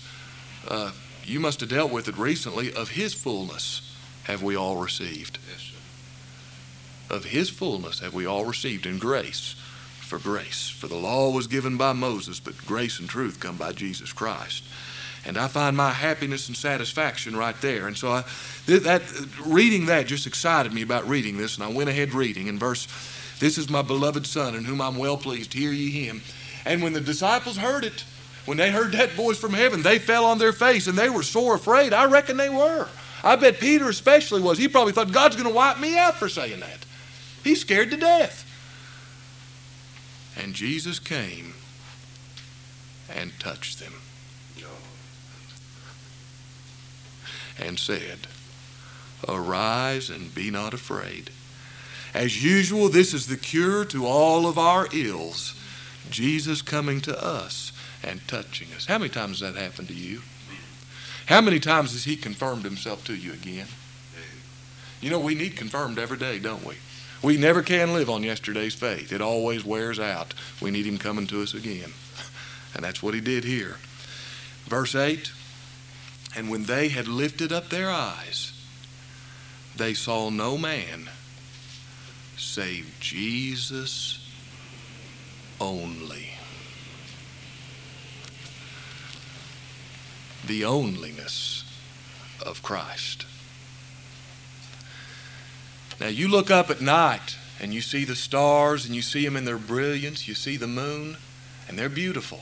uh, 0.67 0.91
you 1.23 1.39
must 1.39 1.61
have 1.61 1.69
dealt 1.69 1.91
with 1.91 2.07
it 2.07 2.17
recently. 2.17 2.73
Of 2.73 2.89
His 2.89 3.13
fullness 3.13 3.95
have 4.23 4.43
we 4.43 4.55
all 4.55 4.77
received. 4.77 5.39
Yes, 5.49 5.61
sir. 5.61 7.15
Of 7.15 7.25
His 7.25 7.49
fullness 7.49 7.99
have 7.99 8.13
we 8.13 8.25
all 8.25 8.43
received 8.43 8.85
in 8.85 8.97
grace 8.97 9.55
for 10.07 10.19
grace. 10.19 10.69
For 10.69 10.87
the 10.87 10.95
law 10.95 11.29
was 11.29 11.47
given 11.47 11.77
by 11.77 11.93
Moses, 11.93 12.39
but 12.39 12.57
grace 12.65 12.99
and 12.99 13.09
truth 13.09 13.39
come 13.39 13.57
by 13.57 13.73
Jesus 13.73 14.11
Christ. 14.13 14.63
And 15.25 15.37
I 15.37 15.47
find 15.47 15.75
my 15.75 15.91
happiness 15.91 16.47
and 16.47 16.55
satisfaction 16.55 17.35
right 17.35 17.59
there. 17.61 17.87
And 17.87 17.97
so 17.97 18.11
I, 18.11 18.23
that 18.67 19.03
reading 19.45 19.87
that 19.87 20.07
just 20.07 20.25
excited 20.25 20.71
me 20.73 20.81
about 20.81 21.07
reading 21.07 21.37
this, 21.37 21.55
and 21.55 21.65
I 21.65 21.67
went 21.67 21.89
ahead 21.89 22.13
reading. 22.13 22.47
In 22.47 22.57
verse 22.57 22.87
This 23.39 23.57
is 23.57 23.69
my 23.69 23.81
beloved 23.81 24.25
Son, 24.25 24.55
in 24.55 24.65
whom 24.65 24.81
I'm 24.81 24.97
well 24.97 25.17
pleased. 25.17 25.53
Hear 25.53 25.71
ye 25.71 25.91
him. 25.91 26.21
And 26.65 26.81
when 26.81 26.93
the 26.93 27.01
disciples 27.01 27.57
heard 27.57 27.83
it, 27.83 28.03
when 28.45 28.57
they 28.57 28.71
heard 28.71 28.93
that 28.93 29.11
voice 29.11 29.37
from 29.37 29.53
heaven, 29.53 29.81
they 29.81 29.99
fell 29.99 30.25
on 30.25 30.37
their 30.37 30.53
face 30.53 30.87
and 30.87 30.97
they 30.97 31.09
were 31.09 31.23
sore 31.23 31.55
afraid. 31.55 31.93
I 31.93 32.05
reckon 32.05 32.37
they 32.37 32.49
were. 32.49 32.87
I 33.23 33.35
bet 33.35 33.59
Peter 33.59 33.89
especially 33.89 34.41
was. 34.41 34.57
He 34.57 34.67
probably 34.67 34.93
thought 34.93 35.11
God's 35.11 35.35
going 35.35 35.47
to 35.47 35.53
wipe 35.53 35.79
me 35.79 35.97
out 35.97 36.15
for 36.15 36.29
saying 36.29 36.61
that. 36.61 36.85
He's 37.43 37.61
scared 37.61 37.91
to 37.91 37.97
death. 37.97 38.45
And 40.37 40.53
Jesus 40.53 40.99
came 40.99 41.53
and 43.09 43.37
touched 43.39 43.79
them 43.79 43.93
and 47.59 47.79
said, 47.79 48.27
Arise 49.27 50.09
and 50.09 50.33
be 50.33 50.51
not 50.51 50.73
afraid. 50.73 51.31
As 52.17 52.43
usual, 52.43 52.89
this 52.89 53.13
is 53.13 53.27
the 53.27 53.37
cure 53.37 53.85
to 53.85 54.07
all 54.07 54.47
of 54.47 54.57
our 54.57 54.87
ills. 54.91 55.53
Jesus 56.09 56.63
coming 56.63 56.99
to 57.01 57.23
us 57.23 57.71
and 58.03 58.27
touching 58.27 58.69
us. 58.75 58.87
How 58.87 58.97
many 58.97 59.11
times 59.11 59.41
has 59.41 59.53
that 59.53 59.61
happened 59.61 59.89
to 59.89 59.93
you? 59.93 60.23
How 61.27 61.41
many 61.41 61.59
times 61.59 61.91
has 61.91 62.05
He 62.05 62.15
confirmed 62.15 62.63
Himself 62.63 63.05
to 63.05 63.13
you 63.13 63.33
again? 63.33 63.67
You 64.99 65.11
know, 65.11 65.19
we 65.19 65.35
need 65.35 65.57
confirmed 65.57 65.99
every 65.99 66.17
day, 66.17 66.39
don't 66.39 66.65
we? 66.65 66.77
We 67.21 67.37
never 67.37 67.61
can 67.61 67.93
live 67.93 68.09
on 68.09 68.23
yesterday's 68.23 68.73
faith. 68.73 69.13
It 69.13 69.21
always 69.21 69.63
wears 69.63 69.99
out. 69.99 70.33
We 70.59 70.71
need 70.71 70.87
Him 70.87 70.97
coming 70.97 71.27
to 71.27 71.43
us 71.43 71.53
again. 71.53 71.93
And 72.73 72.83
that's 72.83 73.03
what 73.03 73.13
He 73.13 73.21
did 73.21 73.43
here. 73.43 73.75
Verse 74.65 74.95
8 74.95 75.31
And 76.35 76.49
when 76.49 76.63
they 76.63 76.87
had 76.87 77.07
lifted 77.07 77.53
up 77.53 77.69
their 77.69 77.91
eyes, 77.91 78.53
they 79.75 79.93
saw 79.93 80.31
no 80.31 80.57
man 80.57 81.09
save 82.37 82.93
Jesus 82.99 84.19
only. 85.59 86.29
The 90.45 90.61
onlyness 90.61 91.63
of 92.45 92.63
Christ. 92.63 93.25
Now, 95.99 96.07
you 96.07 96.27
look 96.27 96.51
up 96.51 96.69
at 96.69 96.79
night 96.79 97.37
and 97.59 97.73
you 97.73 97.81
see 97.81 98.05
the 98.05 98.15
stars 98.15 98.85
and 98.85 98.95
you 98.95 99.01
see 99.01 99.25
them 99.25 99.35
in 99.35 99.45
their 99.45 99.57
brilliance, 99.57 100.27
you 100.27 100.35
see 100.35 100.55
the 100.55 100.67
moon, 100.67 101.17
and 101.67 101.77
they're 101.77 101.89
beautiful. 101.89 102.41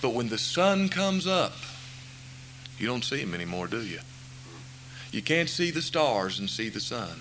But 0.00 0.14
when 0.14 0.28
the 0.28 0.38
sun 0.38 0.88
comes 0.88 1.26
up, 1.26 1.52
you 2.78 2.86
don't 2.86 3.04
see 3.04 3.20
them 3.20 3.34
anymore, 3.34 3.66
do 3.66 3.82
you? 3.82 4.00
You 5.12 5.22
can't 5.22 5.48
see 5.48 5.70
the 5.70 5.82
stars 5.82 6.38
and 6.38 6.50
see 6.50 6.68
the 6.68 6.80
sun. 6.80 7.20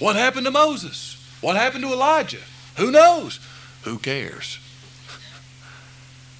What 0.00 0.16
happened 0.16 0.46
to 0.46 0.50
Moses? 0.50 1.16
What 1.40 1.56
happened 1.56 1.84
to 1.84 1.92
Elijah? 1.92 2.40
Who 2.76 2.90
knows? 2.90 3.38
Who 3.82 3.98
cares? 3.98 4.58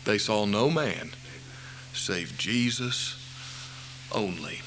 They 0.05 0.19
saw 0.19 0.47
no 0.47 0.71
man 0.71 1.11
save 1.93 2.37
Jesus 2.37 3.17
only. 4.11 4.61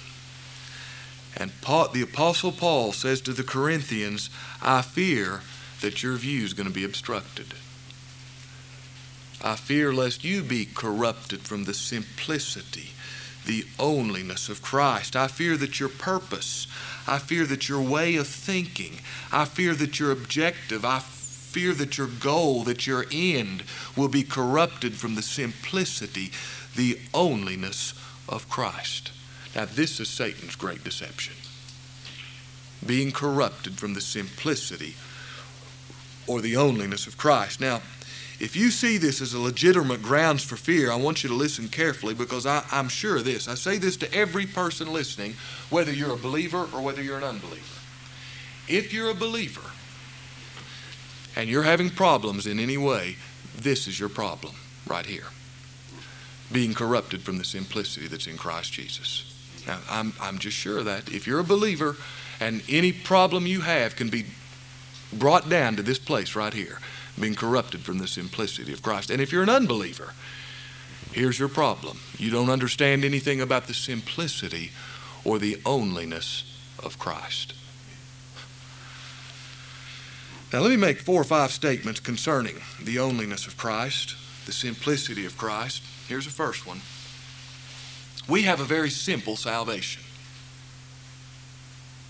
And 1.36 1.51
Paul, 1.62 1.89
the 1.89 2.03
Apostle 2.03 2.51
Paul 2.51 2.93
says 2.93 3.19
to 3.21 3.34
the 3.34 3.43
Corinthians, 3.43 4.29
I 4.62 4.84
fear 4.84 5.41
that 5.82 6.03
your 6.03 6.15
view 6.15 6.43
is 6.43 6.53
going 6.53 6.67
to 6.67 6.73
be 6.73 6.84
obstructed. 6.84 7.56
I 9.43 9.56
fear 9.56 9.91
lest 9.91 10.23
you 10.23 10.43
be 10.43 10.65
corrupted 10.65 11.41
from 11.41 11.65
the 11.65 11.73
simplicity, 11.73 12.91
the 13.45 13.63
onlyness 13.77 14.49
of 14.49 14.62
Christ. 14.62 15.15
I 15.15 15.27
fear 15.27 15.58
that 15.58 15.79
your 15.79 15.89
purpose, 15.89 16.67
I 17.08 17.19
fear 17.19 17.45
that 17.45 17.67
your 17.69 17.82
way 17.82 18.15
of 18.15 18.27
thinking, 18.27 18.99
I 19.32 19.45
fear 19.45 19.73
that 19.75 19.99
your 19.99 20.12
objective, 20.12 20.86
I 20.86 20.99
fear 20.99 21.73
that 21.73 21.97
your 21.97 22.08
goal, 22.08 22.63
that 22.63 22.88
your 22.88 23.06
end 23.12 23.63
will 23.95 24.08
be 24.08 24.23
corrupted 24.23 24.95
from 24.95 25.15
the 25.15 25.21
simplicity, 25.21 26.32
the 26.75 26.95
onlyness 27.13 27.93
of 28.27 28.49
Christ. 28.49 29.12
Now, 29.56 29.65
this 29.65 29.99
is 29.99 30.10
Satan's 30.10 30.56
great 30.56 30.84
deception. 30.84 31.36
Being 32.86 33.12
corrupted 33.12 33.77
from 33.77 33.93
the 33.93 34.01
simplicity 34.01 34.95
or 36.25 36.41
the 36.41 36.53
onlyness 36.53 37.06
of 37.06 37.17
Christ. 37.17 37.62
Now, 37.62 37.82
if 38.43 38.58
you 38.58 38.71
see 38.71 38.97
this 38.97 39.21
as 39.21 39.34
a 39.34 39.39
legitimate 39.39 40.01
grounds 40.01 40.43
for 40.43 40.58
fear, 40.58 40.91
I 40.91 40.97
want 40.97 41.23
you 41.23 41.29
to 41.29 41.36
listen 41.36 41.69
carefully 41.69 42.13
because 42.13 42.45
I, 42.45 42.62
am 42.73 42.89
sure 42.89 43.15
of 43.15 43.23
this. 43.23 43.47
I 43.47 43.56
say 43.56 43.77
this 43.77 43.95
to 43.97 44.13
every 44.13 44.45
person 44.45 44.91
listening, 44.91 45.36
whether 45.69 45.93
you're 45.93 46.13
a 46.13 46.17
believer 46.17 46.67
or 46.73 46.82
whether 46.82 47.01
you're 47.01 47.17
an 47.17 47.23
unbeliever. 47.23 47.79
If 48.67 48.91
you're 48.91 49.12
a 49.12 49.13
believer 49.13 49.71
and 51.38 51.49
you're 51.49 51.63
having 51.63 51.89
problems 51.89 52.45
in 52.45 52.60
any 52.60 52.77
way, 52.77 53.15
this 53.56 53.88
is 53.88 53.97
your 53.97 54.10
problem 54.10 54.56
right 54.88 55.06
here. 55.06 55.27
Being 56.51 56.73
corrupted 56.73 57.21
from 57.21 57.38
the 57.38 57.45
simplicity 57.45 58.10
that's 58.10 58.27
in 58.27 58.36
Christ 58.36 58.73
Jesus. 58.73 59.34
Now, 59.65 59.79
I'm, 59.89 60.12
I'm 60.19 60.38
just 60.38 60.58
sure 60.58 60.79
of 60.79 60.86
that. 60.86 61.10
If 61.13 61.27
you're 61.27 61.39
a 61.39 61.45
believer 61.45 61.95
and 62.41 62.62
any 62.67 62.91
problem 62.91 63.47
you 63.47 63.62
have 63.62 63.95
can 63.95 64.10
be 64.10 64.25
brought 65.13 65.47
down 65.47 65.77
to 65.77 65.82
this 65.82 65.97
place 65.97 66.36
right 66.36 66.53
here, 66.53 66.79
being 67.19 67.36
corrupted 67.36 67.82
from 67.82 67.99
the 67.99 68.08
simplicity 68.08 68.73
of 68.73 68.82
Christ. 68.82 69.10
And 69.10 69.21
if 69.21 69.32
you're 69.32 69.43
an 69.43 69.49
unbeliever, 69.49 70.13
here's 71.12 71.39
your 71.39 71.49
problem. 71.49 71.99
You 72.17 72.32
don't 72.32 72.49
understand 72.49 73.06
anything 73.06 73.41
about 73.41 73.67
the 73.67 73.73
simplicity 73.73 74.71
or 75.23 75.39
the 75.39 75.56
onlyness 75.58 76.43
of 76.84 76.99
Christ. 76.99 77.54
Now, 80.52 80.60
let 80.60 80.69
me 80.69 80.78
make 80.78 80.99
four 80.99 81.19
or 81.19 81.23
five 81.23 81.52
statements 81.52 81.99
concerning 81.99 82.56
the 82.82 82.97
onlyness 82.97 83.47
of 83.47 83.58
Christ, 83.58 84.15
the 84.45 84.52
simplicity 84.52 85.26
of 85.26 85.38
Christ. 85.38 85.82
Here's 86.08 86.26
the 86.26 86.32
first 86.32 86.67
one 86.67 86.82
we 88.28 88.43
have 88.43 88.60
a 88.60 88.65
very 88.65 88.89
simple 88.89 89.36
salvation. 89.36 90.04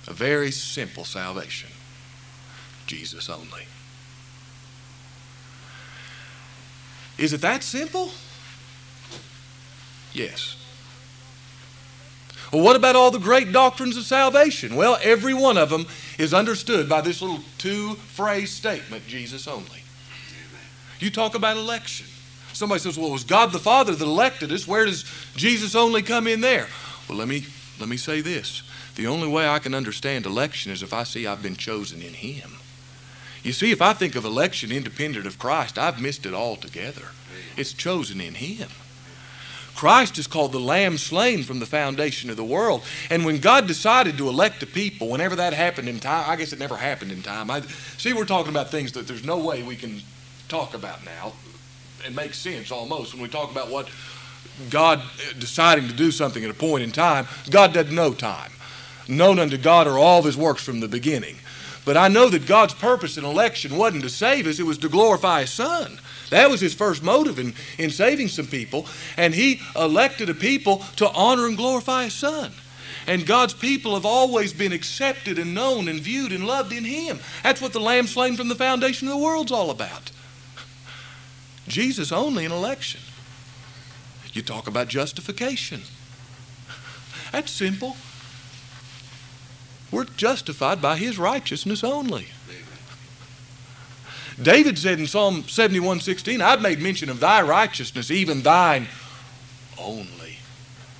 A 0.07 0.13
very 0.13 0.51
simple 0.51 1.05
salvation. 1.05 1.69
Jesus 2.85 3.29
only. 3.29 3.65
Is 7.17 7.33
it 7.33 7.41
that 7.41 7.63
simple? 7.63 8.11
Yes. 10.13 10.57
Well, 12.51 12.63
what 12.63 12.75
about 12.75 12.95
all 12.95 13.09
the 13.09 13.19
great 13.19 13.51
doctrines 13.51 13.97
of 13.97 14.03
salvation? 14.03 14.75
Well, 14.75 14.99
every 15.01 15.33
one 15.33 15.57
of 15.57 15.69
them 15.69 15.87
is 16.19 16.33
understood 16.33 16.87
by 16.87 17.01
this 17.01 17.21
little 17.21 17.39
two 17.57 17.95
phrase 17.95 18.51
statement 18.51 19.07
Jesus 19.07 19.47
only. 19.47 19.83
You 20.99 21.09
talk 21.09 21.33
about 21.33 21.57
election. 21.57 22.05
Somebody 22.53 22.79
says, 22.79 22.97
well, 22.97 23.09
it 23.09 23.13
was 23.13 23.23
God 23.23 23.51
the 23.51 23.59
Father 23.59 23.95
that 23.95 24.05
elected 24.05 24.51
us. 24.51 24.67
Where 24.67 24.85
does 24.85 25.03
Jesus 25.35 25.73
only 25.73 26.03
come 26.03 26.27
in 26.27 26.41
there? 26.41 26.67
Well, 27.09 27.17
let 27.17 27.27
me, 27.27 27.45
let 27.79 27.89
me 27.89 27.97
say 27.97 28.21
this. 28.21 28.61
The 28.95 29.07
only 29.07 29.27
way 29.27 29.47
I 29.47 29.57
can 29.57 29.73
understand 29.73 30.27
election 30.27 30.71
is 30.71 30.83
if 30.83 30.93
I 30.93 31.03
see 31.03 31.25
I've 31.25 31.41
been 31.41 31.55
chosen 31.55 32.03
in 32.03 32.13
Him. 32.13 32.51
You 33.43 33.51
see, 33.51 33.71
if 33.71 33.81
I 33.81 33.93
think 33.93 34.15
of 34.15 34.25
election 34.25 34.71
independent 34.71 35.27
of 35.27 35.37
Christ, 35.37 35.77
I've 35.77 36.01
missed 36.01 36.25
it 36.25 36.33
altogether. 36.33 37.09
It's 37.57 37.73
chosen 37.73 38.21
in 38.21 38.35
Him. 38.35 38.69
Christ 39.75 40.17
is 40.17 40.27
called 40.27 40.51
the 40.51 40.59
Lamb 40.59 40.97
slain 40.97 41.43
from 41.43 41.59
the 41.59 41.65
foundation 41.65 42.29
of 42.29 42.37
the 42.37 42.43
world. 42.43 42.83
And 43.09 43.25
when 43.25 43.39
God 43.39 43.67
decided 43.67 44.17
to 44.17 44.29
elect 44.29 44.63
a 44.63 44.65
people, 44.65 45.09
whenever 45.09 45.35
that 45.35 45.53
happened 45.53 45.89
in 45.89 45.99
time, 45.99 46.29
I 46.29 46.35
guess 46.35 46.53
it 46.53 46.59
never 46.59 46.77
happened 46.77 47.11
in 47.11 47.21
time. 47.21 47.49
I, 47.51 47.61
see, 47.97 48.13
we're 48.13 48.25
talking 48.25 48.51
about 48.51 48.69
things 48.69 48.91
that 48.93 49.07
there's 49.07 49.25
no 49.25 49.39
way 49.39 49.63
we 49.63 49.75
can 49.75 50.01
talk 50.47 50.73
about 50.73 51.03
now. 51.03 51.33
It 52.05 52.15
makes 52.15 52.37
sense 52.37 52.71
almost 52.71 53.13
when 53.13 53.23
we 53.23 53.29
talk 53.29 53.51
about 53.51 53.69
what 53.69 53.89
God 54.69 54.99
uh, 54.99 55.33
deciding 55.39 55.87
to 55.87 55.93
do 55.93 56.11
something 56.11 56.43
at 56.43 56.51
a 56.51 56.53
point 56.53 56.83
in 56.83 56.91
time. 56.91 57.27
God 57.49 57.73
doesn't 57.73 57.95
know 57.95 58.13
time. 58.13 58.51
Known 59.07 59.39
unto 59.39 59.57
God 59.57 59.87
are 59.87 59.97
all 59.97 60.19
of 60.19 60.25
his 60.25 60.37
works 60.37 60.63
from 60.63 60.79
the 60.79 60.87
beginning. 60.87 61.37
But 61.85 61.97
I 61.97 62.07
know 62.07 62.29
that 62.29 62.45
God's 62.45 62.73
purpose 62.73 63.17
in 63.17 63.25
election 63.25 63.75
wasn't 63.75 64.03
to 64.03 64.09
save 64.09 64.47
us, 64.47 64.59
it 64.59 64.65
was 64.65 64.77
to 64.79 64.89
glorify 64.89 65.41
his 65.41 65.51
son. 65.51 65.99
That 66.29 66.49
was 66.49 66.61
his 66.61 66.73
first 66.73 67.03
motive 67.03 67.39
in, 67.39 67.53
in 67.77 67.89
saving 67.89 68.29
some 68.29 68.47
people. 68.47 68.87
And 69.17 69.33
he 69.35 69.61
elected 69.75 70.29
a 70.29 70.33
people 70.33 70.77
to 70.95 71.09
honor 71.11 71.45
and 71.45 71.57
glorify 71.57 72.05
his 72.05 72.13
son. 72.13 72.51
And 73.05 73.25
God's 73.25 73.53
people 73.53 73.95
have 73.95 74.05
always 74.05 74.53
been 74.53 74.71
accepted 74.71 75.37
and 75.37 75.53
known 75.53 75.89
and 75.89 75.99
viewed 75.99 76.31
and 76.31 76.47
loved 76.47 76.71
in 76.71 76.85
him. 76.85 77.19
That's 77.43 77.61
what 77.61 77.73
the 77.73 77.79
lamb 77.79 78.07
slain 78.07 78.37
from 78.37 78.47
the 78.47 78.55
foundation 78.55 79.07
of 79.09 79.13
the 79.13 79.23
world's 79.23 79.51
all 79.51 79.69
about. 79.69 80.11
Jesus 81.67 82.11
only 82.11 82.45
in 82.45 82.51
election. 82.51 83.01
You 84.31 84.41
talk 84.41 84.67
about 84.67 84.87
justification. 84.87 85.81
That's 87.31 87.51
simple. 87.51 87.95
We're 89.93 90.05
justified 90.05 90.81
by 90.81 90.97
his 90.97 91.19
righteousness 91.19 91.83
only. 91.83 92.25
David 94.41 94.79
said 94.79 94.99
in 94.99 95.05
Psalm 95.05 95.43
71 95.43 95.99
16, 95.99 96.41
I've 96.41 96.63
made 96.63 96.81
mention 96.81 97.09
of 97.09 97.19
thy 97.19 97.43
righteousness, 97.43 98.09
even 98.09 98.41
thine 98.41 98.87
only. 99.79 100.39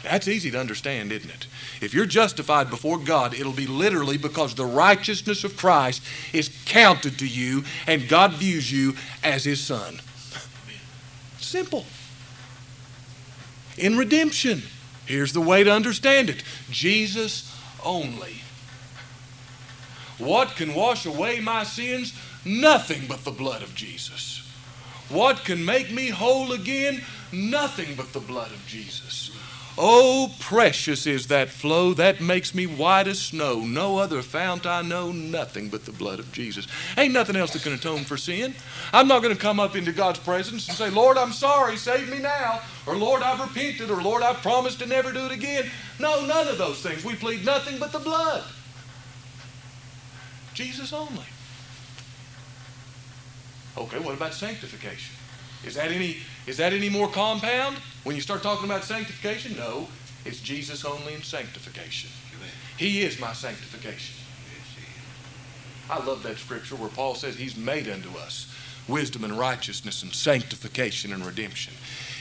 That's 0.04 0.28
easy 0.28 0.52
to 0.52 0.60
understand, 0.60 1.12
isn't 1.12 1.30
it? 1.30 1.48
If 1.82 1.96
you're 1.96 2.06
justified 2.06 2.70
before 2.70 3.00
God, 3.00 3.34
it'll 3.34 3.52
be 3.52 3.66
literally 3.66 4.18
because 4.18 4.54
the 4.54 4.66
righteousness 4.66 5.44
of 5.44 5.58
Christ 5.58 6.04
is 6.32 6.56
counted 6.66 7.18
to 7.18 7.28
you 7.28 7.64
and 7.88 8.08
God 8.08 8.34
views 8.34 8.72
you 8.72 8.96
as 9.24 9.44
his 9.44 9.60
son. 9.60 10.02
Simple. 11.40 11.86
In 13.76 13.98
redemption, 13.98 14.62
here's 15.08 15.34
the 15.34 15.42
way 15.42 15.64
to 15.64 15.72
understand 15.72 16.30
it 16.30 16.44
Jesus 16.70 17.52
only. 17.84 18.44
What 20.18 20.56
can 20.56 20.74
wash 20.74 21.06
away 21.06 21.40
my 21.40 21.64
sins? 21.64 22.14
Nothing 22.46 23.08
but 23.08 23.24
the 23.24 23.32
blood 23.32 23.62
of 23.62 23.74
Jesus. 23.74 24.48
What 25.10 25.44
can 25.44 25.64
make 25.64 25.92
me 25.92 26.10
whole 26.10 26.52
again? 26.52 27.02
Nothing 27.32 27.96
but 27.96 28.14
the 28.14 28.20
blood 28.20 28.52
of 28.52 28.66
Jesus. 28.68 29.32
Oh, 29.76 30.32
precious 30.40 31.08
is 31.08 31.28
that 31.28 31.50
flow 31.50 31.96
that 31.96 32.22
makes 32.22 32.54
me 32.54 32.68
white 32.68 33.08
as 33.08 33.20
snow. 33.20 33.62
No 33.62 33.98
other 33.98 34.22
fount 34.22 34.68
I 34.68 34.84
know, 34.84 35.12
nothing 35.12 35.70
but 35.70 35.86
the 35.86 35.92
blood 35.92 36.20
of 36.20 36.32
Jesus. 36.32 36.68
Ain't 36.96 37.14
nothing 37.14 37.36
else 37.36 37.54
that 37.54 37.64
can 37.64 37.74
atone 37.74 38.04
for 38.04 38.16
sin. 38.16 38.54
I'm 38.94 39.08
not 39.08 39.24
going 39.24 39.34
to 39.34 39.42
come 39.42 39.60
up 39.60 39.76
into 39.76 39.92
God's 39.92 40.20
presence 40.20 40.68
and 40.68 40.78
say, 40.78 40.92
Lord, 40.92 41.18
I'm 41.18 41.32
sorry, 41.32 41.76
save 41.78 42.12
me 42.12 42.20
now. 42.20 42.62
Or 42.86 42.96
Lord, 42.96 43.24
I've 43.24 43.40
repented. 43.40 43.90
Or 43.90 44.00
Lord, 44.00 44.22
I've 44.22 44.44
promised 44.44 44.80
to 44.80 44.86
never 44.86 45.12
do 45.12 45.26
it 45.26 45.32
again. 45.32 45.72
No, 46.00 46.24
none 46.24 46.48
of 46.48 46.60
those 46.60 46.82
things. 46.84 47.04
We 47.04 47.16
plead 47.16 47.44
nothing 47.44 47.80
but 47.80 47.92
the 47.92 48.00
blood. 48.00 48.44
Jesus 50.54 50.94
only. 50.94 51.26
Okay, 53.78 54.00
what 54.00 54.14
about 54.14 54.34
sanctification? 54.34 55.16
Is 55.66 55.76
that 55.76 55.92
any 55.92 56.18
is 56.46 56.58
that 56.58 56.74
any 56.74 56.90
more 56.90 57.08
compound 57.08 57.78
when 58.04 58.16
you 58.16 58.22
start 58.22 58.44
talking 58.44 58.66
about 58.66 58.84
sanctification? 58.84 59.56
No, 59.56 59.88
it's 60.26 60.40
Jesus 60.40 60.86
only 60.86 61.14
in 61.14 61.24
sanctification. 61.24 62.10
He 62.78 63.02
is 63.02 63.20
my 63.20 63.34
sanctification. 63.34 64.16
I 65.90 66.04
love 66.04 66.24
that 66.24 66.38
scripture 66.38 66.76
where 66.76 66.90
Paul 66.90 67.16
says 67.16 67.36
he's 67.36 67.58
made 67.58 67.88
unto 67.88 68.18
us 68.18 68.54
wisdom 68.88 69.24
and 69.24 69.38
righteousness 69.38 70.02
and 70.02 70.14
sanctification 70.14 71.14
and 71.14 71.26
redemption. 71.26 71.74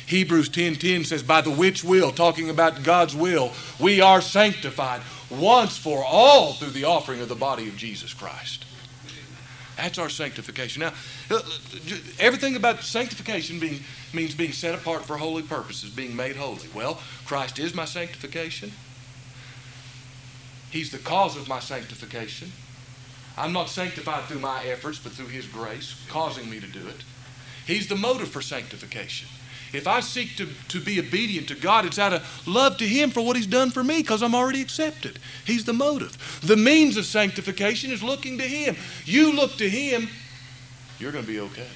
Hebrews 0.07 0.49
10:10 0.49 0.53
10, 0.53 0.77
10 0.77 1.05
says 1.05 1.23
by 1.23 1.41
the 1.41 1.51
which 1.51 1.83
will 1.85 2.11
talking 2.11 2.51
about 2.51 2.83
God's 2.83 3.15
will 3.15 3.53
we 3.79 4.01
are 4.01 4.21
sanctified 4.21 5.01
once 5.41 5.77
for 5.77 6.05
all 6.05 6.53
through 6.53 6.71
the 6.71 6.85
offering 6.85 7.21
of 7.21 7.29
the 7.29 7.35
body 7.35 7.69
of 7.69 7.77
Jesus 7.77 8.13
Christ. 8.15 8.65
That's 9.77 9.99
our 9.99 10.11
sanctification. 10.11 10.81
Now, 10.81 10.93
uh, 11.31 11.41
everything 12.19 12.57
about 12.57 12.83
sanctification 12.83 13.59
being, 13.59 13.81
means 14.13 14.35
being 14.35 14.53
set 14.53 14.75
apart 14.75 15.05
for 15.05 15.17
holy 15.17 15.43
purposes, 15.43 15.91
being 15.91 16.15
made 16.15 16.37
holy. 16.37 16.69
Well, 16.75 17.01
Christ 17.25 17.59
is 17.59 17.75
my 17.75 17.87
sanctification. 17.87 18.73
He's 20.71 20.91
the 20.91 20.99
cause 20.99 21.37
of 21.37 21.49
my 21.49 21.61
sanctification. 21.61 22.53
I'm 23.37 23.53
not 23.53 23.71
sanctified 23.71 24.25
through 24.25 24.41
my 24.41 24.65
efforts, 24.65 24.99
but 24.99 25.13
through 25.13 25.29
His 25.29 25.47
grace, 25.47 25.95
causing 26.09 26.51
me 26.51 26.61
to 26.61 26.67
do 26.67 26.87
it. 26.87 27.03
He's 27.67 27.89
the 27.89 27.97
motive 27.97 28.29
for 28.29 28.43
sanctification. 28.43 29.29
If 29.73 29.87
I 29.87 30.01
seek 30.01 30.37
to, 30.37 30.49
to 30.69 30.81
be 30.81 31.01
obedient 31.01 31.49
to 31.49 31.55
God, 31.55 31.87
it's 31.87 31.99
out 31.99 32.13
of 32.13 32.47
love 32.47 32.77
to 32.79 32.87
Him 32.87 33.11
for 33.11 33.23
what 33.23 33.37
He's 33.37 33.47
done 33.47 33.71
for 33.71 33.83
me 33.83 33.99
because 33.99 34.23
I'm 34.23 34.35
already 34.35 34.61
accepted. 34.61 35.19
He's 35.47 35.65
the 35.65 35.73
motive. 35.73 36.41
The 36.43 36.57
means 36.57 36.97
of 36.97 37.07
sanctification 37.07 37.91
is 37.91 38.03
looking 38.03 38.39
to 38.39 38.45
Him. 38.45 38.77
You 39.05 39.33
look 39.33 39.57
to 39.57 39.69
Him, 39.69 40.09
you're 40.99 41.13
going 41.13 41.25
to 41.25 41.31
be 41.31 41.41
okay. 41.41 41.69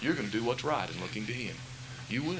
You're 0.00 0.14
going 0.14 0.26
to 0.26 0.32
do 0.32 0.42
what's 0.42 0.64
right 0.64 0.90
in 0.90 1.00
looking 1.02 1.26
to 1.26 1.32
Him. 1.32 1.54
You 2.08 2.22
will. 2.22 2.38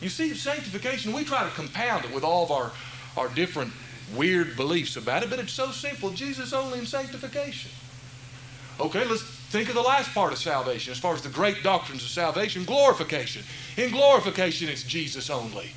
You 0.00 0.10
see, 0.10 0.34
sanctification, 0.34 1.12
we 1.12 1.24
try 1.24 1.44
to 1.44 1.50
compound 1.50 2.04
it 2.04 2.12
with 2.12 2.24
all 2.24 2.44
of 2.44 2.50
our, 2.50 2.72
our 3.16 3.28
different 3.28 3.72
weird 4.14 4.56
beliefs 4.56 4.96
about 4.96 5.22
it, 5.22 5.30
but 5.30 5.38
it's 5.38 5.52
so 5.52 5.70
simple. 5.70 6.10
Jesus 6.10 6.52
only 6.52 6.78
in 6.78 6.86
sanctification. 6.86 7.70
Okay, 8.78 9.04
let's 9.06 9.22
think 9.54 9.68
of 9.68 9.76
the 9.76 9.82
last 9.82 10.12
part 10.12 10.32
of 10.32 10.38
salvation 10.38 10.90
as 10.90 10.98
far 10.98 11.14
as 11.14 11.22
the 11.22 11.28
great 11.28 11.62
doctrines 11.62 12.02
of 12.02 12.08
salvation 12.08 12.64
glorification. 12.64 13.40
In 13.76 13.92
glorification, 13.92 14.68
it's 14.68 14.82
Jesus 14.82 15.30
only. 15.30 15.70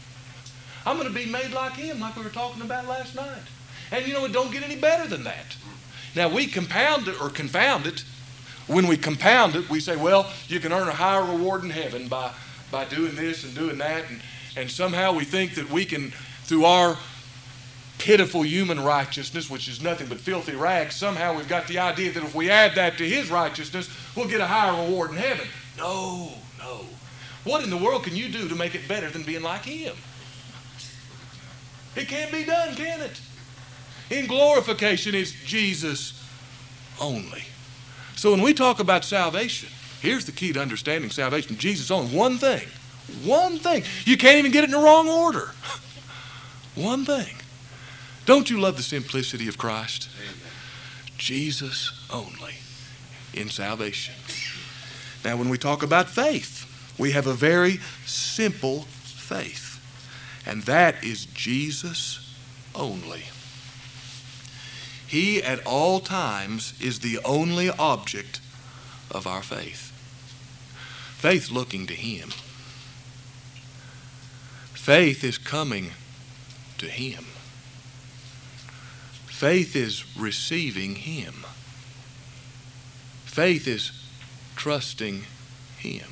I'm 0.84 0.98
going 0.98 1.08
to 1.08 1.14
be 1.14 1.28
made 1.28 1.52
like 1.52 1.74
Him, 1.74 2.00
like 2.00 2.16
we 2.16 2.24
were 2.24 2.30
talking 2.30 2.64
about 2.64 2.88
last 2.88 3.14
night. 3.14 3.44
And 3.92 4.08
you 4.08 4.16
know, 4.16 4.26
it 4.26 4.32
don't 4.32 4.52
get 4.52 4.64
any 4.64 4.78
better 4.78 5.08
than 5.08 5.24
that. 5.26 5.56
Now, 6.16 6.28
we 6.28 6.48
compound 6.48 7.08
it 7.08 7.22
or 7.22 7.30
confound 7.30 7.86
it. 7.86 8.04
When 8.66 8.88
we 8.88 8.98
compound 8.98 9.56
it, 9.56 9.70
we 9.70 9.80
say, 9.80 9.96
well, 9.96 10.28
you 10.48 10.60
can 10.60 10.74
earn 10.74 10.88
a 10.88 10.92
higher 10.92 11.24
reward 11.24 11.64
in 11.64 11.70
heaven 11.70 12.08
by, 12.08 12.32
by 12.72 12.86
doing 12.86 13.16
this 13.16 13.44
and 13.44 13.54
doing 13.54 13.78
that. 13.78 14.06
And, 14.10 14.22
and 14.56 14.72
somehow 14.72 15.14
we 15.14 15.24
think 15.24 15.54
that 15.54 15.70
we 15.70 15.86
can, 15.86 16.10
through 16.46 16.66
our 16.66 16.98
pitiful 17.98 18.44
human 18.44 18.80
righteousness, 18.80 19.50
which 19.50 19.68
is 19.68 19.82
nothing 19.82 20.08
but 20.08 20.20
filthy 20.20 20.56
rags, 20.56 20.96
somehow 20.96 21.36
we've 21.36 21.48
got 21.48 21.68
the 21.68 21.80
idea 21.80 22.12
that 22.12 22.24
if 22.24 22.36
we 22.36 22.50
add 22.50 22.76
that 22.76 22.98
to 22.98 23.08
his 23.08 23.30
righteousness, 23.30 23.90
we'll 24.16 24.28
get 24.28 24.42
a 24.42 24.48
higher 24.48 24.86
reward 24.86 25.12
in 25.12 25.18
heaven. 25.18 25.48
No, 25.78 26.32
no. 26.60 26.86
What 27.44 27.64
in 27.64 27.70
the 27.70 27.78
world 27.78 28.04
can 28.04 28.16
you 28.16 28.30
do 28.30 28.48
to 28.50 28.56
make 28.56 28.76
it 28.76 28.88
better 28.88 29.10
than 29.10 29.24
being 29.24 29.44
like 29.44 29.64
him? 29.64 29.96
It 31.96 32.08
can't 32.08 32.32
be 32.32 32.44
done, 32.44 32.76
can 32.76 33.02
it? 33.02 33.20
In 34.10 34.28
glorification, 34.28 35.16
it's 35.16 35.32
Jesus 35.32 36.24
only. 37.02 37.44
So 38.16 38.32
when 38.32 38.42
we 38.42 38.54
talk 38.54 38.80
about 38.80 39.04
salvation, 39.04 39.70
here's 40.02 40.26
the 40.26 40.32
key 40.32 40.54
to 40.54 40.62
understanding 40.62 41.10
salvation 41.10 41.58
Jesus 41.58 41.90
only. 41.92 42.16
One 42.16 42.38
thing. 42.38 42.68
One 43.24 43.58
thing. 43.58 43.84
You 44.06 44.18
can't 44.18 44.38
even 44.38 44.52
get 44.52 44.64
it 44.64 44.68
in 44.68 44.72
the 44.72 44.80
wrong 44.80 45.08
order. 45.08 45.52
One 46.76 47.06
thing. 47.06 47.34
Don't 48.28 48.50
you 48.50 48.60
love 48.60 48.76
the 48.76 48.84
simplicity 48.84 49.48
of 49.48 49.58
Christ? 49.58 50.10
Amen. 50.20 50.36
Jesus 51.18 52.06
only 52.12 52.56
in 53.34 53.50
salvation. 53.50 54.16
Now, 55.24 55.38
when 55.38 55.48
we 55.48 55.58
talk 55.58 55.82
about 55.82 56.10
faith, 56.10 56.66
we 57.00 57.14
have 57.14 57.26
a 57.26 57.34
very 57.34 57.78
simple 58.06 58.82
faith, 58.82 59.80
and 60.46 60.64
that 60.64 61.02
is 61.06 61.26
Jesus 61.28 62.36
only. 62.76 63.24
He 65.08 65.42
at 65.42 65.66
all 65.66 66.02
times 66.02 66.74
is 66.82 67.00
the 67.00 67.20
only 67.24 67.70
object 67.70 68.42
of 69.10 69.26
our 69.26 69.42
faith. 69.42 69.94
Faith 71.16 71.50
looking 71.50 71.88
to 71.88 71.94
Him. 71.94 72.32
Faith 74.74 75.24
is 75.24 75.38
coming 75.38 75.92
to 76.78 76.88
Him. 76.88 77.24
Faith 79.38 79.76
is 79.76 80.04
receiving 80.18 80.96
Him. 80.96 81.46
Faith 83.24 83.68
is 83.68 83.92
trusting 84.56 85.26
Him. 85.78 86.08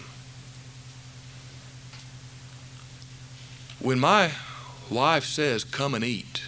When 3.79 3.99
my 3.99 4.29
wife 4.91 5.25
says, 5.25 5.63
Come 5.63 5.95
and 5.95 6.03
eat, 6.03 6.43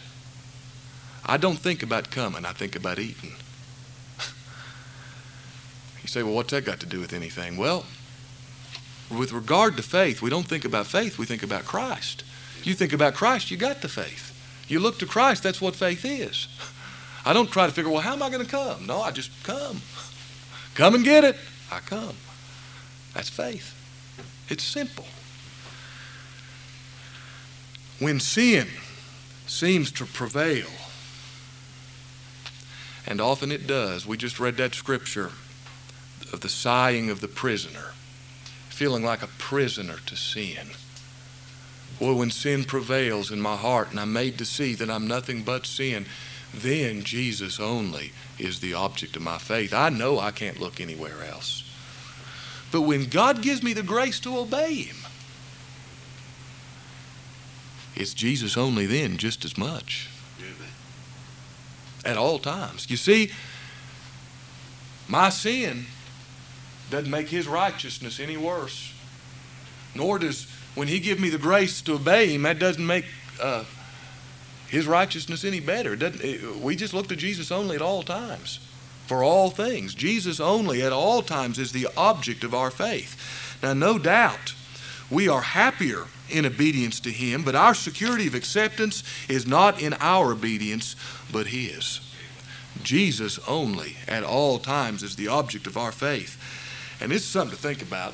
I 1.26 1.38
don't 1.38 1.58
think 1.58 1.82
about 1.82 2.12
coming, 2.12 2.46
I 2.46 2.52
think 2.52 2.76
about 2.76 3.00
eating. 3.00 3.34
you 6.04 6.08
say, 6.08 6.22
Well, 6.22 6.36
what's 6.36 6.52
that 6.52 6.64
got 6.64 6.80
to 6.82 6.86
do 6.86 7.00
with 7.00 7.12
anything? 7.12 7.58
Well, 7.58 7.88
with 9.10 9.32
regard 9.32 9.78
to 9.78 9.82
faith, 9.82 10.22
we 10.22 10.30
don't 10.30 10.48
think 10.48 10.64
about 10.64 10.86
faith, 10.86 11.18
we 11.18 11.26
think 11.26 11.42
about 11.42 11.66
Christ. 11.66 12.24
You 12.64 12.76
think 12.76 12.94
about 12.94 13.16
Christ, 13.16 13.50
you 13.50 13.58
got 13.58 13.82
the 13.82 13.90
faith. 13.90 14.37
You 14.68 14.80
look 14.80 15.00
to 15.00 15.06
Christ, 15.06 15.44
that's 15.44 15.62
what 15.62 15.76
faith 15.76 16.04
is. 16.04 16.48
I 17.26 17.34
don't 17.34 17.52
try 17.52 17.66
to 17.66 17.72
figure, 17.72 17.92
well, 17.92 18.02
how 18.02 18.14
am 18.14 18.24
I 18.24 18.30
going 18.30 18.44
to 18.44 18.50
come? 18.50 18.86
No, 18.86 19.02
I 19.02 19.12
just 19.12 19.32
come. 19.44 19.82
Come 20.76 20.96
and 20.96 21.04
get 21.04 21.24
it. 21.24 21.36
I 21.72 21.80
come. 21.80 22.16
That's 23.14 23.30
faith. 23.30 23.74
It's 24.50 24.64
simple. 24.64 25.06
When 28.00 28.20
sin 28.20 28.68
seems 29.48 29.92
to 29.94 30.06
prevail, 30.06 30.68
and 33.06 33.20
often 33.20 33.52
it 33.52 33.66
does, 33.66 34.06
we 34.06 34.18
just 34.18 34.40
read 34.40 34.58
that 34.58 34.76
scripture 34.76 35.32
of 36.32 36.42
the 36.42 36.50
sighing 36.50 37.10
of 37.10 37.22
the 37.22 37.28
prisoner, 37.28 37.94
feeling 38.70 39.04
like 39.04 39.24
a 39.24 39.28
prisoner 39.28 39.98
to 40.06 40.16
sin. 40.16 40.68
Boy, 42.00 42.14
when 42.14 42.32
sin 42.32 42.64
prevails 42.64 43.32
in 43.32 43.42
my 43.42 43.56
heart 43.56 43.90
and 43.92 44.00
I'm 44.00 44.14
made 44.14 44.38
to 44.38 44.46
see 44.46 44.76
that 44.76 44.90
I'm 44.90 45.08
nothing 45.08 45.44
but 45.44 45.66
sin, 45.66 46.06
then 46.54 47.04
Jesus 47.04 47.60
only 47.60 48.12
is 48.38 48.60
the 48.60 48.74
object 48.74 49.16
of 49.16 49.22
my 49.22 49.38
faith. 49.38 49.74
I 49.74 49.90
know 49.90 50.20
I 50.20 50.32
can't 50.32 50.60
look 50.60 50.80
anywhere 50.80 51.24
else. 51.24 51.64
But 52.72 52.82
when 52.82 53.06
God 53.06 53.42
gives 53.42 53.64
me 53.64 53.74
the 53.74 53.84
grace 53.84 54.20
to 54.22 54.38
obey 54.38 54.74
Him, 54.74 54.98
it's 57.96 58.14
Jesus 58.14 58.58
only 58.58 58.86
then 58.86 59.18
just 59.18 59.44
as 59.44 59.58
much. 59.58 60.10
At 62.06 62.18
all 62.18 62.40
times. 62.40 62.90
You 62.90 62.98
see, 62.98 63.32
my 65.08 65.30
sin 65.30 65.88
doesn't 66.90 67.10
make 67.10 67.30
His 67.30 67.48
righteousness 67.48 68.20
any 68.20 68.38
worse, 68.38 68.94
nor 69.98 70.20
does 70.20 70.48
when 70.76 70.88
he 70.88 71.00
give 71.00 71.20
me 71.20 71.30
the 71.30 71.38
grace 71.38 71.82
to 71.82 71.96
obey 71.96 72.30
him, 72.30 72.44
that 72.44 72.60
doesn't 72.60 72.86
make 72.86 73.06
uh, 73.42 73.64
his 74.68 74.86
righteousness 74.86 75.44
any 75.44 75.60
better. 75.60 75.96
Doesn't, 75.96 76.24
it, 76.24 76.58
we 76.58 76.76
just 76.76 76.94
look 76.94 77.08
to 77.08 77.16
Jesus 77.16 77.52
only 77.52 77.76
at 77.76 77.82
all 77.82 78.04
times, 78.04 78.60
for 79.08 79.24
all 79.24 79.50
things. 79.50 79.96
Jesus 79.96 80.40
only 80.40 80.84
at 80.84 80.94
all 80.94 81.24
times 81.24 81.58
is 81.58 81.72
the 81.72 81.88
object 81.98 82.44
of 82.44 82.54
our 82.54 82.70
faith. 82.70 83.58
Now, 83.64 83.74
no 83.74 83.98
doubt, 83.98 84.54
we 85.10 85.28
are 85.28 85.42
happier 85.42 86.06
in 86.30 86.46
obedience 86.46 87.00
to 87.02 87.12
Him, 87.12 87.44
but 87.44 87.56
our 87.56 87.74
security 87.74 88.28
of 88.28 88.36
acceptance 88.36 89.04
is 89.28 89.48
not 89.48 89.82
in 89.82 89.96
our 90.00 90.34
obedience, 90.34 90.96
but 91.32 91.48
His. 91.48 92.02
Jesus 92.84 93.40
only 93.48 93.96
at 94.08 94.24
all 94.24 94.60
times 94.60 95.02
is 95.02 95.16
the 95.16 95.30
object 95.30 95.66
of 95.66 95.78
our 95.78 95.92
faith. 95.92 96.38
And 97.02 97.12
this 97.12 97.24
is 97.24 97.28
something 97.28 97.56
to 97.56 97.62
think 97.62 97.82
about. 97.82 98.14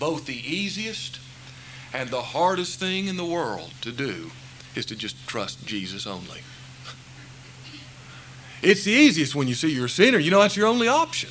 Both 0.00 0.26
the 0.26 0.34
easiest 0.34 1.20
and 1.92 2.10
the 2.10 2.22
hardest 2.22 2.80
thing 2.80 3.06
in 3.06 3.16
the 3.16 3.24
world 3.24 3.72
to 3.82 3.92
do 3.92 4.32
is 4.74 4.86
to 4.86 4.96
just 4.96 5.28
trust 5.28 5.64
Jesus 5.66 6.06
only. 6.06 6.40
It's 8.62 8.84
the 8.84 8.92
easiest 8.92 9.34
when 9.34 9.46
you 9.46 9.54
see 9.54 9.70
you're 9.70 9.86
a 9.86 9.90
sinner. 9.90 10.18
You 10.18 10.30
know, 10.30 10.40
that's 10.40 10.56
your 10.56 10.66
only 10.66 10.88
option. 10.88 11.30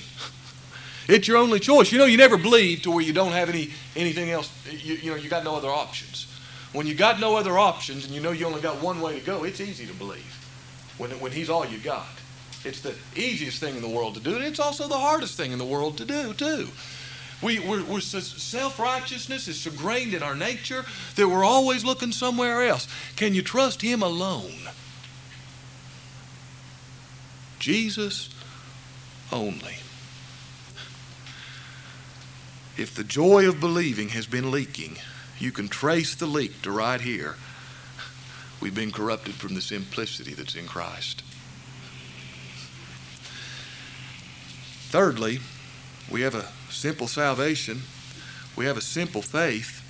It's 1.07 1.27
your 1.27 1.37
only 1.37 1.59
choice. 1.59 1.91
You 1.91 1.97
know, 1.97 2.05
you 2.05 2.17
never 2.17 2.37
believe 2.37 2.83
to 2.83 2.91
where 2.91 3.03
you 3.03 3.13
don't 3.13 3.31
have 3.31 3.49
any 3.49 3.71
anything 3.95 4.29
else. 4.29 4.51
You, 4.69 4.93
you 4.95 5.11
know, 5.11 5.17
you 5.17 5.27
got 5.29 5.43
no 5.43 5.55
other 5.55 5.69
options. 5.69 6.27
When 6.71 6.85
you 6.85 6.93
got 6.93 7.19
no 7.19 7.35
other 7.35 7.57
options 7.57 8.05
and 8.05 8.13
you 8.13 8.21
know 8.21 8.31
you 8.31 8.45
only 8.45 8.61
got 8.61 8.79
one 8.81 9.01
way 9.01 9.19
to 9.19 9.25
go, 9.25 9.43
it's 9.43 9.59
easy 9.59 9.87
to 9.87 9.93
believe 9.93 10.93
when, 10.99 11.09
when 11.19 11.31
He's 11.31 11.49
all 11.49 11.65
you 11.65 11.79
got. 11.79 12.05
It's 12.63 12.81
the 12.81 12.93
easiest 13.15 13.59
thing 13.59 13.75
in 13.75 13.81
the 13.81 13.89
world 13.89 14.15
to 14.15 14.19
do, 14.19 14.35
and 14.35 14.43
it's 14.43 14.59
also 14.59 14.87
the 14.87 14.97
hardest 14.97 15.35
thing 15.35 15.51
in 15.51 15.57
the 15.57 15.65
world 15.65 15.97
to 15.97 16.05
do, 16.05 16.33
too. 16.33 16.67
We, 17.41 17.59
we're, 17.59 17.83
we're 17.83 18.01
self 18.01 18.79
righteousness 18.79 19.47
is 19.47 19.61
so 19.61 19.69
ingrained 19.69 20.13
in 20.13 20.21
our 20.21 20.35
nature 20.35 20.85
that 21.15 21.27
we're 21.27 21.45
always 21.45 21.85
looking 21.85 22.11
somewhere 22.11 22.63
else. 22.63 22.87
Can 23.15 23.33
you 23.33 23.41
trust 23.41 23.81
Him 23.81 24.03
alone? 24.03 24.69
Jesus 27.59 28.29
only. 29.31 29.75
If 32.77 32.95
the 32.95 33.03
joy 33.03 33.47
of 33.47 33.59
believing 33.59 34.09
has 34.09 34.25
been 34.25 34.51
leaking, 34.51 34.97
you 35.37 35.51
can 35.51 35.67
trace 35.67 36.15
the 36.15 36.25
leak 36.25 36.61
to 36.61 36.71
right 36.71 37.01
here. 37.01 37.35
We've 38.61 38.75
been 38.75 38.91
corrupted 38.91 39.35
from 39.35 39.55
the 39.55 39.61
simplicity 39.61 40.33
that's 40.33 40.55
in 40.55 40.65
Christ. 40.65 41.23
Thirdly, 44.89 45.39
we 46.09 46.21
have 46.21 46.35
a 46.35 46.47
simple 46.69 47.07
salvation, 47.07 47.81
we 48.55 48.65
have 48.65 48.77
a 48.77 48.81
simple 48.81 49.21
faith, 49.21 49.83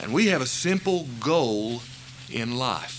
and 0.00 0.12
we 0.12 0.26
have 0.28 0.40
a 0.40 0.46
simple 0.46 1.06
goal 1.20 1.82
in 2.30 2.56
life 2.56 2.98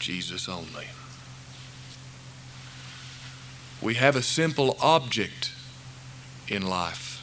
Jesus 0.00 0.48
only. 0.48 0.86
We 3.82 3.94
have 3.94 4.16
a 4.16 4.22
simple 4.22 4.76
object 4.80 5.52
in 6.48 6.66
life 6.66 7.22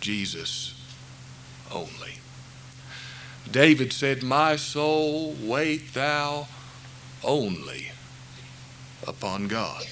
Jesus 0.00 0.74
only. 1.72 2.18
David 3.50 3.92
said, 3.92 4.22
My 4.22 4.56
soul, 4.56 5.34
wait 5.40 5.94
thou 5.94 6.48
only 7.22 7.90
upon 9.06 9.48
God. 9.48 9.86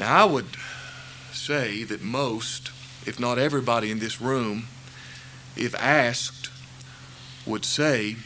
Now, 0.00 0.22
I 0.22 0.24
would 0.32 0.56
say 1.30 1.84
that 1.84 2.00
most, 2.00 2.70
if 3.04 3.20
not 3.20 3.38
everybody 3.38 3.90
in 3.90 3.98
this 3.98 4.18
room, 4.18 4.66
if 5.58 5.74
asked, 5.74 6.48
would 7.44 7.66
say, 7.66 8.16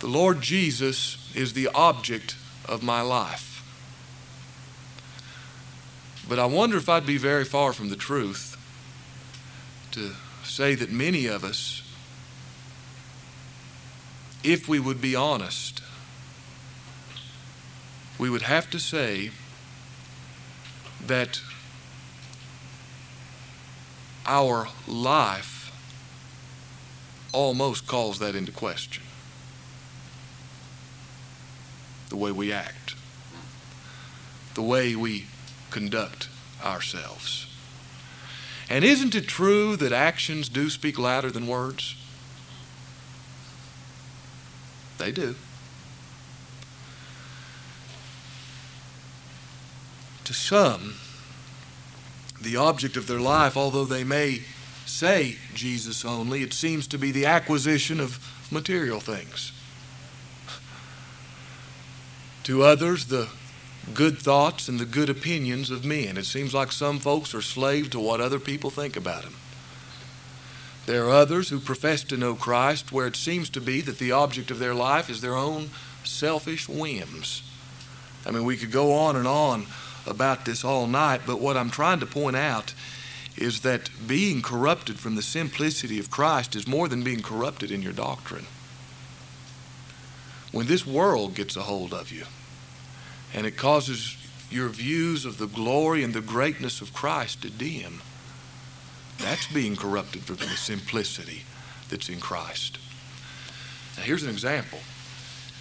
The 0.00 0.06
Lord 0.06 0.40
Jesus 0.40 1.30
is 1.34 1.52
the 1.52 1.68
object 1.74 2.34
of 2.64 2.82
my 2.82 3.02
life. 3.02 3.62
But 6.26 6.38
I 6.38 6.46
wonder 6.46 6.78
if 6.78 6.88
I'd 6.88 7.04
be 7.04 7.18
very 7.18 7.44
far 7.44 7.74
from 7.74 7.90
the 7.90 7.96
truth 7.96 8.56
to 9.90 10.12
say 10.44 10.74
that 10.74 10.90
many 10.90 11.26
of 11.26 11.44
us, 11.44 11.82
if 14.42 14.66
we 14.66 14.80
would 14.80 15.02
be 15.02 15.14
honest, 15.14 15.82
we 18.18 18.30
would 18.30 18.42
have 18.42 18.70
to 18.70 18.80
say 18.80 19.30
that 21.06 21.40
our 24.26 24.68
life 24.86 25.72
almost 27.32 27.86
calls 27.86 28.18
that 28.18 28.34
into 28.34 28.52
question. 28.52 29.02
The 32.08 32.16
way 32.16 32.32
we 32.32 32.52
act, 32.52 32.94
the 34.54 34.62
way 34.62 34.96
we 34.96 35.26
conduct 35.70 36.28
ourselves. 36.64 37.46
And 38.70 38.84
isn't 38.84 39.14
it 39.14 39.26
true 39.26 39.76
that 39.76 39.92
actions 39.92 40.48
do 40.48 40.68
speak 40.68 40.98
louder 40.98 41.30
than 41.30 41.46
words? 41.46 41.96
They 44.98 45.12
do. 45.12 45.36
To 50.28 50.34
some, 50.34 50.92
the 52.38 52.56
object 52.56 52.98
of 52.98 53.06
their 53.06 53.18
life, 53.18 53.56
although 53.56 53.86
they 53.86 54.04
may 54.04 54.42
say 54.84 55.38
Jesus 55.54 56.04
only, 56.04 56.42
it 56.42 56.52
seems 56.52 56.86
to 56.88 56.98
be 56.98 57.10
the 57.10 57.24
acquisition 57.24 57.98
of 57.98 58.22
material 58.50 59.00
things. 59.00 59.52
To 62.42 62.62
others, 62.62 63.06
the 63.06 63.30
good 63.94 64.18
thoughts 64.18 64.68
and 64.68 64.78
the 64.78 64.84
good 64.84 65.08
opinions 65.08 65.70
of 65.70 65.86
men. 65.86 66.18
It 66.18 66.26
seems 66.26 66.52
like 66.52 66.72
some 66.72 66.98
folks 66.98 67.34
are 67.34 67.40
slaves 67.40 67.88
to 67.88 67.98
what 67.98 68.20
other 68.20 68.38
people 68.38 68.68
think 68.68 68.98
about 68.98 69.22
them. 69.22 69.36
There 70.84 71.06
are 71.06 71.10
others 71.10 71.48
who 71.48 71.58
profess 71.58 72.04
to 72.04 72.18
know 72.18 72.34
Christ 72.34 72.92
where 72.92 73.06
it 73.06 73.16
seems 73.16 73.48
to 73.48 73.62
be 73.62 73.80
that 73.80 73.98
the 73.98 74.12
object 74.12 74.50
of 74.50 74.58
their 74.58 74.74
life 74.74 75.08
is 75.08 75.22
their 75.22 75.36
own 75.36 75.70
selfish 76.04 76.68
whims. 76.68 77.42
I 78.26 78.30
mean, 78.30 78.44
we 78.44 78.58
could 78.58 78.70
go 78.70 78.92
on 78.92 79.16
and 79.16 79.26
on 79.26 79.64
about 80.10 80.44
this 80.44 80.64
all 80.64 80.86
night, 80.86 81.22
but 81.26 81.40
what 81.40 81.56
I'm 81.56 81.70
trying 81.70 82.00
to 82.00 82.06
point 82.06 82.36
out 82.36 82.74
is 83.36 83.60
that 83.60 83.90
being 84.06 84.42
corrupted 84.42 84.98
from 84.98 85.14
the 85.14 85.22
simplicity 85.22 85.98
of 85.98 86.10
Christ 86.10 86.56
is 86.56 86.66
more 86.66 86.88
than 86.88 87.04
being 87.04 87.22
corrupted 87.22 87.70
in 87.70 87.82
your 87.82 87.92
doctrine. 87.92 88.46
When 90.50 90.66
this 90.66 90.86
world 90.86 91.34
gets 91.34 91.56
a 91.56 91.62
hold 91.62 91.92
of 91.92 92.10
you, 92.10 92.24
and 93.34 93.46
it 93.46 93.56
causes 93.56 94.16
your 94.50 94.68
views 94.68 95.24
of 95.24 95.38
the 95.38 95.46
glory 95.46 96.02
and 96.02 96.14
the 96.14 96.20
greatness 96.20 96.80
of 96.80 96.94
Christ 96.94 97.42
to 97.42 97.50
dim. 97.50 98.00
That's 99.18 99.46
being 99.52 99.76
corrupted 99.76 100.22
from 100.22 100.36
the 100.36 100.46
simplicity 100.46 101.42
that's 101.90 102.08
in 102.08 102.20
Christ. 102.20 102.78
Now, 103.96 104.04
here's 104.04 104.22
an 104.22 104.30
example. 104.30 104.78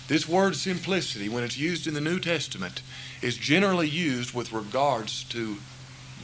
This 0.08 0.28
word 0.28 0.56
simplicity, 0.56 1.28
when 1.28 1.44
it's 1.44 1.58
used 1.58 1.86
in 1.86 1.94
the 1.94 2.02
New 2.02 2.20
Testament, 2.20 2.82
is 3.22 3.38
generally 3.38 3.88
used 3.88 4.34
with 4.34 4.52
regards 4.52 5.24
to 5.26 5.58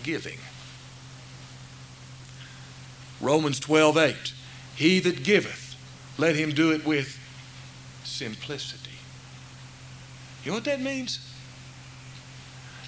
giving. 0.04 0.38
Romans 3.22 3.60
12 3.60 3.98
8. 3.98 4.34
He 4.76 5.00
that 5.00 5.24
giveth, 5.24 5.76
let 6.18 6.36
him 6.36 6.52
do 6.52 6.72
it 6.72 6.86
with 6.86 7.20
simplicity. 8.04 8.92
You 10.44 10.52
know 10.52 10.58
what 10.58 10.66
that 10.66 10.82
means? 10.82 11.20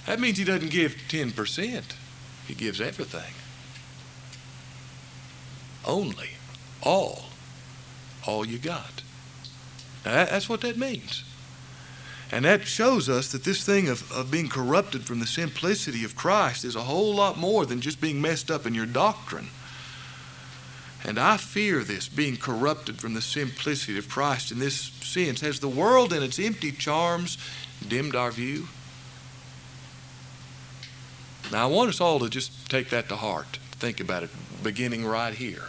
That 0.06 0.20
means 0.20 0.38
he 0.38 0.44
doesn't 0.44 0.72
give 0.72 0.96
10%, 1.08 1.84
he 2.48 2.54
gives 2.54 2.82
everything. 2.82 3.34
Only, 5.86 6.30
all, 6.82 7.26
all 8.28 8.46
you 8.46 8.58
got. 8.58 9.04
Now, 10.04 10.26
that's 10.26 10.50
what 10.50 10.62
that 10.62 10.78
means. 10.78 11.24
And 12.32 12.44
that 12.46 12.66
shows 12.66 13.08
us 13.08 13.32
that 13.32 13.44
this 13.44 13.64
thing 13.64 13.88
of, 13.88 14.12
of 14.12 14.32
being 14.32 14.50
corrupted 14.50 15.04
from 15.04 15.20
the 15.20 15.28
simplicity 15.28 16.04
of 16.04 16.16
Christ 16.16 16.66
is 16.66 16.76
a 16.76 16.82
whole 16.82 17.14
lot 17.14 17.38
more 17.38 17.66
than 17.66 17.82
just 17.82 18.02
being 18.02 18.22
messed 18.22 18.50
up 18.50 18.66
in 18.66 18.74
your 18.74 18.88
doctrine. 18.88 19.50
And 21.04 21.20
I 21.20 21.38
fear 21.38 21.84
this, 21.84 22.10
being 22.10 22.36
corrupted 22.36 23.00
from 23.00 23.14
the 23.14 23.22
simplicity 23.22 23.98
of 24.00 24.10
Christ 24.10 24.52
in 24.52 24.58
this 24.58 24.76
sense. 24.76 25.42
Has 25.42 25.60
the 25.60 25.68
world 25.68 26.12
and 26.12 26.24
its 26.24 26.40
empty 26.40 26.72
charms 26.72 27.38
dimmed 27.88 28.16
our 28.16 28.32
view? 28.32 28.68
Now, 31.52 31.70
I 31.70 31.72
want 31.72 31.90
us 31.90 32.02
all 32.02 32.20
to 32.20 32.30
just 32.30 32.70
take 32.72 32.90
that 32.90 33.08
to 33.10 33.18
heart, 33.18 33.60
think 33.74 34.00
about 34.00 34.24
it, 34.24 34.32
beginning 34.64 35.06
right 35.06 35.34
here. 35.34 35.66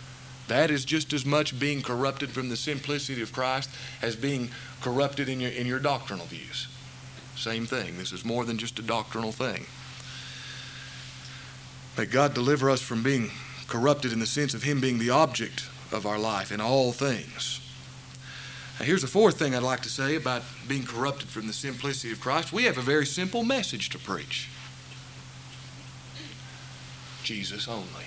That 0.49 0.70
is 0.70 0.84
just 0.84 1.12
as 1.12 1.26
much 1.26 1.59
being 1.59 1.82
corrupted 1.82 2.30
from 2.30 2.49
the 2.49 2.57
simplicity 2.57 3.22
of 3.22 3.32
Christ 3.32 3.70
as 4.01 4.14
being 4.14 4.51
corrupted 4.80 5.28
in 5.28 5.40
your, 5.40 5.51
in 5.51 5.66
your 5.66 5.80
doctrinal 5.80 6.26
views. 6.26 6.68
Same 7.36 7.66
thing. 7.66 7.99
This 7.99 8.12
is 8.12 8.24
more 8.24 8.44
than 8.44 8.59
just 8.59 8.78
a 8.78 8.82
doctrinal 8.82 9.32
thing. 9.32 9.66
May 11.99 12.07
God 12.07 12.34
deliver 12.34 12.70
us 12.70 12.82
from 12.82 13.03
being 13.03 13.30
corrupted 13.66 14.12
in 14.12 14.20
the 14.20 14.26
sense 14.26 14.55
of 14.55 14.62
Him 14.62 14.80
being 14.80 14.99
the 14.99 15.11
object 15.11 15.68
of 15.92 16.07
our 16.07 16.18
life 16.18 16.53
in 16.53 16.61
all 16.61 16.92
things. 16.92 17.61
Now, 18.78 18.84
here's 18.86 19.03
the 19.03 19.09
fourth 19.09 19.38
thing 19.38 19.55
I'd 19.55 19.62
like 19.62 19.82
to 19.82 19.88
say 19.88 20.16
about 20.16 20.42
being 20.68 20.84
corrupted 20.84 21.28
from 21.28 21.47
the 21.47 21.53
simplicity 21.53 22.12
of 22.12 22.20
Christ. 22.20 22.53
We 22.53 22.64
have 22.64 22.76
a 22.76 22.82
very 22.82 23.07
simple 23.07 23.42
message 23.42 23.88
to 23.90 23.99
preach 23.99 24.51
Jesus 27.22 27.66
only. 27.66 28.07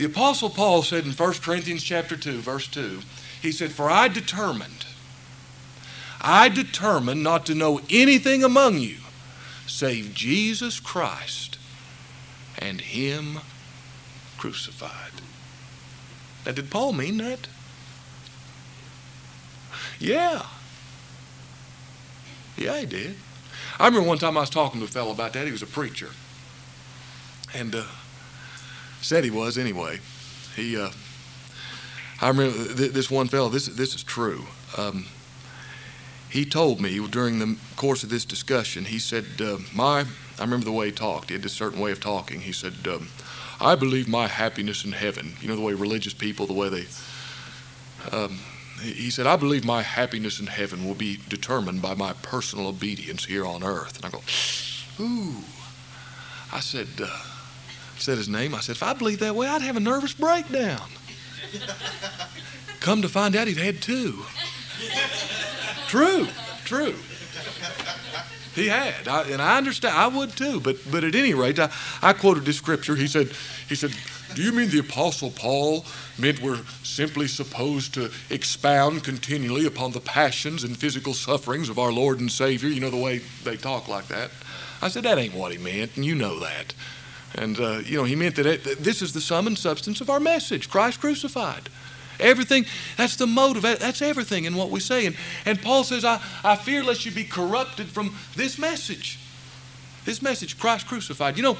The 0.00 0.06
apostle 0.06 0.48
Paul 0.48 0.82
said 0.82 1.04
in 1.04 1.12
1 1.12 1.32
Corinthians 1.42 1.82
chapter 1.82 2.16
2 2.16 2.40
verse 2.40 2.66
2, 2.68 3.02
he 3.42 3.52
said, 3.52 3.70
"For 3.70 3.90
I 3.90 4.08
determined 4.08 4.86
I 6.22 6.48
determined 6.48 7.22
not 7.22 7.44
to 7.46 7.54
know 7.54 7.82
anything 7.90 8.42
among 8.42 8.78
you 8.78 9.00
save 9.66 10.14
Jesus 10.14 10.80
Christ 10.80 11.58
and 12.58 12.80
him 12.80 13.40
crucified." 14.38 15.20
Now, 16.46 16.52
did 16.52 16.70
Paul 16.70 16.94
mean 16.94 17.18
that? 17.18 17.48
Yeah. 19.98 20.46
Yeah, 22.56 22.80
he 22.80 22.86
did. 22.86 23.16
I 23.78 23.88
remember 23.88 24.08
one 24.08 24.18
time 24.18 24.38
I 24.38 24.40
was 24.40 24.48
talking 24.48 24.80
to 24.80 24.86
a 24.86 24.88
fellow 24.88 25.10
about 25.10 25.34
that. 25.34 25.44
He 25.44 25.52
was 25.52 25.60
a 25.60 25.66
preacher. 25.66 26.12
And 27.52 27.74
uh, 27.74 27.84
said 29.00 29.24
he 29.24 29.30
was 29.30 29.58
anyway. 29.58 29.98
He, 30.56 30.76
uh, 30.76 30.90
I 32.20 32.28
remember 32.28 32.74
th- 32.74 32.92
this 32.92 33.10
one 33.10 33.28
fellow, 33.28 33.48
this, 33.48 33.66
this 33.66 33.94
is 33.94 34.02
true. 34.02 34.44
Um, 34.76 35.06
he 36.30 36.44
told 36.44 36.80
me 36.80 37.06
during 37.08 37.38
the 37.38 37.56
course 37.76 38.02
of 38.02 38.10
this 38.10 38.24
discussion, 38.24 38.84
he 38.84 38.98
said, 38.98 39.24
uh, 39.40 39.58
My, 39.74 40.04
I 40.38 40.42
remember 40.42 40.64
the 40.64 40.72
way 40.72 40.86
he 40.86 40.92
talked. 40.92 41.28
He 41.28 41.34
had 41.34 41.42
this 41.42 41.52
certain 41.52 41.80
way 41.80 41.90
of 41.90 42.00
talking. 42.00 42.40
He 42.40 42.52
said, 42.52 42.74
um, 42.86 43.08
I 43.60 43.74
believe 43.74 44.08
my 44.08 44.26
happiness 44.26 44.84
in 44.84 44.92
heaven. 44.92 45.34
You 45.40 45.48
know 45.48 45.56
the 45.56 45.62
way 45.62 45.74
religious 45.74 46.14
people, 46.14 46.46
the 46.46 46.52
way 46.52 46.68
they. 46.68 46.86
Um, 48.12 48.38
he 48.80 49.10
said, 49.10 49.26
I 49.26 49.36
believe 49.36 49.64
my 49.64 49.82
happiness 49.82 50.40
in 50.40 50.46
heaven 50.46 50.86
will 50.86 50.94
be 50.94 51.18
determined 51.28 51.82
by 51.82 51.94
my 51.94 52.14
personal 52.14 52.68
obedience 52.68 53.26
here 53.26 53.44
on 53.44 53.62
earth. 53.62 53.96
And 53.96 54.06
I 54.06 54.10
go, 54.10 54.22
ooh. 55.02 55.44
I 56.52 56.60
said, 56.60 56.88
uh, 57.02 57.22
said 58.00 58.18
his 58.18 58.28
name. 58.28 58.54
I 58.54 58.60
said, 58.60 58.76
if 58.76 58.82
I 58.82 58.92
believed 58.92 59.20
that 59.20 59.34
way, 59.34 59.46
I'd 59.46 59.62
have 59.62 59.76
a 59.76 59.80
nervous 59.80 60.12
breakdown. 60.12 60.88
Come 62.80 63.02
to 63.02 63.08
find 63.08 63.36
out, 63.36 63.46
he'd 63.46 63.56
had 63.56 63.82
two. 63.82 64.24
true, 65.88 66.26
true. 66.64 66.94
He 68.54 68.66
had, 68.66 69.06
I, 69.06 69.22
and 69.24 69.40
I 69.40 69.58
understand. 69.58 69.96
I 69.96 70.08
would 70.08 70.36
too. 70.36 70.60
But 70.60 70.78
but 70.90 71.04
at 71.04 71.14
any 71.14 71.34
rate, 71.34 71.58
I, 71.58 71.70
I 72.02 72.12
quoted 72.12 72.44
this 72.44 72.56
scripture. 72.56 72.96
He 72.96 73.06
said, 73.06 73.32
he 73.68 73.76
said, 73.76 73.94
"Do 74.34 74.42
you 74.42 74.52
mean 74.52 74.70
the 74.70 74.80
Apostle 74.80 75.30
Paul 75.30 75.84
meant 76.18 76.42
we're 76.42 76.60
simply 76.82 77.28
supposed 77.28 77.94
to 77.94 78.10
expound 78.28 79.04
continually 79.04 79.66
upon 79.66 79.92
the 79.92 80.00
passions 80.00 80.64
and 80.64 80.76
physical 80.76 81.14
sufferings 81.14 81.68
of 81.68 81.78
our 81.78 81.92
Lord 81.92 82.18
and 82.18 82.30
Savior? 82.30 82.68
You 82.68 82.80
know 82.80 82.90
the 82.90 82.96
way 82.96 83.18
they 83.44 83.56
talk 83.56 83.86
like 83.86 84.08
that." 84.08 84.30
I 84.82 84.88
said, 84.88 85.04
"That 85.04 85.18
ain't 85.18 85.34
what 85.34 85.52
he 85.52 85.58
meant, 85.58 85.92
and 85.94 86.04
you 86.04 86.16
know 86.16 86.40
that." 86.40 86.74
And 87.34 87.58
uh, 87.60 87.80
you 87.84 87.96
know, 87.96 88.04
he 88.04 88.16
meant 88.16 88.36
that 88.36 88.46
it, 88.46 88.64
this 88.82 89.02
is 89.02 89.12
the 89.12 89.20
sum 89.20 89.46
and 89.46 89.56
substance 89.56 90.00
of 90.00 90.10
our 90.10 90.20
message: 90.20 90.68
Christ 90.68 91.00
crucified. 91.00 91.68
Everything, 92.18 92.66
that's 92.96 93.16
the 93.16 93.26
motive, 93.26 93.62
that's 93.62 94.02
everything 94.02 94.44
in 94.44 94.54
what 94.54 94.70
we 94.70 94.78
say. 94.78 95.06
And, 95.06 95.16
and 95.46 95.60
Paul 95.60 95.84
says, 95.84 96.04
I, 96.04 96.20
I 96.44 96.54
fear 96.54 96.84
lest 96.84 97.06
you 97.06 97.12
be 97.12 97.24
corrupted 97.24 97.86
from 97.86 98.14
this 98.36 98.58
message. 98.58 99.18
This 100.04 100.20
message, 100.20 100.58
Christ 100.58 100.86
crucified. 100.86 101.36
You 101.38 101.42
know, 101.42 101.56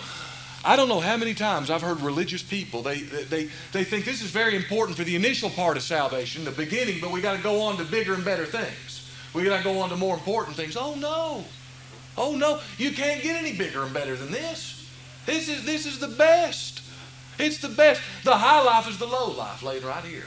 I 0.65 0.77
don't 0.77 0.89
know 0.89 1.01
how 1.01 1.17
many 1.17 1.33
times 1.33 1.71
I've 1.71 1.81
heard 1.81 2.01
religious 2.01 2.43
people, 2.43 2.83
they, 2.83 3.01
they, 3.01 3.49
they 3.73 3.85
think 3.85 4.05
this 4.05 4.23
is 4.23 4.31
very 4.31 4.55
important 4.55 4.99
for 4.99 5.05
the 5.05 5.17
initial 5.17 5.49
part 5.49 5.77
of 5.77 5.83
salvation, 5.83 6.45
the 6.45 6.51
beginning, 6.51 7.01
but 7.01 7.11
we 7.11 7.23
got 7.23 7.37
to 7.37 7.43
go 7.43 7.63
on 7.63 7.79
to 7.79 7.85
bigger 7.85 8.13
and 8.13 8.25
better 8.25 8.45
things. 8.45 9.11
We 9.33 9.45
got 9.45 9.59
to 9.59 9.65
go 9.65 9.79
on 9.79 9.89
to 9.91 9.97
more 9.97 10.15
important 10.15 10.57
things. 10.57 10.77
Oh, 10.77 10.95
no. 10.97 11.45
Oh, 12.19 12.37
no. 12.37 12.61
You 12.77 12.91
can't 12.93 13.23
get 13.23 13.37
any 13.37 13.57
bigger 13.57 13.85
and 13.85 13.95
better 13.95 14.17
than 14.17 14.31
this. 14.31 14.80
This 15.31 15.49
is, 15.49 15.65
this 15.65 15.87
is 15.87 16.01
the 16.01 16.09
best. 16.09 16.83
It's 17.39 17.59
the 17.59 17.69
best. 17.69 18.03
The 18.25 18.37
high 18.37 18.63
life 18.65 18.89
is 18.89 18.99
the 18.99 19.07
low 19.07 19.31
life 19.31 19.63
laid 19.63 19.85
right 19.85 20.05
here. 20.05 20.27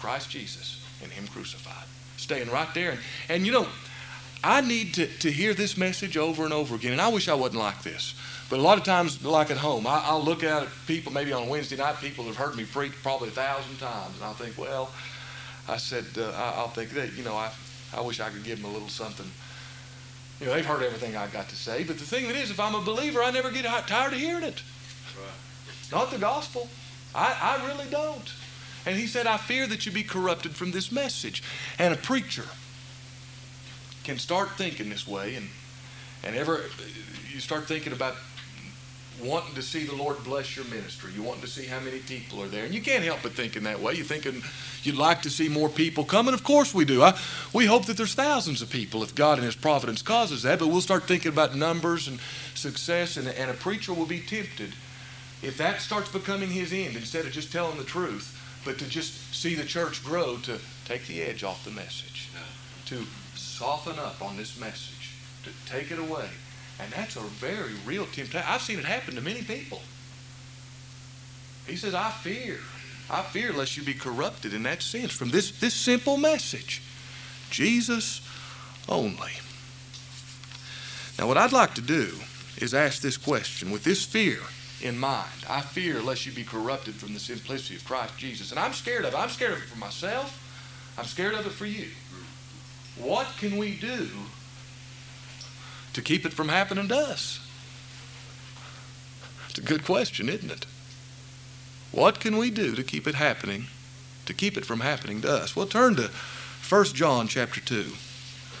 Christ 0.00 0.28
Jesus 0.28 0.84
and 1.02 1.12
Him 1.12 1.28
crucified. 1.28 1.86
Staying 2.16 2.50
right 2.50 2.68
there. 2.74 2.90
And, 2.90 3.00
and 3.28 3.46
you 3.46 3.52
know, 3.52 3.68
I 4.42 4.60
need 4.60 4.94
to, 4.94 5.06
to 5.06 5.30
hear 5.30 5.54
this 5.54 5.76
message 5.76 6.16
over 6.16 6.42
and 6.42 6.52
over 6.52 6.74
again. 6.74 6.90
And 6.90 7.00
I 7.00 7.08
wish 7.08 7.28
I 7.28 7.34
wasn't 7.34 7.60
like 7.60 7.84
this. 7.84 8.14
But 8.50 8.58
a 8.58 8.62
lot 8.62 8.76
of 8.76 8.82
times, 8.82 9.24
like 9.24 9.52
at 9.52 9.56
home, 9.56 9.86
I, 9.86 10.12
will 10.12 10.24
look 10.24 10.42
at 10.42 10.66
people, 10.88 11.12
maybe 11.12 11.32
on 11.32 11.48
Wednesday 11.48 11.76
night, 11.76 11.96
people 12.00 12.24
have 12.24 12.36
heard 12.36 12.56
me 12.56 12.64
preach 12.64 12.92
probably 13.04 13.28
a 13.28 13.32
thousand 13.32 13.78
times. 13.78 14.16
And 14.16 14.24
I'll 14.24 14.34
think, 14.34 14.58
well, 14.58 14.90
I 15.68 15.76
said, 15.76 16.06
uh, 16.18 16.32
I'll 16.56 16.68
think 16.68 16.90
that, 16.90 17.12
you 17.12 17.22
know, 17.22 17.36
I, 17.36 17.52
I 17.94 18.00
wish 18.00 18.18
I 18.18 18.30
could 18.30 18.42
give 18.42 18.60
them 18.60 18.68
a 18.68 18.72
little 18.72 18.88
something. 18.88 19.30
You 20.42 20.48
know, 20.48 20.54
they've 20.54 20.66
heard 20.66 20.82
everything 20.82 21.16
I 21.16 21.28
got 21.28 21.48
to 21.50 21.56
say. 21.56 21.84
But 21.84 21.98
the 21.98 22.04
thing 22.04 22.26
that 22.26 22.34
is, 22.34 22.50
if 22.50 22.58
I'm 22.58 22.74
a 22.74 22.80
believer, 22.80 23.22
I 23.22 23.30
never 23.30 23.52
get 23.52 23.64
tired 23.86 24.12
of 24.12 24.18
hearing 24.18 24.42
it. 24.42 24.60
Right. 25.16 25.92
Not 25.92 26.10
the 26.10 26.18
gospel. 26.18 26.68
I, 27.14 27.60
I 27.60 27.68
really 27.68 27.88
don't. 27.88 28.32
And 28.84 28.98
he 28.98 29.06
said, 29.06 29.28
I 29.28 29.36
fear 29.36 29.68
that 29.68 29.86
you 29.86 29.92
be 29.92 30.02
corrupted 30.02 30.56
from 30.56 30.72
this 30.72 30.90
message. 30.90 31.44
And 31.78 31.94
a 31.94 31.96
preacher 31.96 32.42
can 34.02 34.18
start 34.18 34.50
thinking 34.58 34.90
this 34.90 35.06
way, 35.06 35.36
and, 35.36 35.48
and 36.24 36.34
ever 36.34 36.62
you 37.32 37.38
start 37.38 37.68
thinking 37.68 37.92
about 37.92 38.16
wanting 39.20 39.54
to 39.54 39.62
see 39.62 39.84
the 39.84 39.94
Lord 39.94 40.22
bless 40.24 40.56
your 40.56 40.64
ministry. 40.66 41.12
You 41.14 41.22
want 41.22 41.40
to 41.42 41.46
see 41.46 41.66
how 41.66 41.80
many 41.80 41.98
people 41.98 42.42
are 42.42 42.48
there. 42.48 42.64
And 42.64 42.74
you 42.74 42.80
can't 42.80 43.04
help 43.04 43.20
but 43.22 43.32
thinking 43.32 43.64
that 43.64 43.80
way. 43.80 43.94
You're 43.94 44.04
thinking 44.04 44.42
you'd 44.82 44.96
like 44.96 45.22
to 45.22 45.30
see 45.30 45.48
more 45.48 45.68
people 45.68 46.04
come, 46.04 46.28
and 46.28 46.34
of 46.34 46.44
course 46.44 46.74
we 46.74 46.84
do. 46.84 47.02
I, 47.02 47.18
we 47.52 47.66
hope 47.66 47.86
that 47.86 47.96
there's 47.96 48.14
thousands 48.14 48.62
of 48.62 48.70
people 48.70 49.02
if 49.02 49.14
God 49.14 49.38
in 49.38 49.44
His 49.44 49.56
providence 49.56 50.02
causes 50.02 50.42
that, 50.42 50.58
but 50.58 50.68
we'll 50.68 50.80
start 50.80 51.04
thinking 51.04 51.32
about 51.32 51.54
numbers 51.54 52.08
and 52.08 52.18
success, 52.54 53.16
and, 53.16 53.28
and 53.28 53.50
a 53.50 53.54
preacher 53.54 53.92
will 53.92 54.06
be 54.06 54.20
tempted 54.20 54.74
if 55.42 55.58
that 55.58 55.80
starts 55.80 56.08
becoming 56.08 56.50
his 56.50 56.72
end 56.72 56.94
instead 56.94 57.26
of 57.26 57.32
just 57.32 57.52
telling 57.52 57.76
the 57.76 57.84
truth 57.84 58.38
but 58.64 58.78
to 58.78 58.88
just 58.88 59.34
see 59.34 59.56
the 59.56 59.64
church 59.64 60.04
grow, 60.04 60.36
to 60.36 60.58
take 60.84 61.06
the 61.06 61.20
edge 61.20 61.42
off 61.42 61.64
the 61.64 61.70
message, 61.70 62.28
to 62.86 63.04
soften 63.34 63.98
up 63.98 64.22
on 64.22 64.36
this 64.36 64.58
message, 64.58 65.14
to 65.42 65.50
take 65.66 65.90
it 65.90 65.98
away. 65.98 66.28
And 66.82 66.92
that's 66.92 67.16
a 67.16 67.20
very 67.20 67.74
real 67.86 68.06
temptation. 68.06 68.42
I've 68.46 68.60
seen 68.60 68.78
it 68.78 68.84
happen 68.84 69.14
to 69.14 69.20
many 69.20 69.42
people. 69.42 69.80
He 71.66 71.76
says, 71.76 71.94
I 71.94 72.10
fear. 72.10 72.58
I 73.08 73.22
fear 73.22 73.52
lest 73.52 73.76
you 73.76 73.84
be 73.84 73.94
corrupted 73.94 74.52
in 74.52 74.64
that 74.64 74.82
sense 74.82 75.12
from 75.12 75.30
this, 75.30 75.58
this 75.60 75.74
simple 75.74 76.16
message 76.16 76.82
Jesus 77.50 78.26
only. 78.88 79.32
Now, 81.18 81.28
what 81.28 81.36
I'd 81.36 81.52
like 81.52 81.74
to 81.74 81.82
do 81.82 82.14
is 82.58 82.74
ask 82.74 83.00
this 83.00 83.16
question 83.16 83.70
with 83.70 83.84
this 83.84 84.04
fear 84.04 84.38
in 84.80 84.98
mind. 84.98 85.28
I 85.48 85.60
fear 85.60 86.00
lest 86.00 86.26
you 86.26 86.32
be 86.32 86.44
corrupted 86.44 86.94
from 86.94 87.14
the 87.14 87.20
simplicity 87.20 87.76
of 87.76 87.84
Christ 87.84 88.16
Jesus. 88.18 88.50
And 88.50 88.58
I'm 88.58 88.72
scared 88.72 89.04
of 89.04 89.14
it. 89.14 89.18
I'm 89.18 89.28
scared 89.28 89.52
of 89.52 89.58
it 89.58 89.68
for 89.68 89.78
myself. 89.78 90.38
I'm 90.98 91.04
scared 91.04 91.34
of 91.34 91.46
it 91.46 91.52
for 91.52 91.66
you. 91.66 91.88
What 92.98 93.26
can 93.38 93.56
we 93.56 93.76
do 93.76 94.08
to 95.92 96.02
keep 96.02 96.24
it 96.24 96.32
from 96.32 96.48
happening 96.48 96.88
to 96.88 96.96
us? 96.96 97.40
It's 99.48 99.58
a 99.58 99.62
good 99.62 99.84
question, 99.84 100.28
isn't 100.28 100.50
it? 100.50 100.66
What 101.90 102.20
can 102.20 102.38
we 102.38 102.50
do 102.50 102.74
to 102.74 102.82
keep 102.82 103.06
it 103.06 103.16
happening, 103.16 103.66
to 104.24 104.32
keep 104.32 104.56
it 104.56 104.64
from 104.64 104.80
happening 104.80 105.20
to 105.22 105.30
us? 105.30 105.54
Well, 105.54 105.66
turn 105.66 105.94
to 105.96 106.10
1 106.66 106.84
John 106.86 107.28
chapter 107.28 107.60
2. 107.60 107.92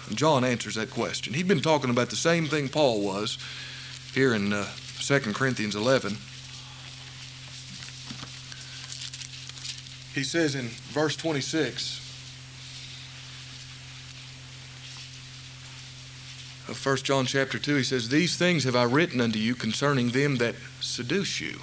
And 0.08 0.18
John 0.18 0.44
answers 0.44 0.74
that 0.74 0.90
question. 0.90 1.32
He'd 1.32 1.48
been 1.48 1.62
talking 1.62 1.88
about 1.88 2.10
the 2.10 2.16
same 2.16 2.46
thing 2.46 2.68
Paul 2.68 3.00
was 3.00 3.38
here 4.12 4.34
in 4.34 4.52
uh, 4.52 4.66
2 5.00 5.20
Corinthians 5.32 5.74
11. 5.74 6.18
He 10.14 10.24
says 10.24 10.54
in 10.54 10.68
verse 10.92 11.16
26 11.16 12.11
of 16.72 16.86
1 16.86 16.96
John 16.98 17.26
chapter 17.26 17.58
2, 17.58 17.76
he 17.76 17.82
says, 17.84 18.08
These 18.08 18.36
things 18.36 18.64
have 18.64 18.74
I 18.74 18.84
written 18.84 19.20
unto 19.20 19.38
you 19.38 19.54
concerning 19.54 20.10
them 20.10 20.36
that 20.36 20.56
seduce 20.80 21.40
you. 21.40 21.60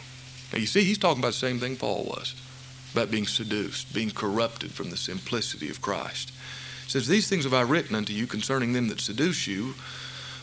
Now 0.53 0.60
you 0.60 0.66
see, 0.66 0.84
he's 0.84 0.97
talking 0.97 1.20
about 1.20 1.34
the 1.34 1.39
same 1.39 1.60
thing 1.60 1.76
Paul 1.76 2.05
was 2.05 2.36
about 2.93 3.12
being 3.12 3.28
seduced, 3.28 3.93
being 3.93 4.10
corrupted 4.10 4.72
from 4.72 4.89
the 4.89 4.97
simplicity 4.97 5.70
of 5.70 5.82
Christ. 5.82 6.32
He 6.86 6.91
says, 6.91 7.07
These 7.07 7.28
things 7.28 7.43
have 7.43 7.53
I 7.53 7.62
written 7.62 7.95
unto 7.95 8.14
you 8.14 8.26
concerning 8.26 8.74
them 8.74 8.88
that 8.88 9.01
seduce 9.01 9.45
you, 9.47 9.76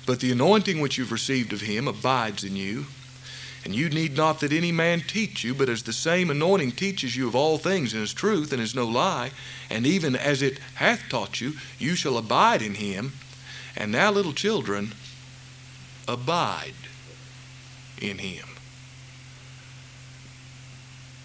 but 0.04 0.20
the 0.20 0.30
anointing 0.30 0.80
which 0.80 0.98
you've 0.98 1.12
received 1.12 1.52
of 1.52 1.62
him 1.62 1.88
abides 1.88 2.44
in 2.44 2.54
you, 2.54 2.86
and 3.64 3.74
you 3.74 3.88
need 3.88 4.16
not 4.16 4.38
that 4.40 4.52
any 4.52 4.70
man 4.70 5.00
teach 5.00 5.42
you, 5.42 5.54
but 5.54 5.68
as 5.68 5.82
the 5.82 5.92
same 5.92 6.30
anointing 6.30 6.72
teaches 6.72 7.16
you 7.16 7.26
of 7.26 7.34
all 7.34 7.58
things 7.58 7.94
and 7.94 8.02
is 8.02 8.14
truth 8.14 8.52
and 8.52 8.62
is 8.62 8.76
no 8.76 8.86
lie, 8.86 9.32
and 9.68 9.84
even 9.86 10.14
as 10.14 10.40
it 10.40 10.58
hath 10.74 11.08
taught 11.08 11.40
you, 11.40 11.54
you 11.78 11.96
shall 11.96 12.16
abide 12.16 12.62
in 12.62 12.74
him. 12.74 13.12
And 13.77 13.93
now, 13.93 14.11
little 14.11 14.33
children, 14.33 14.93
abide 16.09 16.74
in 18.01 18.18
him. 18.18 18.47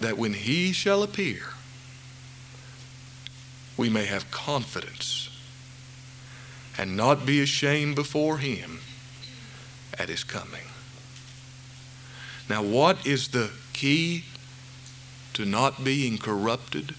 that 0.01 0.17
when 0.17 0.33
he 0.33 0.73
shall 0.73 1.03
appear, 1.03 1.53
we 3.77 3.89
may 3.89 4.05
have 4.05 4.29
confidence 4.31 5.29
and 6.77 6.97
not 6.97 7.25
be 7.25 7.41
ashamed 7.41 7.95
before 7.95 8.39
him 8.39 8.79
at 9.97 10.09
his 10.09 10.23
coming. 10.23 10.65
Now, 12.49 12.63
what 12.63 13.05
is 13.05 13.29
the 13.29 13.51
key 13.73 14.25
to 15.33 15.45
not 15.45 15.83
being 15.83 16.17
corrupted 16.17 16.95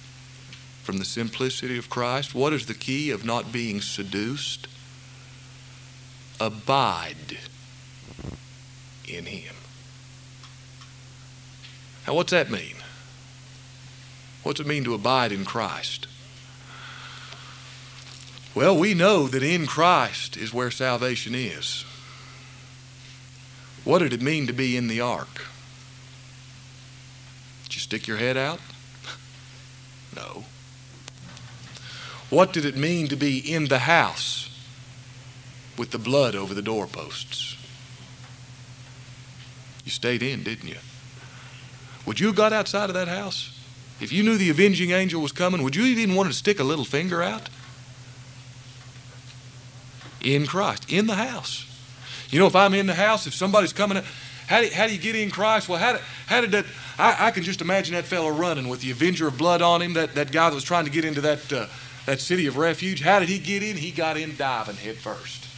from 0.83 0.99
the 0.99 1.05
simplicity 1.05 1.77
of 1.77 1.91
Christ? 1.91 2.35
What 2.35 2.53
is 2.53 2.67
the 2.67 2.75
key 2.75 3.11
of 3.11 3.25
not 3.25 3.53
being 3.53 3.81
seduced? 3.81 4.69
Abide 6.43 7.39
in 9.07 9.27
him. 9.27 9.55
Now, 12.05 12.15
what's 12.15 12.33
that 12.33 12.51
mean? 12.51 12.75
What's 14.43 14.59
it 14.59 14.67
mean 14.67 14.83
to 14.83 14.95
abide 14.95 15.31
in 15.31 15.45
Christ? 15.45 16.09
Well, 18.57 18.77
we 18.77 18.93
know 18.93 19.29
that 19.29 19.45
in 19.45 19.67
Christ 19.67 20.37
is 20.37 20.53
where 20.53 20.73
salvation 20.73 21.33
is. 21.37 21.85
What 23.85 24.01
did 24.01 24.13
it 24.13 24.21
mean 24.21 24.49
to 24.49 24.53
be 24.53 24.77
in 24.77 24.89
the 24.89 25.01
ark? 25.01 25.47
Did 27.63 27.75
you 27.77 27.81
stick 27.81 28.09
your 28.09 28.17
head 28.17 28.37
out? 28.37 28.59
No. 30.17 30.45
What 32.31 32.53
did 32.53 32.65
it 32.65 32.77
mean 32.77 33.07
to 33.07 33.17
be 33.17 33.39
in 33.39 33.69
the 33.69 33.79
house 33.79 34.52
with 35.77 35.91
the 35.91 35.99
blood 35.99 36.35
over 36.35 36.55
the 36.55 36.63
doorposts? 36.63 37.57
You 39.85 39.91
stayed 39.91 40.23
in, 40.23 40.43
didn't 40.43 40.69
you? 40.69 40.77
Would 42.07 42.21
you 42.21 42.29
have 42.29 42.37
got 42.37 42.53
outside 42.53 42.91
of 42.91 42.95
that 42.95 43.09
house? 43.09 43.59
If 44.01 44.13
you 44.13 44.23
knew 44.23 44.37
the 44.37 44.51
avenging 44.51 44.91
angel 44.91 45.23
was 45.23 45.33
coming, 45.33 45.63
would 45.63 45.77
you 45.77 45.85
even 45.85 46.15
want 46.15 46.29
to 46.29 46.35
stick 46.35 46.59
a 46.59 46.65
little 46.65 46.85
finger 46.85 47.23
out? 47.23 47.49
In 50.21 50.47
Christ, 50.47 50.91
in 50.91 51.07
the 51.07 51.15
house. 51.15 51.67
You 52.31 52.39
know, 52.39 52.47
if 52.47 52.57
I'm 52.57 52.75
in 52.75 52.87
the 52.87 52.95
house, 52.95 53.27
if 53.27 53.35
somebody's 53.35 53.73
coming 53.73 54.03
how 54.47 54.61
do, 54.61 54.69
how 54.69 54.87
do 54.87 54.93
you 54.93 54.99
get 54.99 55.15
in 55.15 55.31
Christ? 55.31 55.69
Well, 55.69 55.79
how 55.79 55.93
did, 55.93 56.03
how 56.27 56.41
did 56.41 56.51
that? 56.51 56.67
I, 56.99 57.29
I 57.29 57.31
can 57.31 57.43
just 57.43 57.61
imagine 57.61 57.95
that 57.95 58.05
fellow 58.05 58.29
running 58.29 58.69
with 58.69 58.81
the 58.81 58.91
avenger 58.91 59.27
of 59.27 59.39
blood 59.39 59.63
on 59.63 59.81
him, 59.81 59.95
that, 59.95 60.15
that 60.15 60.31
guy 60.31 60.51
that 60.51 60.55
was 60.55 60.65
trying 60.65 60.85
to 60.85 60.91
get 60.91 61.05
into 61.05 61.21
that, 61.23 61.53
uh, 61.53 61.67
that 62.07 62.21
city 62.21 62.47
of 62.47 62.57
refuge. 62.57 63.01
How 63.01 63.19
did 63.19 63.29
he 63.29 63.39
get 63.39 63.63
in? 63.63 63.77
He 63.77 63.93
got 63.93 64.17
in 64.17 64.37
diving 64.37 64.77
head 64.77 64.97
first 64.97 65.52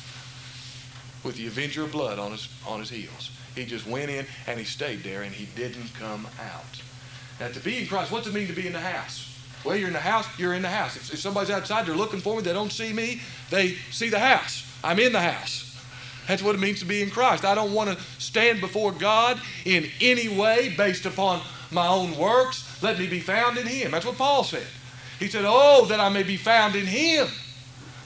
with 1.25 1.37
the 1.37 1.47
avenger 1.47 1.83
of 1.85 1.93
blood 1.93 2.19
on 2.19 2.33
his, 2.33 2.49
on 2.67 2.81
his 2.81 2.91
heels. 2.91 3.31
He 3.55 3.65
just 3.65 3.87
went 3.87 4.11
in 4.11 4.27
and 4.47 4.59
he 4.59 4.65
stayed 4.65 5.03
there 5.03 5.23
and 5.23 5.33
he 5.33 5.47
didn't 5.57 5.93
come 5.95 6.27
out. 6.41 6.83
Now, 7.41 7.49
to 7.49 7.61
be 7.61 7.79
in 7.79 7.87
Christ, 7.87 8.13
what's 8.13 8.27
it 8.27 8.35
mean 8.35 8.47
to 8.47 8.53
be 8.53 8.67
in 8.67 8.73
the 8.73 8.81
house? 8.81 9.31
Well, 9.65 9.77
you're 9.77 9.89
in 9.89 9.95
the 9.95 10.01
house, 10.01 10.27
you're 10.39 10.55
in 10.55 10.63
the 10.63 10.69
house. 10.69 10.97
If, 10.97 11.13
if 11.15 11.19
somebody's 11.19 11.51
outside, 11.51 11.87
they're 11.87 11.97
looking 11.97 12.21
for 12.21 12.37
me, 12.37 12.43
they 12.43 12.53
don't 12.53 12.73
see 12.73 12.93
me, 12.93 13.23
they 13.51 13.73
see 13.91 14.11
the 14.11 14.19
house. 14.19 14.71
I'm 14.85 14.99
in 14.99 15.13
the 15.13 15.21
house. 15.21 15.65
That's 16.29 16.43
what 16.43 16.55
it 16.55 16.61
means 16.61 16.81
to 16.81 16.87
be 16.87 17.03
in 17.03 17.11
Christ. 17.11 17.45
I 17.45 17.55
don't 17.55 17.73
want 17.73 17.91
to 17.91 18.03
stand 18.19 18.61
before 18.61 18.93
God 18.93 19.41
in 19.65 19.89
any 20.01 20.29
way 20.29 20.75
based 20.77 21.07
upon 21.07 21.41
my 21.71 21.87
own 21.87 22.17
works. 22.17 22.83
Let 22.83 22.99
me 22.99 23.07
be 23.07 23.21
found 23.21 23.59
in 23.59 23.67
Him. 23.67 23.91
That's 23.91 24.07
what 24.07 24.17
Paul 24.17 24.45
said. 24.45 24.67
He 25.19 25.29
said, 25.29 25.45
Oh, 25.47 25.87
that 25.87 26.01
I 26.01 26.09
may 26.09 26.23
be 26.23 26.37
found 26.37 26.77
in 26.77 26.87
Him, 26.87 27.29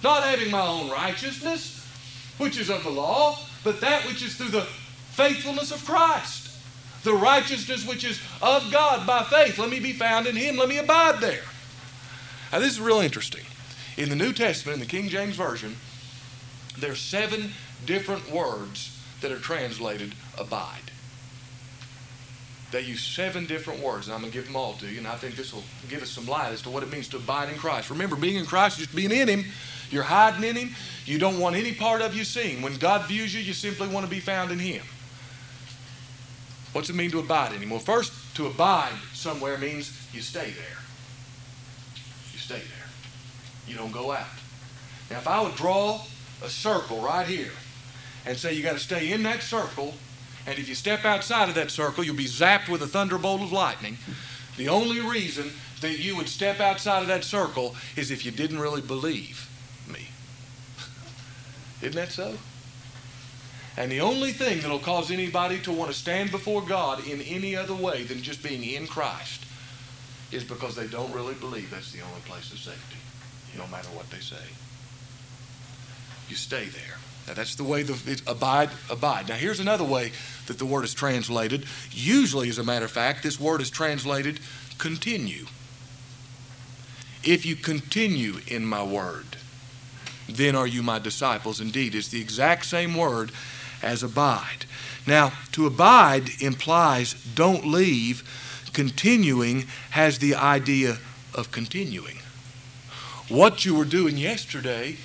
not 0.03 0.25
having 0.25 0.51
my 0.51 0.67
own 0.67 0.91
righteousness, 0.91 1.78
which 2.39 2.59
is 2.59 2.71
of 2.71 2.83
the 2.83 2.91
law, 2.91 3.39
but 3.65 3.81
that 3.81 4.07
which 4.07 4.23
is 4.23 4.37
through 4.37 4.49
the 4.49 4.67
faithfulness 5.11 5.71
of 5.71 5.85
Christ, 5.85 6.51
the 7.05 7.15
righteousness 7.15 7.87
which 7.87 8.05
is 8.05 8.21
of 8.41 8.71
God 8.71 9.07
by 9.07 9.23
faith. 9.25 9.59
Let 9.59 9.71
me 9.71 9.81
be 9.81 9.93
found 9.93 10.27
in 10.27 10.37
Him. 10.37 10.57
Let 10.57 10.69
me 10.69 10.79
abide 10.79 11.21
there. 11.21 11.45
Now, 12.53 12.61
this 12.61 12.73
is 12.73 12.81
real 12.81 13.01
interesting. 13.01 13.45
In 13.97 14.09
the 14.09 14.17
New 14.17 14.33
Testament, 14.33 14.75
in 14.75 14.81
the 14.81 14.87
King 14.87 15.09
James 15.09 15.37
Version, 15.37 15.77
there's 16.79 17.01
seven 17.01 17.53
different 17.85 18.31
words 18.31 18.97
that 19.21 19.33
are 19.33 19.39
translated 19.39 20.15
abide. 20.39 20.93
They 22.71 22.83
use 22.83 23.03
seven 23.03 23.47
different 23.47 23.83
words, 23.83 24.07
and 24.07 24.15
I'm 24.15 24.21
going 24.21 24.31
to 24.31 24.39
give 24.39 24.47
them 24.47 24.57
all 24.57 24.75
to 24.75 24.87
you, 24.87 24.99
and 24.99 25.07
I 25.07 25.17
think 25.17 25.37
this 25.37 25.55
will 25.55 25.65
give 25.89 26.03
us 26.03 26.11
some 26.11 26.27
light 26.27 26.53
as 26.53 26.63
to 26.63 26.71
what 26.71 26.83
it 26.83 26.93
means 26.93 27.09
to 27.09 27.17
abide 27.17 27.49
in 27.49 27.57
Christ. 27.57 27.91
Remember, 27.91 28.15
being 28.15 28.37
in 28.37 28.45
Christ 28.45 28.79
is 28.79 28.87
just 28.87 28.97
being 28.97 29.11
in 29.11 29.27
Him. 29.27 29.47
You're 29.91 30.03
hiding 30.03 30.45
in 30.45 30.57
Him. 30.57 30.75
You 31.05 31.19
don't 31.19 31.39
want 31.39 31.57
any 31.57 31.73
part 31.73 32.03
of 32.03 32.15
you 32.15 32.25
seen. 32.25 32.63
When 32.63 32.77
God 32.77 33.07
views 33.07 33.35
you, 33.35 33.41
you 33.41 33.53
simply 33.53 33.89
want 33.89 34.05
to 34.05 34.11
be 34.11 34.21
found 34.21 34.51
in 34.51 34.59
Him. 34.59 34.83
What's 36.73 36.91
it 36.91 36.97
mean 36.97 37.11
to 37.13 37.21
abide 37.21 37.55
in 37.55 37.63
Him? 37.63 37.71
Well, 37.71 37.79
first, 37.79 38.13
to 38.37 38.47
abide 38.47 38.93
somewhere 39.15 39.59
means 39.59 40.09
you 40.13 40.21
stay 40.21 40.51
there. 40.51 40.79
You 42.33 42.39
stay 42.39 42.59
there. 42.59 42.89
You 43.67 43.77
don't 43.77 43.93
go 43.93 44.13
out. 44.13 44.27
Now, 45.11 45.19
if 45.19 45.27
I 45.27 45.41
would 45.41 45.57
draw 45.57 46.03
a 46.43 46.49
circle 46.49 47.01
right 47.01 47.27
here 47.27 47.53
and 48.27 48.37
say 48.37 48.53
you 48.53 48.63
got 48.63 48.75
to 48.75 48.79
stay 48.79 49.13
in 49.13 49.23
that 49.23 49.43
circle, 49.43 49.95
and 50.47 50.59
if 50.59 50.69
you 50.69 50.75
step 50.75 51.05
outside 51.05 51.49
of 51.49 51.55
that 51.57 51.71
circle, 51.71 52.05
you'll 52.05 52.17
be 52.17 52.27
zapped 52.27 52.69
with 52.69 52.83
a 52.83 52.87
thunderbolt 52.87 53.43
of 53.43 53.53
lightning. 53.53 53.99
The 54.57 54.69
only 54.69 55.01
reason 55.01 55.51
that 55.81 55.99
you 55.99 56.17
would 56.17 56.29
step 56.29 56.61
outside 56.61 57.03
of 57.03 57.09
that 57.09 57.25
circle 57.25 57.75
is 57.97 58.11
if 58.11 58.25
you 58.25 58.31
didn't 58.31 58.59
really 58.59 58.83
believe. 58.83 59.49
Isn't 61.83 61.95
that 61.95 62.11
so? 62.11 62.37
And 63.77 63.93
the 63.93 64.01
only 64.01 64.33
thing 64.33 64.61
that'll 64.61 64.81
cause 64.81 65.11
anybody 65.11 65.61
to 65.61 65.73
want 65.73 65.91
to 65.91 65.97
stand 65.97 66.33
before 66.33 66.63
God 66.63 67.07
in 67.07 67.21
any 67.23 67.55
other 67.55 67.75
way 67.75 68.03
than 68.03 68.23
just 68.23 68.43
being 68.43 68.65
in 68.65 68.89
Christ 68.89 69.45
is 70.33 70.43
because 70.43 70.75
they 70.75 70.89
don't 70.89 71.13
really 71.13 71.35
believe 71.35 71.71
that's 71.71 71.93
the 71.93 72.01
only 72.01 72.21
place 72.23 72.53
of 72.53 72.59
safety, 72.59 72.97
no 73.57 73.67
matter 73.69 73.89
what 73.91 74.11
they 74.11 74.19
say. 74.19 74.37
You 76.29 76.35
stay 76.37 76.65
there. 76.65 76.99
Now 77.29 77.35
that's 77.35 77.55
the 77.55 77.65
way 77.65 77.83
the 77.83 77.97
it's 78.11 78.23
abide, 78.27 78.71
abide. 78.91 79.29
Now 79.29 79.37
here's 79.37 79.61
another 79.61 79.85
way 79.85 80.13
that 80.47 80.59
the 80.59 80.67
word 80.67 80.85
is 80.85 80.93
translated. 80.93 81.65
Usually, 81.93 82.49
as 82.49 82.59
a 82.59 82.65
matter 82.65 82.85
of 82.85 82.91
fact, 82.91 83.23
this 83.23 83.39
word 83.39 83.61
is 83.61 83.71
translated 83.71 84.41
continue. 84.79 85.47
If 87.23 87.45
you 87.45 87.57
continue 87.57 88.41
in 88.47 88.65
my 88.65 88.83
word, 88.83 89.38
then 90.29 90.55
are 90.55 90.67
you 90.67 90.83
my 90.83 90.99
disciples. 90.99 91.61
Indeed, 91.61 91.95
it's 91.95 92.09
the 92.09 92.21
exact 92.21 92.67
same 92.67 92.95
word 92.95 93.33
as 93.83 94.03
abide. 94.03 94.67
Now, 95.07 95.33
to 95.53 95.67
abide 95.67 96.31
implies 96.41 97.15
don't 97.35 97.67
leave. 97.67 98.23
Continuing 98.73 99.67
has 99.91 100.19
the 100.19 100.35
idea 100.35 100.99
of 101.35 101.51
continuing. 101.51 102.19
What 103.29 103.65
you 103.65 103.75
were 103.75 103.85
doing 103.85 104.17
yesterday, 104.17 104.97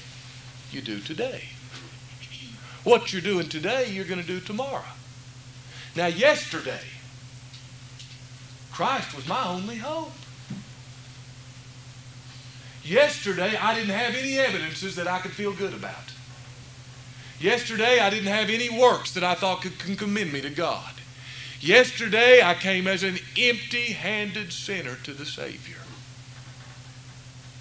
you 0.71 0.81
do 0.81 0.99
today. 0.99 1.45
What 2.83 3.13
you're 3.13 3.21
doing 3.21 3.47
today, 3.47 3.89
you're 3.89 4.05
going 4.05 4.21
to 4.21 4.27
do 4.27 4.39
tomorrow. 4.39 4.83
Now, 5.95 6.07
yesterday, 6.07 6.81
Christ 8.71 9.15
was 9.15 9.27
my 9.27 9.47
only 9.47 9.77
hope. 9.77 10.11
Yesterday, 12.83 13.55
I 13.55 13.73
didn't 13.73 13.95
have 13.95 14.15
any 14.15 14.37
evidences 14.37 14.95
that 14.95 15.07
I 15.07 15.19
could 15.19 15.31
feel 15.31 15.53
good 15.53 15.73
about. 15.73 16.11
Yesterday, 17.39 17.99
I 17.99 18.09
didn't 18.09 18.27
have 18.27 18.49
any 18.49 18.69
works 18.69 19.13
that 19.13 19.23
I 19.23 19.35
thought 19.35 19.61
could, 19.61 19.97
commend 19.97 20.33
me 20.33 20.41
to 20.41 20.49
God. 20.49 20.93
Yesterday, 21.59 22.41
I 22.43 22.55
came 22.55 22.87
as 22.87 23.03
an 23.03 23.19
empty 23.37 23.93
handed 23.93 24.51
sinner 24.51 24.95
to 25.03 25.13
the 25.13 25.25
Savior. 25.25 25.77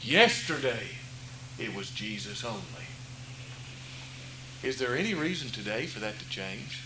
Yesterday, 0.00 0.88
it 1.58 1.74
was 1.74 1.90
Jesus 1.90 2.44
only. 2.44 2.86
Is 4.62 4.78
there 4.78 4.96
any 4.96 5.14
reason 5.14 5.50
today 5.50 5.86
for 5.86 6.00
that 6.00 6.18
to 6.18 6.28
change? 6.28 6.80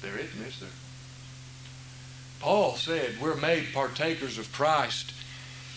There 0.00 0.16
isn't, 0.16 0.42
is 0.46 0.60
there? 0.60 0.68
Paul 2.40 2.74
said 2.76 3.20
we're 3.20 3.36
made 3.36 3.72
partakers 3.72 4.38
of 4.38 4.50
Christ 4.52 5.12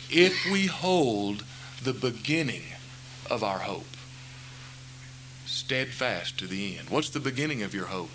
if 0.10 0.46
we 0.52 0.66
hold 0.66 1.44
the 1.84 1.94
beginning 1.94 2.64
of 3.30 3.44
our 3.44 3.60
hope 3.60 3.86
steadfast 5.46 6.38
to 6.40 6.48
the 6.48 6.78
end. 6.78 6.90
What's 6.90 7.10
the 7.10 7.20
beginning 7.20 7.62
of 7.62 7.74
your 7.74 7.86
hope? 7.86 8.10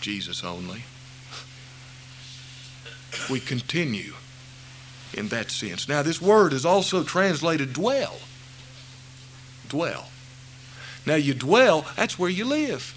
Jesus 0.00 0.42
only. 0.42 0.84
We 3.30 3.40
continue 3.40 4.14
in 5.14 5.28
that 5.28 5.50
sense. 5.50 5.88
Now, 5.88 6.02
this 6.02 6.20
word 6.20 6.52
is 6.52 6.66
also 6.66 7.04
translated 7.04 7.72
dwell. 7.72 8.16
Dwell. 9.68 10.08
Now, 11.06 11.14
you 11.14 11.34
dwell, 11.34 11.86
that's 11.96 12.18
where 12.18 12.30
you 12.30 12.44
live. 12.44 12.94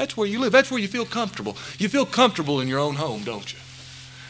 That's 0.00 0.16
where 0.16 0.26
you 0.26 0.40
live. 0.40 0.50
That's 0.50 0.70
where 0.70 0.80
you 0.80 0.88
feel 0.88 1.04
comfortable. 1.04 1.58
You 1.76 1.90
feel 1.90 2.06
comfortable 2.06 2.62
in 2.62 2.68
your 2.68 2.78
own 2.78 2.94
home, 2.94 3.22
don't 3.22 3.52
you? 3.52 3.58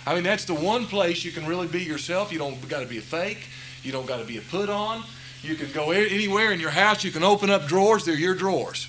I 0.04 0.16
mean, 0.16 0.24
that's 0.24 0.44
the 0.44 0.54
one 0.54 0.84
place 0.84 1.24
you 1.24 1.30
can 1.30 1.46
really 1.46 1.68
be 1.68 1.80
yourself. 1.80 2.32
You 2.32 2.40
don't 2.40 2.68
got 2.68 2.80
to 2.80 2.86
be 2.86 2.98
a 2.98 3.00
fake. 3.00 3.46
You 3.84 3.92
don't 3.92 4.04
got 4.04 4.18
to 4.18 4.24
be 4.24 4.36
a 4.36 4.40
put 4.40 4.68
on. 4.68 5.04
You 5.42 5.54
can 5.54 5.70
go 5.70 5.92
anywhere 5.92 6.50
in 6.50 6.58
your 6.58 6.70
house. 6.70 7.04
You 7.04 7.12
can 7.12 7.22
open 7.22 7.50
up 7.50 7.68
drawers. 7.68 8.04
They're 8.04 8.16
your 8.16 8.34
drawers. 8.34 8.88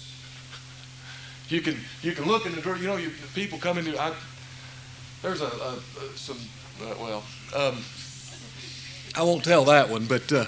You 1.50 1.62
can 1.62 1.78
you 2.02 2.14
can 2.14 2.26
look 2.26 2.48
in 2.48 2.56
the 2.56 2.62
drawer. 2.62 2.78
You 2.78 2.88
know, 2.88 2.98
you, 2.98 3.12
people 3.36 3.60
come 3.60 3.78
into. 3.78 3.96
I, 4.02 4.16
there's 5.22 5.42
a, 5.42 5.46
a, 5.46 5.76
a 5.76 6.18
some 6.18 6.40
uh, 6.84 6.96
well. 7.00 7.24
Um, 7.56 7.78
I 9.14 9.22
won't 9.22 9.44
tell 9.44 9.66
that 9.66 9.88
one, 9.88 10.08
but 10.08 10.34
uh, 10.34 10.46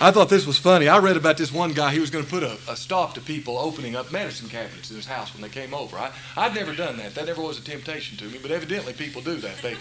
I 0.00 0.10
thought 0.10 0.28
this 0.28 0.46
was 0.46 0.58
funny. 0.58 0.88
I 0.88 0.98
read 0.98 1.16
about 1.16 1.36
this 1.36 1.52
one 1.52 1.72
guy. 1.72 1.92
He 1.92 2.00
was 2.00 2.10
going 2.10 2.24
to 2.24 2.30
put 2.30 2.42
a, 2.42 2.58
a, 2.68 2.76
stop 2.76 3.14
to 3.14 3.20
people 3.20 3.58
opening 3.58 3.96
up 3.96 4.12
medicine 4.12 4.48
cabinets 4.48 4.90
in 4.90 4.96
his 4.96 5.06
house 5.06 5.32
when 5.32 5.42
they 5.42 5.48
came 5.48 5.72
over. 5.72 5.96
I, 5.96 6.12
I'd 6.36 6.54
never 6.54 6.74
done 6.74 6.96
that. 6.98 7.14
That 7.14 7.26
never 7.26 7.42
was 7.42 7.58
a 7.58 7.62
temptation 7.62 8.18
to 8.18 8.24
me, 8.24 8.38
but 8.40 8.50
evidently 8.50 8.92
people 8.92 9.22
do 9.22 9.36
that. 9.36 9.56
They, 9.58 9.76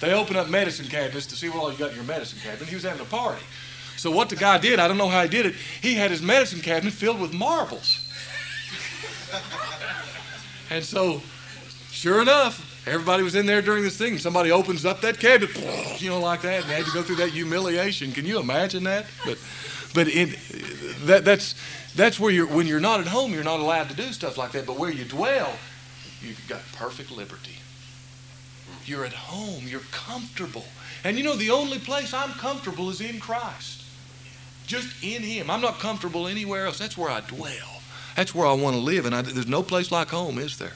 they 0.00 0.12
open 0.12 0.36
up 0.36 0.48
medicine 0.48 0.86
cabinets 0.86 1.26
to 1.26 1.36
see 1.36 1.48
what 1.48 1.58
all 1.58 1.72
you 1.72 1.78
got 1.78 1.90
in 1.90 1.96
your 1.96 2.04
medicine 2.04 2.38
cabinet. 2.42 2.68
He 2.68 2.74
was 2.74 2.84
having 2.84 3.00
a 3.00 3.08
party. 3.08 3.42
So 3.96 4.10
what 4.10 4.28
the 4.28 4.36
guy 4.36 4.58
did, 4.58 4.78
I 4.78 4.86
don't 4.86 4.98
know 4.98 5.08
how 5.08 5.22
he 5.22 5.28
did 5.28 5.46
it, 5.46 5.54
he 5.82 5.94
had 5.94 6.10
his 6.10 6.22
medicine 6.22 6.60
cabinet 6.60 6.92
filled 6.92 7.20
with 7.20 7.34
marbles. 7.34 8.04
and 10.70 10.84
so, 10.84 11.20
sure 11.90 12.22
enough, 12.22 12.67
Everybody 12.88 13.22
was 13.22 13.34
in 13.34 13.46
there 13.46 13.62
during 13.62 13.82
this 13.82 13.96
thing. 13.96 14.18
Somebody 14.18 14.50
opens 14.50 14.84
up 14.84 15.00
that 15.02 15.20
cabinet, 15.20 15.56
you 16.00 16.10
know, 16.10 16.20
like 16.20 16.42
that, 16.42 16.62
and 16.62 16.70
they 16.70 16.74
had 16.74 16.86
to 16.86 16.92
go 16.92 17.02
through 17.02 17.16
that 17.16 17.30
humiliation. 17.30 18.12
Can 18.12 18.24
you 18.24 18.38
imagine 18.38 18.84
that? 18.84 19.06
But, 19.24 19.38
but 19.94 20.08
in, 20.08 20.34
that, 21.04 21.24
that's 21.24 21.54
that's 21.94 22.20
where 22.20 22.30
you're 22.30 22.46
when 22.46 22.66
you're 22.66 22.80
not 22.80 23.00
at 23.00 23.06
home, 23.06 23.32
you're 23.32 23.44
not 23.44 23.60
allowed 23.60 23.88
to 23.90 23.96
do 23.96 24.12
stuff 24.12 24.38
like 24.38 24.52
that. 24.52 24.66
But 24.66 24.78
where 24.78 24.90
you 24.90 25.04
dwell, 25.04 25.52
you've 26.20 26.42
got 26.48 26.60
perfect 26.72 27.10
liberty. 27.10 27.56
You're 28.84 29.04
at 29.04 29.12
home. 29.12 29.64
You're 29.66 29.80
comfortable. 29.90 30.64
And 31.04 31.18
you 31.18 31.24
know, 31.24 31.36
the 31.36 31.50
only 31.50 31.78
place 31.78 32.14
I'm 32.14 32.30
comfortable 32.32 32.90
is 32.90 33.00
in 33.00 33.20
Christ. 33.20 33.84
Just 34.66 35.02
in 35.02 35.22
Him. 35.22 35.50
I'm 35.50 35.60
not 35.60 35.78
comfortable 35.78 36.26
anywhere 36.26 36.66
else. 36.66 36.78
That's 36.78 36.96
where 36.96 37.10
I 37.10 37.20
dwell. 37.20 37.82
That's 38.16 38.34
where 38.34 38.46
I 38.46 38.52
want 38.52 38.76
to 38.76 38.80
live. 38.80 39.06
And 39.06 39.14
I, 39.14 39.22
there's 39.22 39.46
no 39.46 39.62
place 39.62 39.92
like 39.92 40.08
home, 40.08 40.38
is 40.38 40.58
there? 40.58 40.74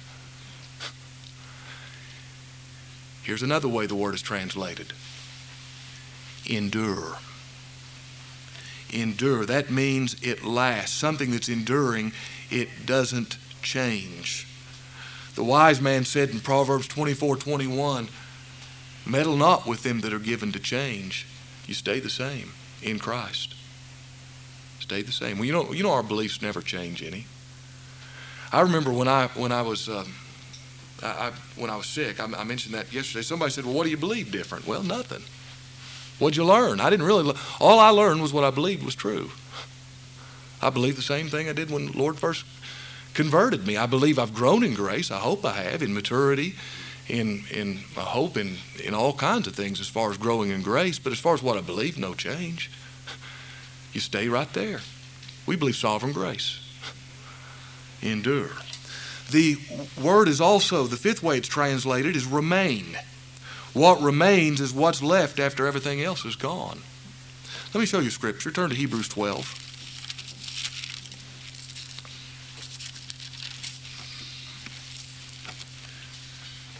Here's 3.22 3.42
another 3.42 3.68
way 3.68 3.86
the 3.86 3.94
word 3.94 4.14
is 4.14 4.22
translated 4.22 4.92
endure. 6.46 7.18
Endure. 8.92 9.46
That 9.46 9.70
means 9.70 10.16
it 10.22 10.44
lasts. 10.44 10.94
Something 10.94 11.30
that's 11.30 11.48
enduring, 11.48 12.12
it 12.50 12.68
doesn't 12.84 13.38
change. 13.62 14.46
The 15.34 15.44
wise 15.44 15.80
man 15.80 16.04
said 16.04 16.30
in 16.30 16.40
Proverbs 16.40 16.88
24 16.88 17.36
21, 17.36 18.08
Meddle 19.06 19.36
not 19.36 19.66
with 19.66 19.82
them 19.82 20.00
that 20.00 20.12
are 20.12 20.18
given 20.18 20.52
to 20.52 20.60
change. 20.60 21.26
You 21.66 21.74
stay 21.74 22.00
the 22.00 22.10
same 22.10 22.52
in 22.82 22.98
Christ. 22.98 23.54
Stay 24.80 25.02
the 25.02 25.12
same. 25.12 25.38
Well, 25.38 25.46
you 25.46 25.52
know, 25.52 25.72
you 25.72 25.82
know 25.82 25.92
our 25.92 26.02
beliefs 26.02 26.42
never 26.42 26.60
change 26.60 27.02
any. 27.02 27.26
I 28.52 28.60
remember 28.60 28.92
when 28.92 29.08
I 29.08 29.28
when 29.28 29.52
I 29.52 29.62
was 29.62 29.88
um, 29.88 30.12
I, 31.02 31.32
when 31.56 31.70
I 31.70 31.76
was 31.76 31.86
sick, 31.86 32.20
I, 32.20 32.24
I, 32.24 32.44
mentioned 32.44 32.74
that 32.74 32.92
yesterday. 32.92 33.22
Somebody 33.22 33.50
said, 33.50 33.64
"Well, 33.64 33.74
what 33.74 33.84
do 33.84 33.90
you 33.90 33.96
believe 33.96 34.30
different?" 34.30 34.66
Well, 34.66 34.82
nothing. 34.82 35.22
What'd 36.18 36.36
you 36.36 36.44
learn? 36.44 36.80
I 36.80 36.90
didn't 36.90 37.06
really. 37.06 37.34
All 37.60 37.80
I 37.80 37.88
learned 37.88 38.22
was 38.22 38.32
what 38.32 38.44
I 38.44 38.50
believed 38.50 38.84
was 38.84 38.94
true. 38.94 39.30
I 40.60 40.70
believe 40.70 40.94
the 40.94 41.02
same 41.02 41.28
thing 41.28 41.48
I 41.48 41.52
did 41.52 41.70
when 41.70 41.86
the 41.86 41.98
Lord 41.98 42.18
first 42.18 42.44
converted 43.14 43.66
me. 43.66 43.76
I 43.76 43.86
believe 43.86 44.18
I've 44.18 44.34
grown 44.34 44.62
in 44.62 44.74
grace. 44.74 45.10
I 45.10 45.18
hope 45.18 45.44
I 45.44 45.54
have 45.54 45.82
in 45.82 45.92
maturity, 45.92 46.54
in 47.08 47.44
in 47.50 47.80
I 47.96 48.02
hope 48.02 48.36
in 48.36 48.58
in 48.82 48.94
all 48.94 49.12
kinds 49.12 49.46
of 49.46 49.54
things 49.54 49.80
as 49.80 49.88
far 49.88 50.10
as 50.10 50.16
growing 50.16 50.50
in 50.50 50.62
grace. 50.62 50.98
But 50.98 51.12
as 51.12 51.18
far 51.18 51.34
as 51.34 51.42
what 51.42 51.56
I 51.56 51.60
believe, 51.60 51.98
no 51.98 52.14
change. 52.14 52.70
You 53.92 54.00
stay 54.00 54.28
right 54.28 54.50
there. 54.52 54.80
We 55.46 55.56
believe 55.56 55.76
sovereign 55.76 56.12
grace. 56.12 56.60
Endure. 58.00 58.50
The 59.30 59.56
word 60.02 60.28
is 60.28 60.40
also, 60.40 60.84
the 60.84 60.96
fifth 60.96 61.22
way 61.22 61.38
it's 61.38 61.48
translated 61.48 62.16
is 62.16 62.26
remain. 62.26 62.98
What 63.72 64.02
remains 64.02 64.60
is 64.60 64.72
what's 64.72 65.02
left 65.02 65.38
after 65.38 65.66
everything 65.66 66.02
else 66.02 66.24
is 66.24 66.36
gone. 66.36 66.82
Let 67.72 67.80
me 67.80 67.86
show 67.86 68.00
you 68.00 68.10
scripture. 68.10 68.50
Turn 68.50 68.68
to 68.68 68.76
Hebrews 68.76 69.08
12. 69.08 69.62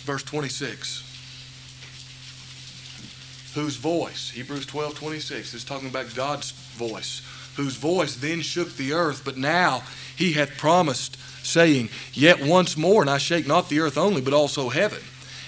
Verse 0.04 0.22
26. 0.24 1.08
Whose 3.54 3.76
voice, 3.76 4.30
Hebrews 4.30 4.66
12 4.66 4.94
26, 4.94 5.54
is 5.54 5.64
talking 5.64 5.88
about 5.88 6.14
God's 6.14 6.50
voice, 6.50 7.22
whose 7.56 7.76
voice 7.76 8.16
then 8.16 8.40
shook 8.40 8.76
the 8.76 8.92
earth, 8.92 9.22
but 9.24 9.36
now 9.36 9.82
he 10.16 10.32
hath 10.32 10.58
promised 10.58 11.16
saying, 11.42 11.90
Yet 12.12 12.42
once 12.42 12.76
more, 12.76 13.02
and 13.02 13.10
I 13.10 13.18
shake 13.18 13.46
not 13.46 13.68
the 13.68 13.80
earth 13.80 13.98
only, 13.98 14.20
but 14.20 14.32
also 14.32 14.68
heaven. 14.68 15.00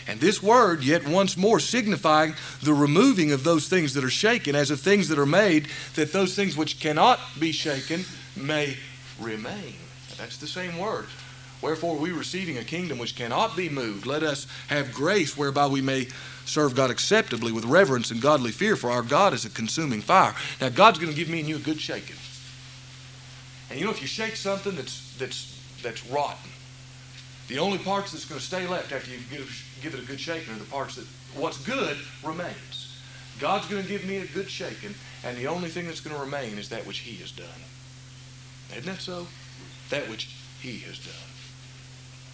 And 0.07 0.21
this 0.21 0.43
word, 0.43 0.85
yet 0.85 1.09
once 1.09 1.37
more, 1.37 1.59
signifying 1.59 2.35
the 2.63 2.75
removing 2.75 3.33
of 3.33 3.43
those 3.43 3.69
things 3.69 3.95
that 3.95 4.05
are 4.05 4.11
shaken, 4.11 4.55
as 4.55 4.71
of 4.71 4.81
things 4.81 5.09
that 5.09 5.19
are 5.19 5.27
made, 5.27 5.69
that 5.95 6.13
those 6.13 6.35
things 6.35 6.57
which 6.57 6.79
cannot 6.79 7.19
be 7.39 7.53
shaken 7.53 8.05
may 8.37 8.77
remain. 9.21 9.75
That's 10.19 10.37
the 10.37 10.47
same 10.47 10.79
word. 10.79 11.07
Wherefore, 11.63 11.97
we 11.97 12.13
receiving 12.13 12.59
a 12.59 12.65
kingdom 12.65 12.99
which 12.99 13.17
cannot 13.17 13.57
be 13.57 13.71
moved, 13.71 14.05
let 14.05 14.23
us 14.23 14.47
have 14.69 14.93
grace 14.93 15.37
whereby 15.37 15.67
we 15.67 15.81
may 15.81 16.09
serve 16.45 16.75
God 16.75 16.91
acceptably 16.91 17.53
with 17.53 17.65
reverence 17.65 18.11
and 18.11 18.21
godly 18.21 18.51
fear, 18.51 18.77
for 18.77 18.91
our 18.91 19.03
God 19.03 19.33
is 19.33 19.47
a 19.47 19.51
consuming 19.51 20.03
fire. 20.03 20.35
Now, 20.61 20.69
God's 20.69 20.99
going 20.99 21.11
to 21.11 21.17
give 21.17 21.31
me 21.31 21.41
and 21.41 21.49
you 21.49 21.57
a 21.57 21.61
good 21.61 21.81
shaking. 21.81 22.17
And 23.71 23.79
you 23.79 23.87
know, 23.87 23.91
if 23.91 24.03
you 24.03 24.09
shake 24.09 24.37
something 24.37 24.77
that's, 24.77 25.17
that's 25.17 25.54
that's 25.85 26.05
rotten. 26.07 26.51
The 27.47 27.59
only 27.59 27.79
parts 27.79 28.11
that's 28.11 28.25
going 28.25 28.41
to 28.41 28.45
stay 28.45 28.67
left 28.67 28.91
after 28.91 29.11
you 29.11 29.19
give, 29.31 29.79
give 29.83 29.95
it 29.95 30.01
a 30.01 30.07
good 30.07 30.19
shaking 30.19 30.55
are 30.55 30.59
the 30.59 30.65
parts 30.65 30.97
that 30.97 31.07
what's 31.37 31.59
good 31.59 31.97
remains. 32.25 32.99
God's 33.39 33.67
going 33.67 33.83
to 33.83 33.89
give 33.89 34.05
me 34.05 34.17
a 34.19 34.27
good 34.27 34.51
shaking, 34.51 34.95
and 35.25 35.37
the 35.37 35.47
only 35.47 35.69
thing 35.69 35.87
that's 35.87 36.01
going 36.01 36.17
to 36.17 36.23
remain 36.23 36.59
is 36.59 36.71
that 36.71 36.87
which 36.87 36.99
He 36.99 37.17
has 37.17 37.31
done. 37.31 37.47
Isn't 38.71 38.87
that 38.87 39.01
so? 39.01 39.27
That 39.91 40.09
which 40.09 40.31
He 40.61 40.79
has 40.81 40.99
done. 40.99 41.15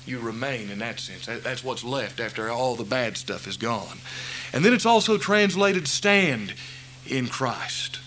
You 0.06 0.20
remain 0.20 0.70
in 0.70 0.78
that 0.78 1.00
sense. 1.00 1.26
That's 1.26 1.62
what's 1.62 1.84
left 1.84 2.20
after 2.20 2.50
all 2.50 2.74
the 2.74 2.84
bad 2.84 3.16
stuff 3.16 3.46
is 3.46 3.56
gone. 3.56 3.98
And 4.52 4.64
then 4.64 4.72
it's 4.72 4.86
also 4.86 5.18
translated 5.18 5.86
stand 5.86 6.54
in 7.06 7.28
Christ. 7.28 7.99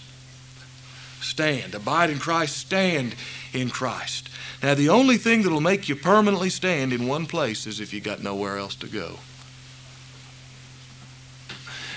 Stand. 1.23 1.73
Abide 1.73 2.09
in 2.09 2.19
Christ. 2.19 2.57
Stand 2.57 3.15
in 3.53 3.69
Christ. 3.69 4.29
Now, 4.61 4.73
the 4.73 4.89
only 4.89 5.17
thing 5.17 5.41
that'll 5.41 5.61
make 5.61 5.89
you 5.89 5.95
permanently 5.95 6.49
stand 6.49 6.93
in 6.93 7.07
one 7.07 7.25
place 7.25 7.67
is 7.67 7.79
if 7.79 7.93
you 7.93 8.01
got 8.01 8.21
nowhere 8.21 8.57
else 8.57 8.75
to 8.75 8.87
go. 8.87 9.19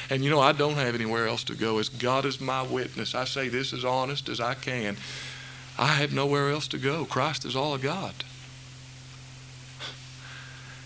And 0.09 0.23
you 0.23 0.31
know, 0.31 0.41
I 0.41 0.53
don't 0.53 0.75
have 0.75 0.95
anywhere 0.95 1.27
else 1.27 1.45
to 1.45 1.55
go. 1.55 1.79
As 1.79 1.89
God 1.89 2.25
is 2.25 2.41
my 2.41 2.63
witness, 2.63 3.15
I 3.15 3.25
say 3.25 3.49
this 3.49 3.73
as 3.73 3.85
honest 3.85 4.29
as 4.29 4.41
I 4.41 4.55
can. 4.55 4.97
I 5.79 5.89
have 5.89 6.13
nowhere 6.13 6.51
else 6.51 6.69
to 6.69 6.79
go. 6.79 7.05
Christ 7.05 7.45
is 7.45 7.57
all 7.57 7.75
I 7.75 7.79
got. 7.79 8.25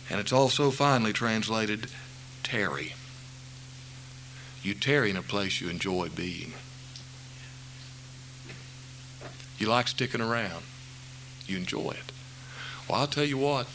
And 0.08 0.18
it's 0.18 0.32
also 0.32 0.70
finally 0.70 1.12
translated 1.12 1.88
tarry. 2.42 2.94
You 4.62 4.74
tarry 4.74 5.10
in 5.10 5.16
a 5.16 5.22
place 5.22 5.60
you 5.60 5.68
enjoy 5.68 6.08
being. 6.08 6.52
You 9.60 9.68
like 9.68 9.86
sticking 9.86 10.20
around 10.20 10.64
you 11.50 11.56
enjoy 11.58 11.90
it. 11.90 12.12
Well, 12.88 13.00
I'll 13.00 13.06
tell 13.06 13.24
you 13.24 13.38
what, 13.38 13.66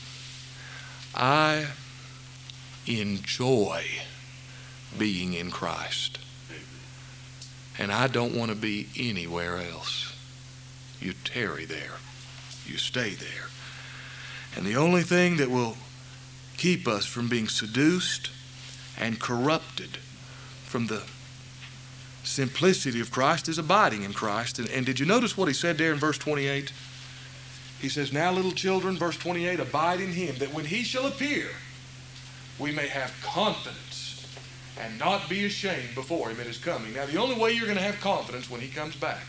I 1.13 1.67
enjoy 2.87 3.85
being 4.97 5.33
in 5.33 5.51
Christ. 5.51 6.19
And 7.77 7.91
I 7.91 8.07
don't 8.07 8.33
want 8.33 8.51
to 8.51 8.55
be 8.55 8.87
anywhere 8.97 9.57
else. 9.59 10.15
You 11.01 11.13
tarry 11.25 11.65
there, 11.65 11.97
you 12.65 12.77
stay 12.77 13.11
there. 13.11 13.49
And 14.55 14.65
the 14.65 14.77
only 14.77 15.03
thing 15.03 15.35
that 15.37 15.51
will 15.51 15.75
keep 16.55 16.87
us 16.87 17.05
from 17.05 17.27
being 17.27 17.49
seduced 17.49 18.31
and 18.97 19.19
corrupted 19.19 19.97
from 20.63 20.87
the 20.87 21.03
simplicity 22.25 22.99
of 22.99 23.11
Christ 23.11 23.47
is 23.47 23.57
abiding 23.57 24.03
in 24.03 24.13
Christ. 24.13 24.59
And, 24.59 24.69
and 24.69 24.85
did 24.85 24.99
you 24.99 25.05
notice 25.05 25.37
what 25.37 25.47
he 25.47 25.53
said 25.53 25.77
there 25.77 25.93
in 25.93 25.99
verse 25.99 26.17
28? 26.17 26.71
He 27.79 27.89
says, 27.89 28.11
Now, 28.11 28.31
little 28.31 28.51
children, 28.51 28.97
verse 28.97 29.17
28, 29.17 29.59
abide 29.59 30.01
in 30.01 30.11
him, 30.11 30.35
that 30.39 30.53
when 30.53 30.65
he 30.65 30.83
shall 30.83 31.05
appear, 31.05 31.49
we 32.59 32.71
may 32.71 32.87
have 32.87 33.13
confidence 33.23 34.27
and 34.81 34.97
not 34.99 35.29
be 35.29 35.45
ashamed 35.45 35.95
before 35.95 36.29
him 36.29 36.39
at 36.39 36.47
his 36.47 36.57
coming. 36.57 36.93
Now, 36.93 37.05
the 37.05 37.17
only 37.17 37.37
way 37.37 37.51
you're 37.51 37.65
going 37.65 37.77
to 37.77 37.83
have 37.83 37.99
confidence 38.01 38.49
when 38.49 38.61
he 38.61 38.67
comes 38.67 38.95
back 38.95 39.25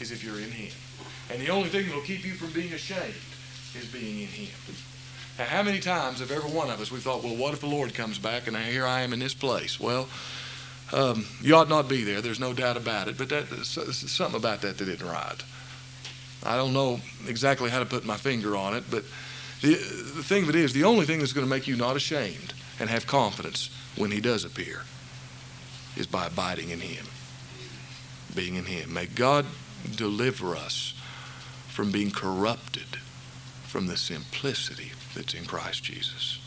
is 0.00 0.10
if 0.10 0.24
you're 0.24 0.38
in 0.38 0.50
him. 0.50 0.72
And 1.30 1.40
the 1.40 1.48
only 1.48 1.68
thing 1.68 1.86
that 1.86 1.94
will 1.94 2.02
keep 2.02 2.24
you 2.24 2.32
from 2.32 2.50
being 2.52 2.72
ashamed 2.72 3.14
is 3.74 3.86
being 3.86 4.20
in 4.20 4.26
him. 4.26 4.54
Now, 5.38 5.44
how 5.46 5.62
many 5.62 5.80
times 5.80 6.20
have 6.20 6.30
every 6.30 6.50
one 6.50 6.70
of 6.70 6.80
us 6.80 6.90
we 6.90 6.98
thought, 6.98 7.24
well, 7.24 7.36
what 7.36 7.54
if 7.54 7.60
the 7.60 7.66
Lord 7.66 7.94
comes 7.94 8.18
back 8.18 8.46
and 8.46 8.56
here 8.56 8.84
I 8.84 9.00
am 9.00 9.12
in 9.12 9.18
this 9.18 9.32
place? 9.32 9.80
Well, 9.80 10.08
um, 10.92 11.26
you 11.40 11.56
ought 11.56 11.68
not 11.68 11.88
be 11.88 12.04
there. 12.04 12.20
There's 12.20 12.40
no 12.40 12.52
doubt 12.52 12.76
about 12.76 13.08
it. 13.08 13.16
But 13.18 13.28
that, 13.30 13.48
something 13.64 14.38
about 14.38 14.60
that 14.62 14.78
that 14.78 14.88
isn't 14.88 15.06
right. 15.06 15.42
I 16.44 16.56
don't 16.56 16.72
know 16.72 17.00
exactly 17.26 17.70
how 17.70 17.78
to 17.78 17.86
put 17.86 18.04
my 18.04 18.16
finger 18.16 18.56
on 18.56 18.74
it, 18.74 18.84
but 18.90 19.04
The, 19.62 19.74
the 19.74 20.24
thing 20.24 20.42
of 20.42 20.48
it 20.48 20.56
is, 20.56 20.72
the 20.72 20.82
only 20.82 21.06
thing 21.06 21.20
that's 21.20 21.32
going 21.32 21.46
to 21.46 21.50
make 21.50 21.68
you 21.68 21.76
not 21.76 21.94
ashamed 21.94 22.52
and 22.80 22.90
have 22.90 23.06
confidence 23.06 23.70
when 23.96 24.10
He 24.10 24.20
does 24.20 24.44
appear 24.44 24.82
is 25.96 26.08
by 26.08 26.26
abiding 26.26 26.70
in 26.70 26.80
Him, 26.80 27.06
being 28.34 28.56
in 28.56 28.64
Him. 28.64 28.92
May 28.92 29.06
God 29.06 29.46
deliver 29.94 30.56
us 30.56 30.94
from 31.68 31.92
being 31.92 32.10
corrupted 32.10 32.98
from 33.68 33.86
the 33.86 33.96
simplicity 33.96 34.90
that's 35.14 35.34
in 35.34 35.44
Christ 35.44 35.84
Jesus. 35.84 36.40